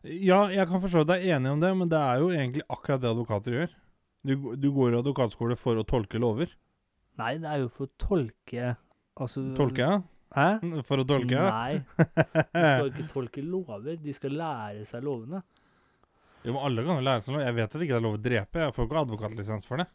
Ja, 0.00 0.46
jeg 0.48 0.64
kan 0.70 0.80
forstå 0.80 1.02
at 1.04 1.10
du 1.10 1.12
er 1.18 1.26
enig 1.36 1.50
om 1.52 1.60
det, 1.60 1.74
men 1.76 1.90
det 1.92 1.98
er 2.00 2.22
jo 2.22 2.30
egentlig 2.32 2.64
akkurat 2.72 3.02
det 3.02 3.10
advokater 3.10 3.52
gjør. 3.58 3.74
Du, 4.24 4.32
du 4.56 4.66
går 4.72 4.96
i 4.96 5.00
advokatskole 5.02 5.58
for 5.60 5.76
å 5.76 5.84
tolke 5.84 6.16
lover. 6.24 6.56
Nei, 7.20 7.34
det 7.42 7.52
er 7.52 7.66
jo 7.66 7.68
for 7.74 7.90
å 7.90 7.92
tolke 8.00 8.72
Altså 9.18 9.44
Tolke, 9.58 9.84
ja? 9.84 10.00
Hæ? 10.32 10.80
For 10.88 11.02
å 11.02 11.06
tolke, 11.12 11.36
ja? 11.36 11.52
Nei, 11.52 12.02
de 12.54 12.64
skal 12.64 12.90
ikke 12.94 13.08
tolke 13.12 13.44
lover. 13.44 14.00
De 14.00 14.16
skal 14.16 14.40
lære 14.40 14.88
seg 14.88 15.04
lovene. 15.04 15.44
Jo, 16.46 16.54
men 16.54 16.62
alle 16.64 16.88
kan 16.88 16.96
jo 16.96 17.04
lære 17.12 17.28
seg 17.28 17.36
lov. 17.36 17.44
Jeg 17.44 17.60
vet 17.60 17.68
at 17.68 17.76
det 17.76 17.88
ikke 17.90 18.00
er 18.00 18.08
lov 18.08 18.16
å 18.16 18.26
drepe. 18.30 18.64
Jeg 18.64 18.76
får 18.78 18.88
ikke 18.88 19.02
advokatlisens 19.04 19.68
for 19.68 19.84
det. 19.84 19.90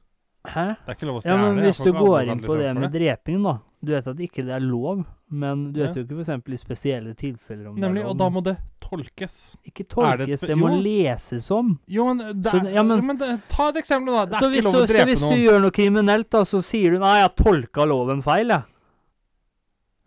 Hæ? 0.45 0.75
Det 0.75 0.89
er 0.91 0.95
ikke 0.97 1.07
lov 1.07 1.21
å 1.21 1.25
Ja, 1.25 1.37
men 1.37 1.63
hvis 1.63 1.77
du 1.83 1.91
går 1.93 2.27
inn 2.27 2.39
på 2.43 2.57
det 2.59 2.73
med 2.75 2.91
det. 2.91 2.99
dreping, 3.01 3.43
da. 3.43 3.59
Du 3.83 3.91
vet 3.93 4.07
at 4.07 4.17
ikke 4.17 4.43
det 4.45 4.51
er 4.55 4.59
lov, 4.63 5.05
men 5.31 5.71
du 5.73 5.79
vet 5.81 5.95
Ja. 5.95 6.01
jo 6.01 6.03
ikke 6.03 6.19
f.eks. 6.25 6.51
i 6.53 6.57
spesielle 6.57 7.13
tilfeller 7.15 7.67
om 7.69 7.75
Nemlig, 7.77 8.03
det 8.03 8.03
er 8.03 8.09
og 8.09 8.17
da 8.17 8.29
må 8.29 8.43
det 8.43 8.57
tolkes. 8.81 9.55
Ikke 9.65 9.85
tolkes, 9.87 10.39
det 10.41 10.49
det 10.49 10.57
må 10.57 10.69
jo. 10.69 10.81
leses 10.83 11.49
om. 11.51 11.79
Jo, 11.87 12.05
men, 12.13 12.17
det 12.41 12.51
Så 12.51 12.73
ja, 12.73 12.83
men- 12.83 13.05
men 13.07 13.17
det, 13.17 13.41
Ta 13.47 13.69
et 13.69 13.75
eksempel, 13.75 14.11
da. 14.13 14.25
Det 14.25 14.35
er 14.35 14.51
ikke 14.51 14.63
lov 14.63 14.73
drepe 14.73 14.83
noen. 14.83 14.87
så 14.87 15.05
hvis 15.07 15.19
du 15.19 15.25
noen. 15.27 15.43
gjør 15.47 15.61
noe 15.61 15.71
kriminelt, 15.71 16.29
da, 16.29 16.43
så 16.43 16.61
sier 16.63 16.91
du 16.91 16.99
'nei, 16.99 17.21
jeg 17.21 17.35
tolka 17.37 17.85
loven 17.87 18.21
feil', 18.21 18.47
jeg. 18.49 18.63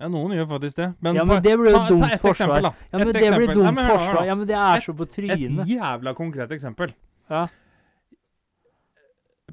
Ja, 0.01 0.09
noen 0.09 0.31
gjør 0.37 0.46
faktisk 0.49 0.75
det. 0.77 0.94
Men, 1.01 1.14
Ja, 1.16 1.25
men 1.25 1.42
det 1.42 1.57
blir 1.59 1.70
jo 1.72 1.79
dumt 1.88 2.01
ta 2.01 2.12
et 2.14 2.20
forsvar. 2.20 2.35
eksempel, 2.37 2.62
da. 2.62 2.72
Ja, 2.92 2.99
men 2.99 3.09
Et 3.09 3.14
det 3.14 3.14
blir 3.14 3.29
eksempel. 3.33 3.46
Nei, 3.46 3.55
dumt 3.55 3.75
men 3.75 3.85
hør 3.85 3.88
da. 3.88 3.96
forsvar. 3.96 4.27
Ja, 4.27 4.35
men 4.35 4.46
det 4.46 4.57
er 4.57 4.77
Et- 4.77 4.83
så 4.85 4.92
på 4.96 5.07
trynet. 5.09 5.61
Et 5.61 5.68
jævla 5.81 6.14
konkret 6.14 6.51
eksempel. 6.51 6.92
Ja. 7.31 7.46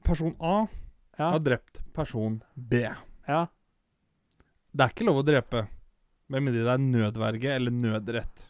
Person 0.03 0.35
A 0.39 0.67
Ja, 1.17 1.29
har 1.35 1.39
drept 1.39 1.81
person 1.93 2.41
B. 2.55 2.83
ja. 3.27 3.45
Det 4.73 4.81
er 4.87 4.89
ikke 4.89 5.05
lov 5.05 5.19
å 5.21 5.25
drepe 5.27 5.67
med 6.33 6.41
mindre 6.41 6.63
det 6.65 6.71
er 6.73 6.81
nødverge 6.81 7.51
eller 7.55 7.71
nødrett. 7.71 8.47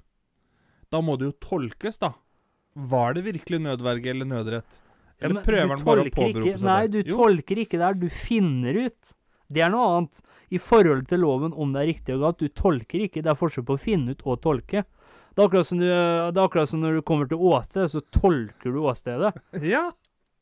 Da 0.93 1.01
må 1.03 1.17
det 1.19 1.25
jo 1.27 1.33
tolkes, 1.43 1.97
da. 1.99 2.13
Var 2.79 3.17
det 3.17 3.23
virkelig 3.25 3.59
nødverge 3.65 4.07
eller 4.13 4.25
nødrett? 4.29 4.77
Ja, 5.19 5.25
Eller 5.27 5.35
men 5.35 5.43
prøver 5.43 5.73
han 5.73 5.83
bare 5.83 6.05
å 6.05 6.13
påberope 6.15 6.53
seg 6.59 6.63
Nei, 6.69 6.87
du 6.87 7.01
Jo. 7.03 7.17
tolker 7.17 7.59
ikke 7.65 7.77
der. 7.81 7.93
Du 7.99 8.07
finner 8.09 8.73
ut. 8.87 9.11
Det 9.51 9.61
er 9.65 9.69
noe 9.73 9.97
annet. 9.97 10.21
I 10.49 10.57
forhold 10.63 11.07
til 11.09 11.19
loven 11.19 11.51
om 11.53 11.73
det 11.73 11.81
er 11.83 11.89
riktig 11.91 12.15
og 12.15 12.21
galt. 12.23 12.39
Du 12.39 12.47
tolker 12.49 13.03
ikke. 13.03 13.21
Det 13.21 13.29
er 13.33 13.35
forskjell 13.39 13.65
på 13.67 13.75
å 13.75 13.81
finne 13.83 14.11
ut 14.15 14.23
og 14.25 14.39
tolke. 14.41 14.85
Det 15.33 15.41
er 15.41 15.47
akkurat 15.49 15.67
som, 15.67 15.79
du, 15.81 15.85
det 15.87 16.37
er 16.37 16.43
akkurat 16.47 16.69
som 16.69 16.79
når 16.79 16.95
du 16.95 17.01
kommer 17.01 17.27
til 17.27 17.37
åstedet, 17.41 17.89
så 17.91 17.99
tolker 18.15 18.71
du 18.71 18.79
åstedet. 18.85 19.33
Ja. 19.65 19.89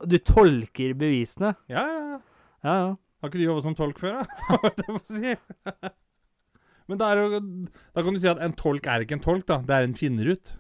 Du 0.10 0.18
tolker 0.26 0.94
bevisene. 0.98 1.54
Ja, 1.72 1.84
ja, 1.86 2.02
ja. 2.12 2.20
Ja. 2.64 2.76
Har 3.22 3.30
ikke 3.30 3.38
du 3.42 3.46
jobbet 3.46 3.66
som 3.68 3.76
tolk 3.78 4.00
før, 4.02 4.22
da? 4.22 4.72
Jeg 4.88 5.02
si? 5.10 5.36
Men 6.90 7.00
da, 7.00 7.12
er 7.14 7.22
jo, 7.22 7.40
da 7.96 8.04
kan 8.04 8.16
du 8.16 8.20
si 8.20 8.28
at 8.32 8.42
en 8.44 8.54
tolk 8.58 8.88
er 8.90 9.06
ikke 9.06 9.16
en 9.20 9.24
tolk, 9.24 9.46
da. 9.48 9.60
Det 9.66 9.76
er 9.78 9.86
en 9.88 9.94
finnerut. 9.98 10.54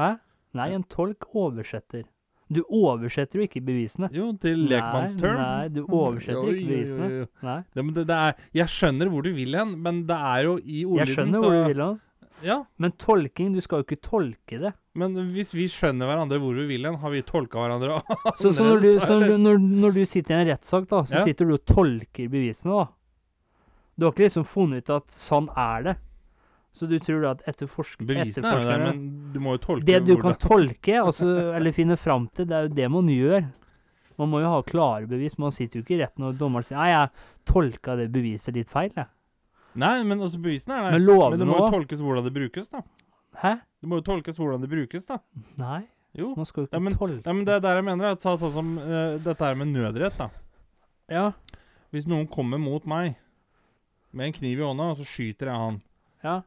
Hæ? 0.00 0.14
Nei, 0.56 0.70
en 0.74 0.84
tolk 0.90 1.28
oversetter. 1.36 2.06
Du 2.52 2.60
oversetter 2.70 3.40
jo 3.40 3.46
ikke 3.48 3.60
bevisene. 3.66 4.08
Jo, 4.14 4.30
til 4.40 4.60
lekmannstørn. 4.70 5.36
Nei, 5.36 5.46
nei, 5.66 5.70
du 5.74 5.80
oversetter 5.84 6.46
Jo, 6.46 6.54
ikke 6.54 6.62
jo, 6.62 6.64
jo, 6.64 6.72
bevisene. 6.72 7.08
jo. 7.20 7.28
Nei. 7.46 7.58
Det, 7.74 7.84
men 7.84 7.94
det, 7.96 8.04
det 8.10 8.18
er, 8.28 8.42
jeg 8.62 8.72
skjønner 8.76 9.10
hvor 9.12 9.26
du 9.26 9.30
vil 9.36 9.58
hen, 9.58 9.72
men 9.84 10.02
det 10.08 10.18
er 10.32 10.44
jo 10.46 10.56
i 10.62 10.80
Jeg 10.80 10.90
ordlyden 10.90 11.14
skjønner 11.16 11.38
så 11.42 11.50
hvor 11.50 11.56
du 11.56 11.72
vil 11.74 11.82
hen. 11.84 12.02
Ja, 12.46 12.60
Men 12.78 12.92
tolking, 13.00 13.52
du 13.56 13.60
skal 13.64 13.82
jo 13.82 13.86
ikke 13.88 13.98
tolke 14.06 14.60
det. 14.62 14.72
men 14.94 15.16
hvis 15.34 15.50
vi 15.56 15.66
skjønner 15.68 16.06
hverandre 16.08 16.38
hvor 16.40 16.54
vi 16.54 16.66
vil 16.70 16.86
hen, 16.86 16.96
har 17.02 17.10
vi 17.12 17.20
tolka 17.26 17.58
hverandre 17.58 17.98
Så, 18.40 18.52
så 18.54 18.64
når, 18.64 18.80
du, 18.84 18.90
så 19.02 19.18
når, 19.36 19.58
når, 19.58 19.92
du 19.98 20.04
sitter 20.06 20.36
i 20.36 20.40
en 20.40 20.48
rettssak, 20.52 20.86
da, 20.88 21.02
så 21.04 21.18
Ja. 21.20 21.24
sitter 21.26 21.44
du 21.50 21.54
og 21.58 21.64
tolker 21.66 22.30
bevisene, 22.30 22.72
da. 22.72 22.86
Du 23.98 24.04
har 24.06 24.12
ikke 24.12 24.26
liksom 24.28 24.44
funnet 24.46 24.84
ut 24.86 24.90
at 25.00 25.10
sånn 25.16 25.48
er 25.56 25.82
det. 25.90 25.96
Så 26.76 26.84
du 26.86 26.98
tror 27.00 27.22
da 27.24 27.30
at 27.32 27.42
etterforsk 27.48 28.02
Bevisene 28.04 28.50
er 28.52 28.58
jo 28.60 28.68
der, 28.68 28.82
men 28.84 28.98
du 29.32 29.38
må 29.40 29.54
jo 29.56 29.60
tolke 29.64 29.86
Det 29.88 30.02
du 30.04 30.14
kan 30.20 30.34
hvordan- 30.34 30.42
tolke, 30.44 30.98
altså, 31.00 31.30
eller 31.56 31.72
finne 31.72 31.96
fram 31.96 32.28
til, 32.36 32.44
det 32.50 32.52
er 32.58 32.66
jo 32.68 32.74
det 32.76 32.90
man 32.92 33.08
gjør. 33.08 33.46
Man 34.18 34.28
må 34.28 34.40
jo 34.42 34.50
ha 34.52 34.60
klare 34.62 35.08
bevis. 35.08 35.38
Man 35.40 35.52
sitter 35.52 35.80
jo 35.80 35.84
ikke 35.84 35.96
i 35.96 36.02
retten 36.04 36.24
og 36.28 36.36
dommeren 36.36 36.64
sier 36.64 36.76
'Nei, 36.76 36.90
jeg 36.92 37.10
tolka 37.48 37.96
det 37.96 38.12
beviset 38.12 38.54
litt 38.54 38.68
feil', 38.68 38.92
jeg'. 38.92 39.08
Nei, 39.76 40.02
men 40.08 40.18
altså 40.24 40.38
bevisene 40.40 40.74
er 40.78 40.82
der. 40.86 40.98
Men 40.98 41.06
Men 41.30 41.38
det 41.42 41.46
må 41.48 41.58
jo 41.60 41.68
tolkes 41.74 42.00
hvordan 42.00 42.24
det 42.24 42.32
brukes, 42.34 42.68
da. 42.72 42.80
Hæ? 43.42 43.52
Det 43.82 43.88
må 43.90 43.98
jo 44.00 44.04
tolkes 44.06 44.38
hvordan 44.40 44.60
det 44.64 44.70
brukes, 44.72 45.06
da. 45.06 45.18
Nei, 45.60 45.82
Jo. 46.16 46.34
man 46.36 46.46
skal 46.48 46.64
jo 46.64 46.68
Ja, 46.72 46.78
ikke 46.78 46.82
men- 46.84 46.96
tolke 46.96 47.26
Ja, 47.26 47.32
men 47.32 47.44
det 47.44 47.54
er 47.54 47.60
der 47.60 47.74
jeg 47.76 47.84
mener 47.84 48.04
at 48.12 48.20
sånn 48.24 48.38
som 48.52 48.78
uh, 48.78 49.18
dette 49.18 49.38
her 49.44 49.54
med 49.54 49.68
nødrett, 49.68 50.16
da. 50.16 50.30
Ja, 51.08 51.32
Hvis 51.92 52.06
noen 52.06 52.26
kommer 52.28 52.58
mot 52.58 52.84
meg 52.86 53.16
med 54.12 54.26
en 54.26 54.32
kniv 54.32 54.58
i 54.58 54.62
hånda, 54.64 54.90
og 54.92 54.96
så 54.98 55.04
skyter 55.04 55.46
jeg 55.52 55.54
han. 55.56 55.82
ja. 56.24 56.42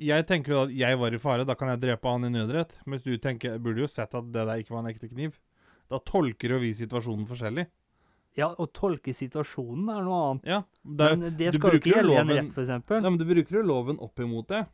Jeg 0.00 0.24
tenker 0.26 0.52
jo 0.54 0.62
at 0.64 0.70
jeg 0.72 0.96
var 0.96 1.12
i 1.12 1.18
fare, 1.20 1.44
da 1.44 1.52
kan 1.54 1.68
jeg 1.68 1.80
drepe 1.82 2.08
han 2.08 2.24
i 2.24 2.30
nødrett. 2.32 2.78
Mens 2.86 3.02
du 3.02 3.18
tenker, 3.18 3.58
burde 3.60 3.82
jo 3.82 3.86
sett 3.86 4.14
at 4.14 4.32
det 4.32 4.46
der 4.48 4.56
ikke 4.62 4.70
var 4.72 4.78
en 4.80 4.88
ekte 4.94 5.10
kniv. 5.12 5.34
Da 5.90 5.98
tolker 5.98 6.48
jo 6.54 6.58
vi 6.58 6.70
situasjonen 6.72 7.26
forskjellig. 7.28 7.66
Ja, 8.40 8.48
å 8.56 8.66
tolke 8.72 9.12
situasjonen 9.16 9.88
er 9.92 10.02
noe 10.06 10.18
annet. 10.30 10.48
Ja, 10.48 10.60
det 10.82 11.08
Men 11.12 11.36
det 11.38 11.52
skal 11.56 11.76
jo 11.76 11.80
ikke 11.82 11.92
gjelde 11.94 12.14
i 12.14 12.18
en 12.20 12.28
loven- 12.30 12.50
rett, 12.50 12.58
f.eks. 12.58 12.90
Nei, 12.96 13.00
men 13.10 13.18
du 13.20 13.24
bruker 13.28 13.58
jo 13.60 13.64
loven 13.68 14.00
opp 14.06 14.22
imot 14.24 14.48
det. 14.52 14.64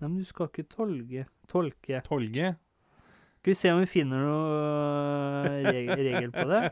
Nei, 0.00 0.08
men 0.08 0.18
du 0.22 0.28
skal 0.28 0.48
ikke 0.48 0.64
tolke. 0.72 1.26
tolke. 1.50 2.00
Tolge. 2.06 2.52
Skal 3.40 3.50
vi 3.54 3.56
se 3.56 3.70
om 3.72 3.78
vi 3.80 3.88
finner 3.88 4.20
noe 4.20 4.48
øh, 5.48 5.68
reg 5.72 5.90
regel 6.06 6.32
på 6.34 6.44
det? 6.50 6.62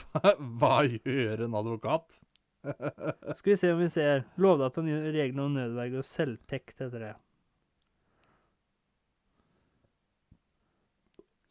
Hva, 0.00 0.30
hva 0.60 0.74
gjør 0.88 1.42
en 1.46 1.56
advokat? 1.60 2.22
Skal 3.38 3.52
vi 3.52 3.56
se 3.60 3.70
om 3.74 3.78
vi 3.84 3.88
ser. 3.92 4.24
Lovdata 4.40 4.82
regler 4.82 5.42
om 5.44 5.52
nødverge 5.54 6.00
og 6.00 6.08
selvtekt 6.08 6.80
heter 6.82 7.04
det. 7.04 7.12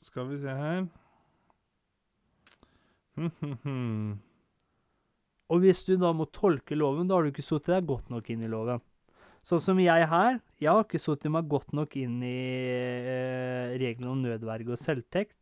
Skal 0.05 0.27
vi 0.29 0.37
se 0.41 0.53
her. 0.57 0.85
Og 5.45 5.61
hvis 5.61 5.83
du 5.85 5.93
da 6.01 6.09
må 6.15 6.25
tolke 6.33 6.75
loven, 6.77 7.07
da 7.07 7.15
har 7.17 7.23
du 7.25 7.31
ikke 7.31 7.45
satt 7.45 7.69
deg 7.69 7.85
godt 7.87 8.09
nok 8.13 8.29
inn 8.33 8.43
i 8.45 8.49
loven. 8.51 8.81
Sånn 9.45 9.61
som 9.61 9.77
jeg 9.77 10.07
her, 10.09 10.39
jeg 10.57 10.71
har 10.71 10.81
ikke 10.81 11.01
satt 11.01 11.27
meg 11.29 11.49
godt 11.51 11.75
nok 11.77 11.93
inn 12.01 12.17
i 12.25 12.39
eh, 13.05 13.75
reglene 13.77 14.09
om 14.09 14.23
nødverge 14.23 14.73
og 14.73 14.81
selvtekt. 14.81 15.37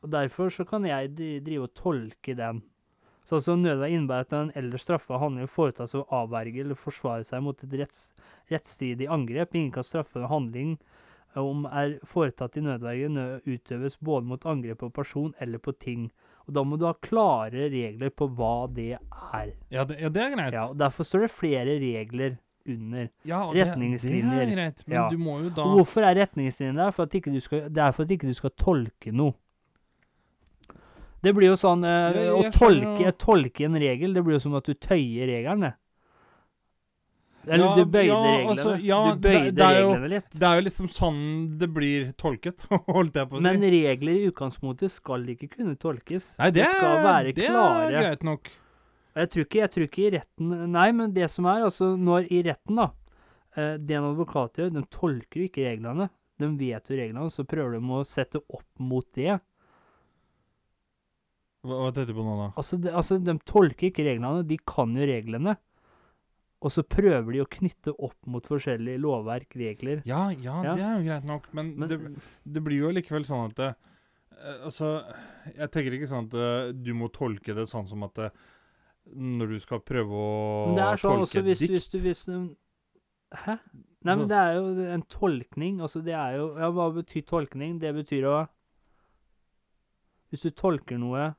Og 0.00 0.08
derfor 0.14 0.48
så 0.54 0.64
kan 0.64 0.86
jeg 0.88 1.12
drive 1.18 1.66
og 1.66 1.74
tolke 1.76 2.32
den. 2.38 2.62
Sånn 3.28 3.42
som 3.44 3.60
nødverge 3.60 3.92
innebærer 3.92 4.24
at 4.24 4.32
en 4.38 4.54
eldre 4.56 4.80
straffa 4.80 5.18
handling 5.20 5.50
foretas 5.52 5.92
av 5.92 6.06
å 6.06 6.22
avverge 6.22 6.62
eller 6.62 6.78
forsvare 6.78 7.26
seg 7.28 7.42
mot 7.44 7.60
et 7.66 7.74
retts, 7.76 8.06
rettsstridig 8.48 9.10
angrep. 9.12 9.52
Ingen 9.52 9.74
kan 9.74 9.84
straffe 9.84 10.22
en 10.22 10.30
handling 10.30 10.70
eh, 10.78 11.42
om 11.42 11.66
er 11.68 11.98
foretatt 12.08 12.56
i 12.56 12.64
nødverge 12.64 13.12
nød 13.12 13.52
utøves 13.52 14.00
både 14.00 14.32
mot 14.32 14.48
angrep 14.48 14.80
på 14.80 14.88
person 14.96 15.36
eller 15.44 15.60
på 15.60 15.76
ting. 15.76 16.08
Og 16.48 16.54
da 16.56 16.62
må 16.64 16.78
du 16.80 16.86
ha 16.88 16.94
klare 16.96 17.68
regler 17.68 18.08
på 18.16 18.26
hva 18.32 18.66
det 18.72 18.94
er. 18.96 19.50
Ja, 19.70 19.84
det, 19.84 19.98
ja, 20.00 20.08
det 20.08 20.22
er 20.22 20.30
greit. 20.34 20.52
Ja, 20.56 20.66
og 20.70 20.78
Derfor 20.80 21.04
står 21.04 21.26
det 21.26 21.30
flere 21.34 21.74
regler 21.82 22.38
under. 22.68 23.08
Ja, 23.28 23.42
og 23.46 23.54
det- 23.54 23.66
Retningslinjer. 23.68 24.38
Det 24.38 24.48
er 24.48 24.54
greit, 24.56 24.82
men 24.88 24.96
Ja. 24.96 25.08
du 25.10 25.18
må 25.18 25.42
jo 25.42 25.50
da 25.50 25.62
Og 25.62 25.76
hvorfor 25.78 26.02
er 26.08 26.14
retningslinjene 26.22 26.76
der? 26.86 26.90
For 26.90 27.02
at 27.04 27.10
ikke 27.14 27.32
du 27.32 27.40
skal, 27.40 27.68
det 27.68 27.78
er 27.78 27.92
for 27.92 28.02
at 28.04 28.08
ikke 28.10 28.26
du 28.28 28.32
skal 28.34 28.50
tolke 28.56 29.12
noe. 29.12 29.34
Det 31.20 31.34
blir 31.34 31.48
jo 31.50 31.56
sånn 31.58 31.82
eh, 31.84 32.14
Å 32.30 32.42
jeg 32.42 32.52
Å 32.52 32.54
tolke, 32.54 33.04
jo. 33.04 33.10
tolke 33.18 33.64
en 33.66 33.74
regel, 33.74 34.14
det 34.14 34.22
blir 34.24 34.36
jo 34.38 34.40
som 34.44 34.54
at 34.54 34.64
du 34.64 34.74
tøyer 34.74 35.26
regelen, 35.26 35.60
det. 35.66 35.74
Eller 37.46 37.64
Ja, 37.64 37.74
du 37.78 37.84
bøyde 37.86 38.06
ja, 38.08 38.16
reglene. 38.22 38.50
altså, 38.52 38.72
ja, 38.84 38.98
du 39.14 39.20
bøyde 39.20 39.44
det- 39.44 39.54
det 39.56 39.80
jo- 39.80 39.92
reglene 39.94 40.08
litt. 40.10 40.30
Det 40.34 40.42
er 40.48 40.54
jo 40.58 40.64
liksom 40.66 40.88
sånn 40.92 41.58
det 41.58 41.68
blir 41.72 42.12
tolket, 42.18 42.64
holdt 42.96 43.14
jeg 43.14 43.28
på 43.30 43.36
å 43.36 43.38
si. 43.38 43.42
Men 43.46 43.60
regler 43.62 44.12
i 44.18 44.26
utgangspunktet 44.30 44.90
skal 44.90 45.24
ikke 45.32 45.48
kunne 45.56 45.76
tolkes. 45.78 46.34
Nei, 46.38 46.50
det, 46.50 46.66
skal 46.66 46.96
er- 46.98 47.04
være 47.06 47.34
det 47.34 47.46
klare. 47.48 47.86
er 47.92 48.02
greit 48.02 48.22
nok. 48.24 48.50
Jeg 49.16 49.30
tror, 49.30 49.44
ikke, 49.46 49.58
jeg 49.62 49.70
tror 49.70 49.84
ikke 49.88 50.02
i 50.06 50.10
retten 50.18 50.72
Nei, 50.72 50.92
men 50.92 51.12
det 51.12 51.30
som 51.30 51.46
er, 51.46 51.64
altså 51.64 51.96
når 51.98 52.28
i 52.30 52.42
retten, 52.46 52.76
da 52.76 52.90
eh, 53.56 53.76
Det 53.78 53.96
en 53.96 54.04
advokat 54.14 54.52
gjør, 54.60 54.72
de 54.72 54.82
tolker 54.94 55.40
jo 55.40 55.48
ikke 55.48 55.64
reglene. 55.66 56.10
De 56.38 56.46
vet 56.56 56.84
jo 56.86 56.94
reglene, 56.96 57.30
så 57.32 57.42
prøver 57.44 57.72
de 57.80 57.80
å 57.88 58.04
sette 58.06 58.36
opp 58.48 58.68
mot 58.78 59.04
det. 59.14 59.40
Hva, 61.66 61.74
hva 61.82 61.88
tenkte 61.92 62.12
du 62.12 62.14
på 62.14 62.22
nå, 62.26 62.36
da? 62.38 62.46
Altså, 62.60 62.78
de, 62.80 62.92
altså, 62.94 63.18
de 63.24 63.34
tolker 63.48 63.88
ikke 63.90 64.04
reglene, 64.06 64.44
de 64.46 64.58
kan 64.68 64.92
jo 64.94 65.08
reglene. 65.08 65.56
Og 66.58 66.72
så 66.74 66.82
prøver 66.82 67.32
de 67.36 67.40
å 67.44 67.46
knytte 67.46 67.92
opp 68.02 68.16
mot 68.26 68.42
forskjellige 68.50 68.98
lovverk, 68.98 69.52
regler. 69.60 70.00
Ja, 70.08 70.24
ja, 70.34 70.56
Ja. 70.66 70.74
det 70.74 70.82
er 70.84 70.96
jo 70.98 71.04
greit 71.06 71.24
nok, 71.28 71.44
men, 71.54 71.74
Men 71.78 71.88
det, 71.88 71.98
det 72.44 72.62
blir 72.66 72.80
jo 72.82 72.90
likevel 72.90 73.24
sånn 73.28 73.44
at 73.50 73.54
det, 73.60 73.68
eh, 74.34 74.64
Altså, 74.66 75.04
jeg 75.54 75.70
tenker 75.70 75.94
ikke 75.98 76.08
sånn 76.10 76.26
at 76.26 76.34
det, 76.34 76.82
du 76.82 76.94
må 76.98 77.08
tolke 77.14 77.54
det 77.54 77.68
sånn 77.70 77.86
som 77.86 78.02
at 78.02 78.14
det, 78.18 78.32
når 79.14 79.54
du 79.54 79.58
skal 79.62 79.80
prøve 79.86 80.10
å 80.10 80.74
er 80.76 80.96
sånn 80.98 81.22
tolke 81.22 81.28
også 81.28 81.38
et 81.38 81.44
hvis, 81.52 81.58
dikt 81.62 81.70
hvis 81.76 81.88
du 81.88 81.98
hvis 82.08 82.24
du, 82.26 82.56
Hæ? 83.44 83.58
Nei, 84.04 84.14
men 84.16 84.28
det 84.30 84.36
er 84.38 84.54
jo 84.56 84.84
en 84.94 85.02
tolkning. 85.10 85.80
Altså, 85.84 86.00
det 86.04 86.14
er 86.16 86.36
jo 86.38 86.44
Ja, 86.56 86.70
hva 86.72 86.86
betyr 86.94 87.24
tolkning? 87.28 87.78
Det 87.82 87.90
betyr 87.94 88.24
å 88.30 88.36
Hvis 90.30 90.42
du 90.46 90.50
tolker 90.50 90.98
noe 90.98 91.34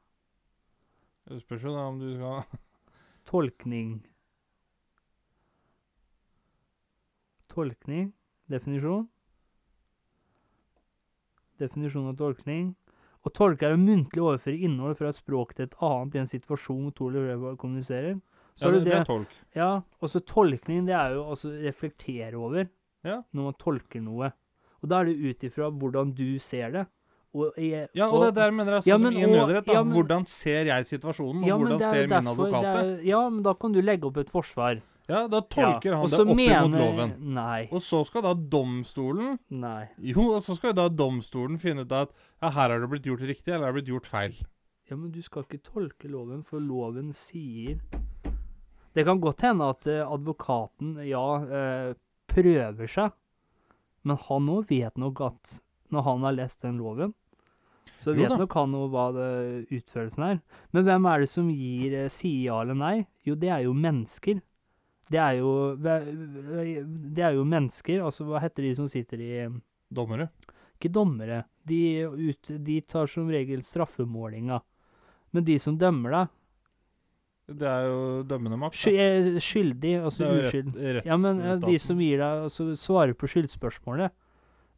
Det 1.30 1.40
spørs 1.42 1.64
jo 1.66 1.74
da 1.76 1.88
om 1.90 2.00
du 2.02 2.12
skal 2.16 2.44
Tolkning 3.30 4.00
Tolkning. 7.60 8.12
Definisjon. 8.50 9.08
Definisjon 11.60 12.08
av 12.08 12.16
tolkning. 12.20 12.70
Å 13.28 13.32
tolke 13.36 13.68
er 13.68 13.76
å 13.76 13.80
muntlig 13.82 14.22
overføre 14.24 14.62
innhold 14.64 14.96
fra 14.96 15.10
et 15.12 15.18
språk 15.20 15.52
til 15.58 15.66
et 15.68 15.74
annet 15.84 16.16
i 16.16 16.22
en 16.22 16.30
situasjon 16.32 16.86
hvor 16.86 16.94
to 16.96 17.10
eller 17.10 17.26
flere 17.42 17.58
kommuniserer. 17.60 18.20
Så 18.56 18.68
Ja, 18.68 18.72
det, 18.72 18.80
det 18.86 18.92
det, 18.92 19.00
er 19.02 19.08
tolk. 19.08 19.34
ja, 19.56 19.68
og 20.02 20.10
så 20.12 20.20
tolkning, 20.28 20.86
det 20.88 20.96
er 20.96 21.14
jo 21.18 21.26
altså 21.32 21.52
reflektere 21.64 22.36
over 22.40 22.70
Ja. 23.04 23.22
når 23.34 23.44
man 23.50 23.54
tolker 23.60 24.02
noe. 24.04 24.32
Og 24.82 24.90
da 24.90 25.02
er 25.02 25.06
det 25.12 25.18
ut 25.20 25.44
ifra 25.44 25.70
hvordan 25.72 26.14
du 26.16 26.40
ser 26.40 26.72
det. 26.72 26.86
Og, 27.36 27.54
jeg, 27.60 27.90
Ja, 27.94 28.08
og, 28.10 28.24
det 28.24 28.36
der 28.36 28.52
mener 28.52 28.72
jeg 28.80 28.84
sånn 28.84 28.88
Ja, 28.88 28.98
som 28.98 29.08
i 29.12 29.26
nødrett. 29.28 29.68
ja, 29.68 29.84
men- 29.84 29.94
hvordan 29.96 30.26
ser 30.26 30.64
jeg 30.66 30.86
situasjonen, 30.88 31.44
og 31.44 31.48
ja, 31.48 31.58
hvordan 31.58 31.76
er 31.82 31.92
ser 31.94 32.08
min 32.08 32.10
derfor- 32.10 32.48
advokat 32.48 32.64
det? 32.64 32.74
det? 32.88 33.00
er- 33.00 33.04
Ja, 33.08 33.30
men 33.30 33.44
da 33.44 33.54
kan 33.54 33.72
du 33.72 33.82
legge 33.82 34.06
opp 34.08 34.18
et 34.18 34.30
forsvar. 34.30 34.82
Ja, 35.10 35.24
da 35.28 35.42
tolker 35.42 35.96
han 35.98 36.06
det 36.06 36.20
opp 36.22 36.32
imot 36.36 36.76
loven. 36.78 37.14
Nei. 37.34 37.64
Og 37.74 37.82
så 37.82 38.04
skal 38.06 38.24
da 38.28 38.36
domstolen 38.38 39.40
Nei. 39.50 39.88
Jo, 40.12 40.28
og 40.36 40.44
så 40.46 40.54
skal 40.58 40.76
da 40.78 40.86
domstolen 40.94 41.58
finne 41.62 41.88
ut 41.88 41.96
at 41.98 42.14
ja, 42.14 42.52
her 42.52 42.70
har 42.70 42.84
det 42.84 42.90
blitt 42.92 43.10
gjort 43.10 43.26
riktig, 43.26 43.50
eller 43.52 43.68
har 43.68 43.74
det 43.74 43.82
blitt 43.82 43.94
gjort 43.96 44.10
feil. 44.10 44.38
Ja, 44.90 44.98
men 44.98 45.10
du 45.14 45.22
skal 45.26 45.46
ikke 45.46 45.62
tolke 45.66 46.10
loven, 46.10 46.44
for 46.46 46.62
loven 46.62 47.12
sier 47.14 47.78
Det 48.96 49.06
kan 49.06 49.22
godt 49.22 49.44
hende 49.46 49.68
at 49.70 49.86
eh, 49.90 50.02
advokaten, 50.02 50.96
ja, 51.06 51.26
eh, 51.46 51.92
prøver 52.30 52.90
seg, 52.90 53.14
men 54.06 54.18
han 54.28 54.50
òg 54.50 54.70
vet 54.70 54.98
nok 54.98 55.22
at 55.26 55.58
når 55.94 56.06
han 56.06 56.26
har 56.26 56.38
lest 56.38 56.62
den 56.66 56.78
loven, 56.82 57.14
så 58.00 58.14
vet 58.16 58.32
nok 58.38 58.54
han 58.56 58.76
òg 58.78 58.92
hva 58.94 59.06
det, 59.16 59.30
utførelsen 59.76 60.26
er. 60.26 60.38
Men 60.72 60.86
hvem 60.88 61.08
er 61.10 61.24
det 61.24 61.32
som 61.32 61.50
gir 61.52 61.96
eh, 62.06 62.12
sier 62.14 62.46
ja 62.48 62.60
eller 62.64 62.78
nei? 62.78 62.96
Jo, 63.28 63.36
det 63.38 63.50
er 63.52 63.66
jo 63.66 63.76
mennesker. 63.76 64.40
Det 65.10 65.18
er 65.18 65.38
jo 65.40 65.52
Det 65.80 67.24
er 67.26 67.34
jo 67.38 67.44
mennesker. 67.50 68.04
Altså, 68.06 68.26
hva 68.30 68.42
heter 68.44 68.68
de 68.68 68.74
som 68.78 68.88
sitter 68.92 69.22
i 69.26 69.32
Dommere. 69.90 70.30
ikke 70.78 70.92
dommere. 70.94 71.44
De, 71.66 72.06
ut, 72.06 72.52
de 72.66 72.82
tar 72.82 73.08
som 73.10 73.28
regel 73.30 73.64
straffemålinga. 73.66 74.60
Men 75.34 75.44
de 75.46 75.58
som 75.62 75.78
dømmer 75.78 76.14
deg, 76.14 76.36
Det 77.50 77.66
er 77.68 77.88
jo 77.90 78.24
dømmende 78.30 78.58
makt. 78.62 78.78
sky, 78.78 78.94
er 79.02 79.40
skyldig, 79.42 79.96
altså 80.06 80.28
uskyld. 80.38 80.76
rett, 80.78 81.06
Ja, 81.10 81.18
men 81.18 81.40
eh, 81.42 81.58
de 81.58 81.80
som 81.82 81.98
gir 81.98 82.18
deg, 82.22 82.44
altså 82.46 82.76
svarer 82.78 83.14
på 83.18 83.26
skyldspørsmålet, 83.30 84.12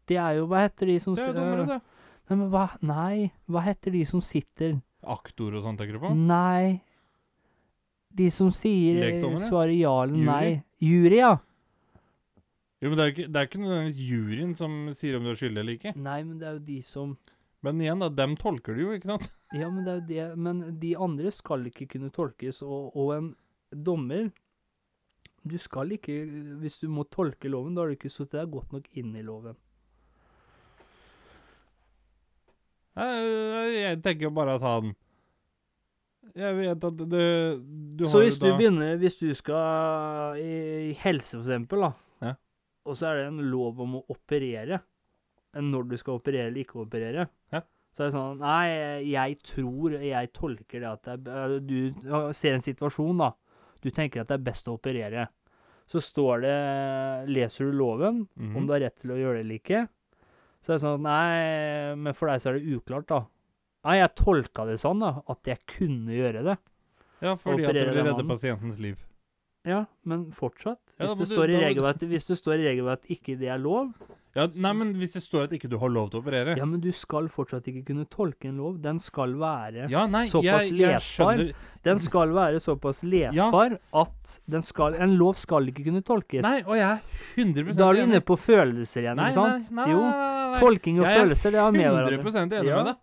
det 0.08 0.16
er 0.18 0.38
jo 0.40 0.48
Hva 0.48 0.64
heter 0.66 0.88
de 0.88 0.96
som 1.00 1.16
Det 1.16 1.24
er 1.26 1.28
jo 1.28 1.34
dommere, 1.36 1.66
det. 1.68 1.82
Nei, 2.30 2.38
men 2.38 2.50
hva 2.50 2.64
Nei, 2.82 3.32
hva 3.52 3.62
heter 3.68 3.92
de 3.92 4.06
som 4.08 4.22
sitter 4.24 4.80
Aktor 5.04 5.52
og 5.58 5.64
sånn, 5.66 5.76
tenker 5.78 5.94
du 6.00 6.00
på? 6.00 6.14
Nei. 6.16 6.80
De 8.18 8.28
som 8.34 8.52
sier 8.54 8.98
eh, 8.98 9.06
Lekdommere? 9.06 9.48
Svarer 9.48 9.76
ja 9.76 9.94
eller 10.04 10.26
nei. 10.28 10.46
Jury, 10.84 11.20
ja. 11.22 11.36
Jo, 12.82 12.90
men 12.90 12.98
det 12.98 13.04
er 13.04 13.10
jo 13.10 13.14
ikke, 13.14 13.28
det 13.30 13.40
er 13.40 13.48
ikke 13.48 13.62
nødvendigvis 13.62 14.02
juryen 14.10 14.54
som 14.58 14.78
sier 14.98 15.18
om 15.18 15.26
du 15.26 15.32
er 15.32 15.38
skyldig 15.38 15.62
eller 15.62 15.78
ikke. 15.78 15.94
Nei, 16.02 16.18
men 16.26 16.40
det 16.42 16.48
er 16.50 16.56
jo 16.58 16.64
de 16.66 16.80
som 16.86 17.14
Men 17.62 17.78
igjen, 17.78 18.00
da, 18.02 18.08
dem 18.10 18.32
tolker 18.42 18.74
det 18.74 18.82
jo, 18.82 18.94
ikke 18.98 19.12
sant? 19.14 19.28
Ja, 19.62 19.68
men 19.70 19.84
det 19.86 19.92
er 19.92 20.00
jo 20.00 20.06
det 20.08 20.40
Men 20.48 20.62
de 20.82 20.96
andre 20.98 21.32
skal 21.36 21.68
ikke 21.70 21.86
kunne 21.92 22.10
tolkes, 22.16 22.64
og, 22.66 22.96
og 22.98 23.12
en 23.18 23.28
dommer 23.72 24.32
Du 25.46 25.58
skal 25.62 25.94
ikke 25.94 26.24
Hvis 26.64 26.80
du 26.82 26.88
må 26.90 27.06
tolke 27.06 27.52
loven, 27.52 27.76
da 27.76 27.84
har 27.84 27.92
du 27.92 28.00
ikke 28.00 28.10
satt 28.10 28.34
deg 28.34 28.50
godt 28.50 28.74
nok 28.74 28.90
inn 28.98 29.14
i 29.14 29.26
loven. 29.26 29.60
Jeg, 32.98 33.30
jeg 33.78 34.02
tenker 34.04 34.28
jo 34.28 34.34
bare 34.36 34.58
sånn 34.60 34.92
Jeg 36.36 36.56
vet 36.56 36.84
at 36.88 36.98
det 37.12 37.26
Du 37.98 38.06
Så 38.08 38.22
hvis 38.24 38.38
du 38.40 38.48
da 38.50 38.58
begynner 38.58 38.98
Hvis 39.02 39.18
du 39.20 39.28
skal 39.36 40.38
i, 40.40 40.94
helse, 41.02 41.36
for 41.38 41.44
eksempel, 41.44 41.82
da, 41.82 41.92
Ja. 42.22 42.34
og 42.86 42.96
så 42.96 43.08
er 43.12 43.16
det 43.18 43.28
en 43.28 43.52
lov 43.52 43.80
om 43.82 43.96
å 44.00 44.06
operere, 44.10 44.82
når 45.56 45.90
du 45.90 45.98
skal 45.98 46.20
operere 46.20 46.48
eller 46.48 46.64
ikke 46.64 46.80
operere, 46.86 47.28
Ja. 47.52 47.62
så 47.94 48.04
er 48.04 48.10
det 48.10 48.14
sånn 48.16 48.40
Nei, 48.40 49.04
jeg 49.12 49.38
tror 49.44 50.00
Jeg 50.02 50.32
tolker 50.34 50.80
det 50.80 50.84
at 50.90 51.24
det 51.24 51.28
er 51.28 51.60
Du 51.60 51.92
ser 52.34 52.54
en 52.54 52.62
situasjon, 52.62 53.18
da. 53.18 53.32
Du 53.82 53.90
tenker 53.90 54.22
at 54.22 54.28
det 54.28 54.36
er 54.40 54.44
best 54.52 54.68
å 54.68 54.78
operere. 54.80 55.28
Så 55.90 56.00
står 56.00 56.42
det 56.46 57.30
Leser 57.34 57.66
du 57.72 57.78
loven, 57.78 58.28
Mhm. 58.38 58.56
om 58.56 58.68
du 58.68 58.74
har 58.74 58.80
rett 58.80 58.96
til 59.02 59.12
å 59.12 59.18
gjøre 59.18 59.42
det 59.42 59.46
eller 59.46 59.60
ikke. 59.60 59.90
Så 60.64 60.70
er 60.70 60.78
det 60.78 60.82
sånn 60.84 60.94
at 60.94 61.02
Nei, 61.02 61.96
men 61.96 62.14
for 62.14 62.28
deg 62.30 62.40
så 62.40 62.50
er 62.54 62.60
det 62.60 62.68
uklart, 62.78 63.08
da. 63.08 63.26
Nei, 63.86 63.96
jeg 63.98 64.14
tolka 64.16 64.66
det 64.70 64.78
sånn, 64.82 65.00
da, 65.02 65.16
at 65.32 65.48
jeg 65.50 65.58
kunne 65.66 66.14
gjøre 66.14 66.44
det. 66.46 66.58
Ja, 67.22 67.36
fordi 67.36 67.66
at 67.66 67.74
det 67.74 67.82
operere 67.82 67.94
vil 67.94 67.98
den 68.04 68.12
redde 68.12 68.28
pasientens 68.30 68.80
liv. 68.82 68.98
Ja, 69.66 69.84
men 70.10 70.32
fortsatt. 70.34 70.80
Ja, 70.98 71.12
men 71.14 71.18
Hvis, 71.18 71.30
det 71.30 71.30
du- 71.30 71.36
står 71.36 71.50
i 71.54 71.60
regelverket, 71.62 72.10
hvis 72.10 72.26
det 72.26 72.38
står 72.40 72.56
i 72.62 72.66
regelverket 72.72 73.04
at 73.06 73.10
ikke 73.18 73.38
det 73.40 73.50
er 73.50 73.60
lov, 73.62 73.94
Ja, 74.34 74.46
nei, 74.56 74.72
men 74.72 74.94
hvis 74.96 75.12
det 75.12 75.22
står 75.24 75.44
at 75.44 75.52
ikke 75.52 75.68
du 75.70 75.78
har 75.78 75.90
lov 75.90 76.10
til 76.10 76.22
å 76.22 76.24
operere 76.24 76.56
ja, 76.56 76.64
men 76.64 76.80
du 76.80 76.90
skal 76.96 77.28
fortsatt 77.28 77.66
ikke 77.68 77.84
kunne 77.86 78.06
tolke 78.08 78.48
en 78.48 78.56
lov. 78.58 78.82
Den 78.82 78.98
skal 78.98 79.34
være 79.36 79.90
Ja, 79.92 80.06
nei, 80.08 80.24
Såpass 80.32 80.70
jeg, 80.70 80.78
jeg 80.80 80.96
lesbar. 80.96 81.54
Den 81.84 82.00
skal 82.00 82.30
være 82.30 82.62
såpass 82.64 83.04
lesbar 83.04 83.76
at 83.94 84.40
den 84.50 84.62
skal 84.64 84.96
En 84.96 85.18
lov 85.18 85.36
skal 85.36 85.68
ikke 85.68 85.84
kunne 85.84 86.02
tolkes. 86.02 86.42
Nei, 86.42 86.62
og 86.64 86.78
jeg 86.80 86.88
er 86.88 87.02
100 87.36 87.76
da 87.76 87.90
er 87.90 87.94
du 87.94 88.02
inne 88.06 88.22
på 88.22 88.38
følelser 88.40 89.04
igjen, 89.04 89.18
Nei, 89.18 89.30
ikke 89.32 89.34
sant? 89.36 89.70
nei, 89.70 89.84
nei, 89.84 89.92
jo. 89.92 90.60
Tolking 90.64 91.00
og 91.02 91.06
er 91.08 91.20
følelser, 91.20 91.52
det 91.52 91.60
har 91.60 91.72
med 91.72 91.92
hverandre. 91.92 92.24
100% 92.24 92.54
enig 92.54 92.64
med 92.64 92.76
med 92.76 92.86
deg. 92.86 92.96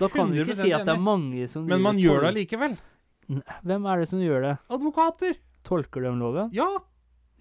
Da 0.00 0.08
kan 0.08 0.32
du 0.32 0.40
ikke 0.40 0.56
si 0.56 0.72
at 0.72 0.86
det 0.88 0.94
er 0.96 1.04
mange 1.04 1.46
som 1.50 1.66
Men 1.68 1.82
man 1.84 1.98
gjør 2.00 2.24
det 2.24 2.32
allikevel. 2.34 2.76
Hvem 3.62 3.86
er 3.86 4.02
det 4.02 4.08
som 4.10 4.20
gjør 4.24 4.42
det? 4.48 4.56
Advokater. 4.72 5.38
Tolker 5.66 6.06
de 6.06 6.12
loven? 6.18 6.50
Ja. 6.56 6.68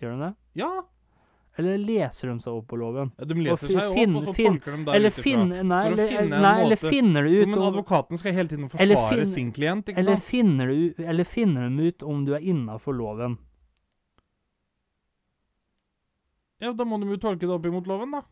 Gjør 0.01 0.15
de 0.17 0.25
det? 0.27 0.33
Ja. 0.59 0.71
Eller 1.59 1.79
leser 1.81 2.29
de 2.29 2.35
seg 2.43 2.53
opp 2.55 2.67
på 2.71 2.77
loven? 2.79 3.09
ja 3.19 3.25
de 3.27 3.35
leser 3.35 3.71
seg 3.73 3.79
opp, 3.91 4.13
og 4.19 4.27
så 4.29 4.33
tolker 4.37 4.75
de 4.77 4.83
der 4.87 4.95
Eller 4.95 5.11
ut 5.11 5.17
ifra. 5.19 5.41
Nei, 5.71 5.81
For 5.83 5.89
å 5.89 5.97
eller, 5.97 6.07
finne 6.13 6.37
en 6.37 6.43
nei, 6.45 6.53
eller 6.63 6.79
finner 6.83 7.25
du 7.25 7.31
Jo, 7.33 7.41
ut 7.41 7.49
men 7.51 7.63
advokaten 7.67 8.21
skal 8.21 8.35
hele 8.37 8.51
tiden 8.53 8.69
forsvare 8.71 9.09
finne, 9.09 9.25
sin 9.33 9.49
klient, 9.55 9.89
ikke 9.91 9.99
Eller 10.03 10.19
sant? 10.19 10.27
finner, 10.29 10.71
du, 10.71 11.03
eller 11.03 11.27
finner 11.27 11.67
de 11.67 11.89
ut 11.91 12.05
om 12.13 12.21
du 12.27 12.33
er 12.37 12.45
innafor 12.53 12.95
loven? 12.95 13.35
Ja, 16.59 16.71
da 16.75 16.85
må 16.87 16.99
de 16.99 17.07
jo 17.11 17.19
tolke 17.23 17.47
det 17.47 17.55
opp 17.55 17.67
imot 17.67 17.87
loven, 17.87 18.11
da. 18.15 18.23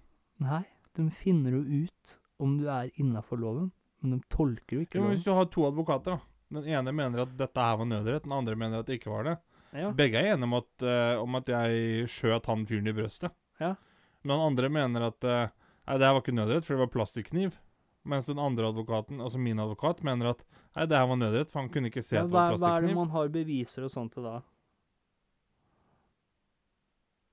Nei, 0.44 0.64
de 1.00 1.08
finner 1.16 1.56
jo 1.58 1.64
ut 1.88 2.16
om 2.44 2.58
du 2.60 2.68
er 2.70 2.92
innafor 3.00 3.40
loven, 3.42 3.70
men 4.08 4.22
de 4.22 4.32
tolker 4.34 4.80
jo 4.80 4.86
ikke 4.86 5.02
loven. 5.02 5.14
hvis 5.16 5.26
du 5.28 5.34
har 5.36 5.46
to 5.52 5.68
advokater, 5.68 6.18
da. 6.18 6.34
Den 6.58 6.64
ene 6.72 6.94
mener 6.96 7.26
at 7.26 7.36
dette 7.38 7.60
her 7.60 7.76
var 7.82 7.86
nødrett, 7.90 8.24
den 8.24 8.32
andre 8.32 8.56
mener 8.56 8.80
at 8.80 8.88
det 8.88 9.02
ikke 9.02 9.12
var 9.12 9.26
det. 9.28 9.36
Ja. 9.76 9.92
Begge 9.92 10.16
er 10.22 10.32
enige 10.34 10.48
om 10.48 10.54
at, 10.62 10.70
uh, 10.88 11.22
om 11.22 11.36
at 11.36 11.50
jeg 11.52 12.08
skjøt 12.10 12.46
han 12.48 12.64
fyren 12.70 12.88
i 12.88 12.94
brøstet. 12.96 13.34
Ja. 13.60 13.74
Men 14.24 14.38
den 14.38 14.46
andre 14.46 14.70
mener 14.72 15.10
at 15.10 15.28
uh, 15.28 15.50
nei, 15.88 15.98
det 16.00 16.08
her 16.08 16.16
var 16.16 16.24
ikke 16.24 16.38
nødrett, 16.38 16.64
for 16.66 16.78
det 16.78 16.86
var 16.86 16.94
plastikkniv. 16.94 17.58
Mens 18.08 18.30
den 18.32 18.40
andre 18.40 18.70
advokaten, 18.72 19.20
altså 19.20 19.38
min 19.44 19.60
advokat, 19.60 20.00
mener 20.08 20.32
at 20.32 20.46
nei, 20.78 20.86
det 20.88 20.96
her 20.96 21.10
var 21.12 21.20
nødrett, 21.20 21.52
for 21.52 21.60
han 21.60 21.70
kunne 21.74 21.92
ikke 21.92 22.02
se 22.06 22.16
Ja, 22.16 22.24
at 22.24 22.32
det 22.32 22.38
var 22.38 22.54
plastikkniv. 22.56 22.64
hva 22.64 22.78
er 22.80 22.88
det 22.88 22.96
man 22.96 23.12
har 23.12 23.34
beviser 23.36 23.84
og 23.84 23.92
sånt 23.92 24.16
til 24.16 24.24
da? 24.24 24.38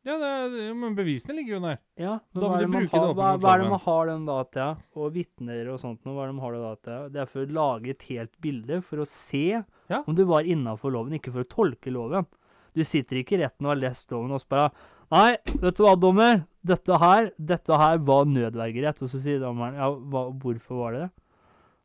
Ja, 0.04 0.18
det, 0.20 0.64
men 0.76 0.92
bevisene 0.98 1.32
ligger 1.38 1.54
jo 1.56 1.60
der. 1.64 1.78
Ja, 1.96 2.14
men 2.34 2.42
Da 2.42 2.48
må 2.50 2.58
du 2.60 2.66
bruke 2.74 2.98
har, 3.00 3.12
hva, 3.16 3.28
hva 3.40 3.52
er 3.54 3.62
det 3.62 3.68
man 3.70 3.80
har 3.86 4.10
den 4.10 4.26
da 4.28 4.38
til? 4.52 4.82
Og 5.00 5.14
vitner 5.14 5.70
og 5.72 5.78
sånt, 5.80 6.02
nå, 6.04 6.12
hva 6.12 6.26
er 6.26 6.32
det 6.32 6.36
man 6.36 6.44
har 6.44 6.56
det 6.56 6.62
da 6.64 6.72
til? 6.88 7.06
Det 7.14 7.22
er 7.22 7.30
for 7.30 7.44
å 7.46 7.54
lage 7.58 7.94
et 7.94 8.04
helt 8.10 8.34
bilde, 8.44 8.82
for 8.84 9.00
å 9.00 9.06
se 9.08 9.44
Ja. 9.88 10.02
om 10.04 10.14
du 10.16 10.24
var 10.28 10.44
innafor 10.44 10.92
loven, 10.92 11.16
ikke 11.16 11.32
for 11.32 11.44
å 11.44 11.48
tolke 11.48 11.92
loven. 11.92 12.28
Du 12.76 12.82
sitter 12.84 13.22
ikke 13.22 13.38
i 13.38 13.42
retten 13.44 13.64
og 13.64 13.72
har 13.76 13.80
lest 13.80 14.10
loven 14.12 14.34
og 14.34 14.44
bare 14.50 14.72
Nei, 15.14 15.36
vet 15.60 15.76
du 15.76 15.84
hva, 15.84 15.92
dommer? 16.00 16.40
Dette 16.64 16.96
her, 16.98 17.28
dette 17.38 17.76
her 17.78 17.98
var 18.02 18.24
nødvergerett. 18.26 19.02
Og 19.04 19.10
så 19.12 19.20
sier 19.22 19.38
dommeren 19.38 19.76
ja, 19.78 19.90
hva, 19.92 20.24
hvorfor 20.42 20.80
var 20.80 20.96
det 20.96 21.02
det? 21.04 21.10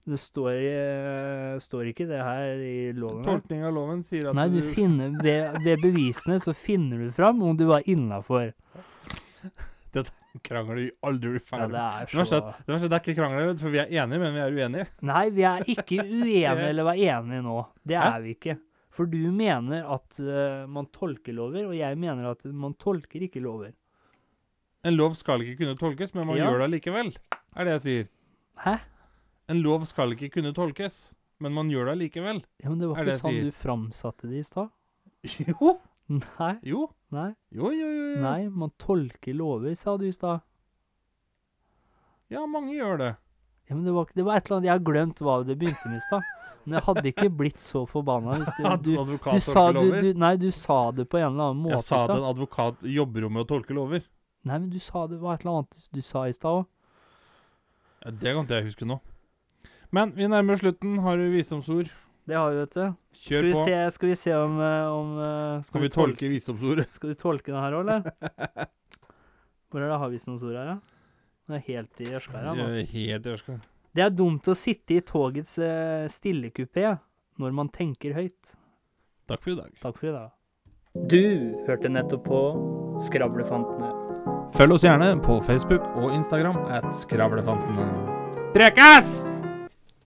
Det 0.09 0.17
står, 0.17 0.51
i- 0.57 1.59
står 1.61 1.89
ikke 1.91 2.07
det 2.09 2.17
her 2.23 2.61
i 2.65 2.91
loven. 2.97 3.23
Tolkning 3.27 3.61
av 3.67 3.73
loven 3.75 3.99
sier 4.07 4.29
at 4.31 4.37
Nei, 4.37 4.47
du 4.49 4.61
finner, 4.73 5.11
ved, 5.21 5.59
ved 5.65 5.83
bevisene 5.83 6.39
så 6.41 6.55
finner 6.57 6.97
du 7.03 7.11
fram 7.13 7.43
om 7.45 7.57
du 7.59 7.65
var 7.69 7.85
innafor. 7.85 8.53
Dette 9.93 10.13
Krangler 10.45 10.75
du 10.77 10.89
aldri 11.09 11.31
blir 11.33 11.41
Ja, 11.41 11.47
ferdig. 11.49 11.73
det 11.73 11.81
er 11.81 12.05
det, 12.05 12.19
er 12.21 12.25
så 12.29 12.39
det 12.39 12.73
er 12.75 12.81
det 12.85 12.93
er 12.93 13.01
ikke 13.01 13.15
krangler, 13.17 13.47
for 13.57 13.73
vi 13.73 13.79
er 13.81 13.89
enige, 13.97 14.19
men 14.21 14.35
vi 14.35 14.41
er 14.43 14.57
uenige. 14.59 14.87
Nei, 15.09 15.23
vi 15.33 15.45
er 15.49 15.63
ikke 15.73 15.97
uenige 16.05 16.51
eller 16.69 16.85
var 16.85 16.99
enige 17.01 17.41
nå. 17.47 17.55
Det 17.89 17.97
Hæ? 17.97 18.11
er 18.15 18.21
vi 18.25 18.33
ikke. 18.37 18.55
For 18.93 19.09
du 19.09 19.17
mener 19.33 19.87
at 19.95 20.19
uh, 20.21 20.67
man 20.69 20.85
tolker 20.93 21.33
lover, 21.33 21.65
og 21.71 21.75
jeg 21.77 21.97
mener 21.97 22.29
at 22.33 22.45
man 22.45 22.73
tolker 22.81 23.25
ikke 23.25 23.41
lover. 23.41 23.73
En 24.85 24.95
lov 24.95 25.15
skal 25.19 25.41
ikke 25.43 25.57
kunne 25.63 25.77
tolkes, 25.81 26.13
men 26.15 26.27
man 26.29 26.37
Ja. 26.37 26.45
gjør 26.49 26.61
det 26.61 26.67
allikevel. 26.69 27.11
Er 27.57 27.65
det 27.67 27.73
jeg 27.79 27.81
sier. 27.87 28.07
Hæ? 28.65 28.75
En 29.49 29.61
lov 29.65 29.85
skal 29.89 30.13
ikke 30.13 30.29
kunne 30.37 30.51
tolkes, 30.53 31.09
men 31.41 31.55
man 31.55 31.71
gjør 31.73 31.89
det 31.89 31.95
allikevel. 31.97 32.41
Ja, 32.61 32.69
men 32.69 32.79
det 32.81 32.89
var 32.91 32.99
Er 33.01 33.07
det 33.09 33.15
ikke 33.17 33.23
sånn 33.25 33.39
du 33.47 33.55
framsatte 33.55 34.29
det 34.29 34.43
i 34.43 34.47
stad. 34.47 34.69
Jo. 35.49 35.77
Nei, 36.09 36.53
Jo. 36.65 36.87
nei, 37.13 37.31
Jo, 37.53 37.69
jo, 37.69 37.87
jo. 37.89 38.05
jo. 38.15 38.21
nei. 38.23 38.47
Man 38.49 38.71
tolker 38.81 39.35
lover, 39.37 39.75
sa 39.77 39.93
du 39.99 40.07
i 40.07 40.13
stad. 40.15 40.41
Ja, 42.29 42.45
mange 42.49 42.73
gjør 42.73 42.97
det. 43.01 43.09
Ja, 43.69 43.75
men 43.75 43.83
det 43.85 43.93
var, 43.93 44.07
det 44.15 44.25
var 44.25 44.37
et 44.39 44.47
eller 44.47 44.57
annet 44.57 44.67
Jeg 44.69 44.73
har 44.73 44.85
glemt 44.85 45.19
hva 45.21 45.35
det 45.45 45.57
begynte 45.61 45.89
med 45.91 45.99
i 45.99 46.05
stad. 46.07 46.29
Men 46.65 46.77
jeg 46.77 46.85
hadde 46.87 47.03
ikke 47.11 47.29
blitt 47.33 47.59
så 47.63 47.83
forbanna 47.89 48.39
hvis 48.41 48.57
du, 48.57 48.95
du, 49.05 49.17
du 49.25 49.39
sa 49.45 49.67
du, 49.73 50.09
Nei, 50.17 50.33
du 50.41 50.49
sa 50.53 50.79
det 50.93 51.05
på 51.09 51.17
en 51.21 51.29
eller 51.31 51.51
annen 51.51 51.61
måte 51.65 51.77
Jeg 51.77 51.85
sa 51.87 52.01
det 52.09 52.17
en 52.17 52.27
advokat 52.29 52.81
jobber 52.97 53.25
jo 53.25 53.29
med 53.33 53.45
å 53.45 53.49
tolke 53.49 53.77
lover. 53.77 54.03
Nei, 54.49 54.57
men 54.57 54.69
du 54.73 54.79
sa 54.81 55.05
det 55.09 55.19
var 55.21 55.37
et 55.37 55.45
eller 55.45 55.61
annet 55.61 55.87
du 55.93 56.01
sa 56.05 56.25
i 56.29 56.33
stad 56.35 56.61
òg. 56.63 56.67
Ja, 58.05 58.11
det 58.15 58.33
kan 58.35 58.45
ikke 58.45 58.59
jeg 58.61 58.69
huske 58.71 58.87
nå. 58.89 58.99
Men 59.95 60.13
vi 60.17 60.27
nærmer 60.29 60.55
oss 60.55 60.63
slutten. 60.63 60.99
Har 61.03 61.17
du 61.17 61.29
visdomsord? 61.33 61.89
Det 62.29 62.37
har 62.37 62.51
vi, 62.53 62.59
vet 62.61 62.75
du. 62.77 62.85
Skal 63.19 63.47
vi, 63.47 63.53
på. 63.55 63.63
se, 63.65 63.79
skal 63.95 64.11
vi 64.11 64.15
se 64.15 64.35
om, 64.37 64.59
eh, 64.61 64.91
om 64.93 65.15
skal, 65.17 65.63
Skal 65.71 65.81
vi 65.81 65.89
tolke 65.95 66.29
visdomsordet? 66.29 66.87
Skal 66.95 67.15
du 67.15 67.19
tolke 67.19 67.51
det 67.51 67.63
her 67.63 67.77
òg, 67.79 67.87
eller? 67.87 68.69
Hvor 69.69 69.81
er 69.81 69.91
det 69.91 69.99
har 70.01 70.13
vi 70.13 70.21
noen 70.27 70.39
her, 70.45 70.71
da? 70.71 70.77
Det 71.49 71.57
er 71.57 71.65
helt 71.65 72.01
i 72.05 72.09
ørskara 72.13 72.53
nå. 72.57 72.67
Helt 72.93 73.29
ørskara. 73.33 73.61
Det 73.97 74.03
er 74.05 74.11
dumt 74.13 74.45
å 74.45 74.55
sitte 74.57 74.99
i 74.99 75.01
togets 75.01 75.55
uh, 75.57 76.05
stillekupé 76.13 76.91
når 77.41 77.55
man 77.57 77.71
tenker 77.73 78.13
høyt. 78.17 78.53
Takk 79.29 79.41
for 79.41 79.55
i 79.55 79.57
dag. 79.57 79.73
Takk 79.81 79.97
for 79.97 80.11
i 80.11 80.13
dag. 80.13 80.29
Du 81.09 81.57
hørte 81.65 81.89
nettopp 81.89 82.25
på 82.29 82.43
Skravlefantene. 83.05 83.89
Følg 84.57 84.77
oss 84.77 84.85
gjerne 84.85 85.11
på 85.25 85.39
Facebook 85.45 85.85
og 85.97 86.13
Instagram 86.17 86.61
at 86.77 86.89
Skravlefantene. 87.01 87.89
Prekas! 88.53 89.38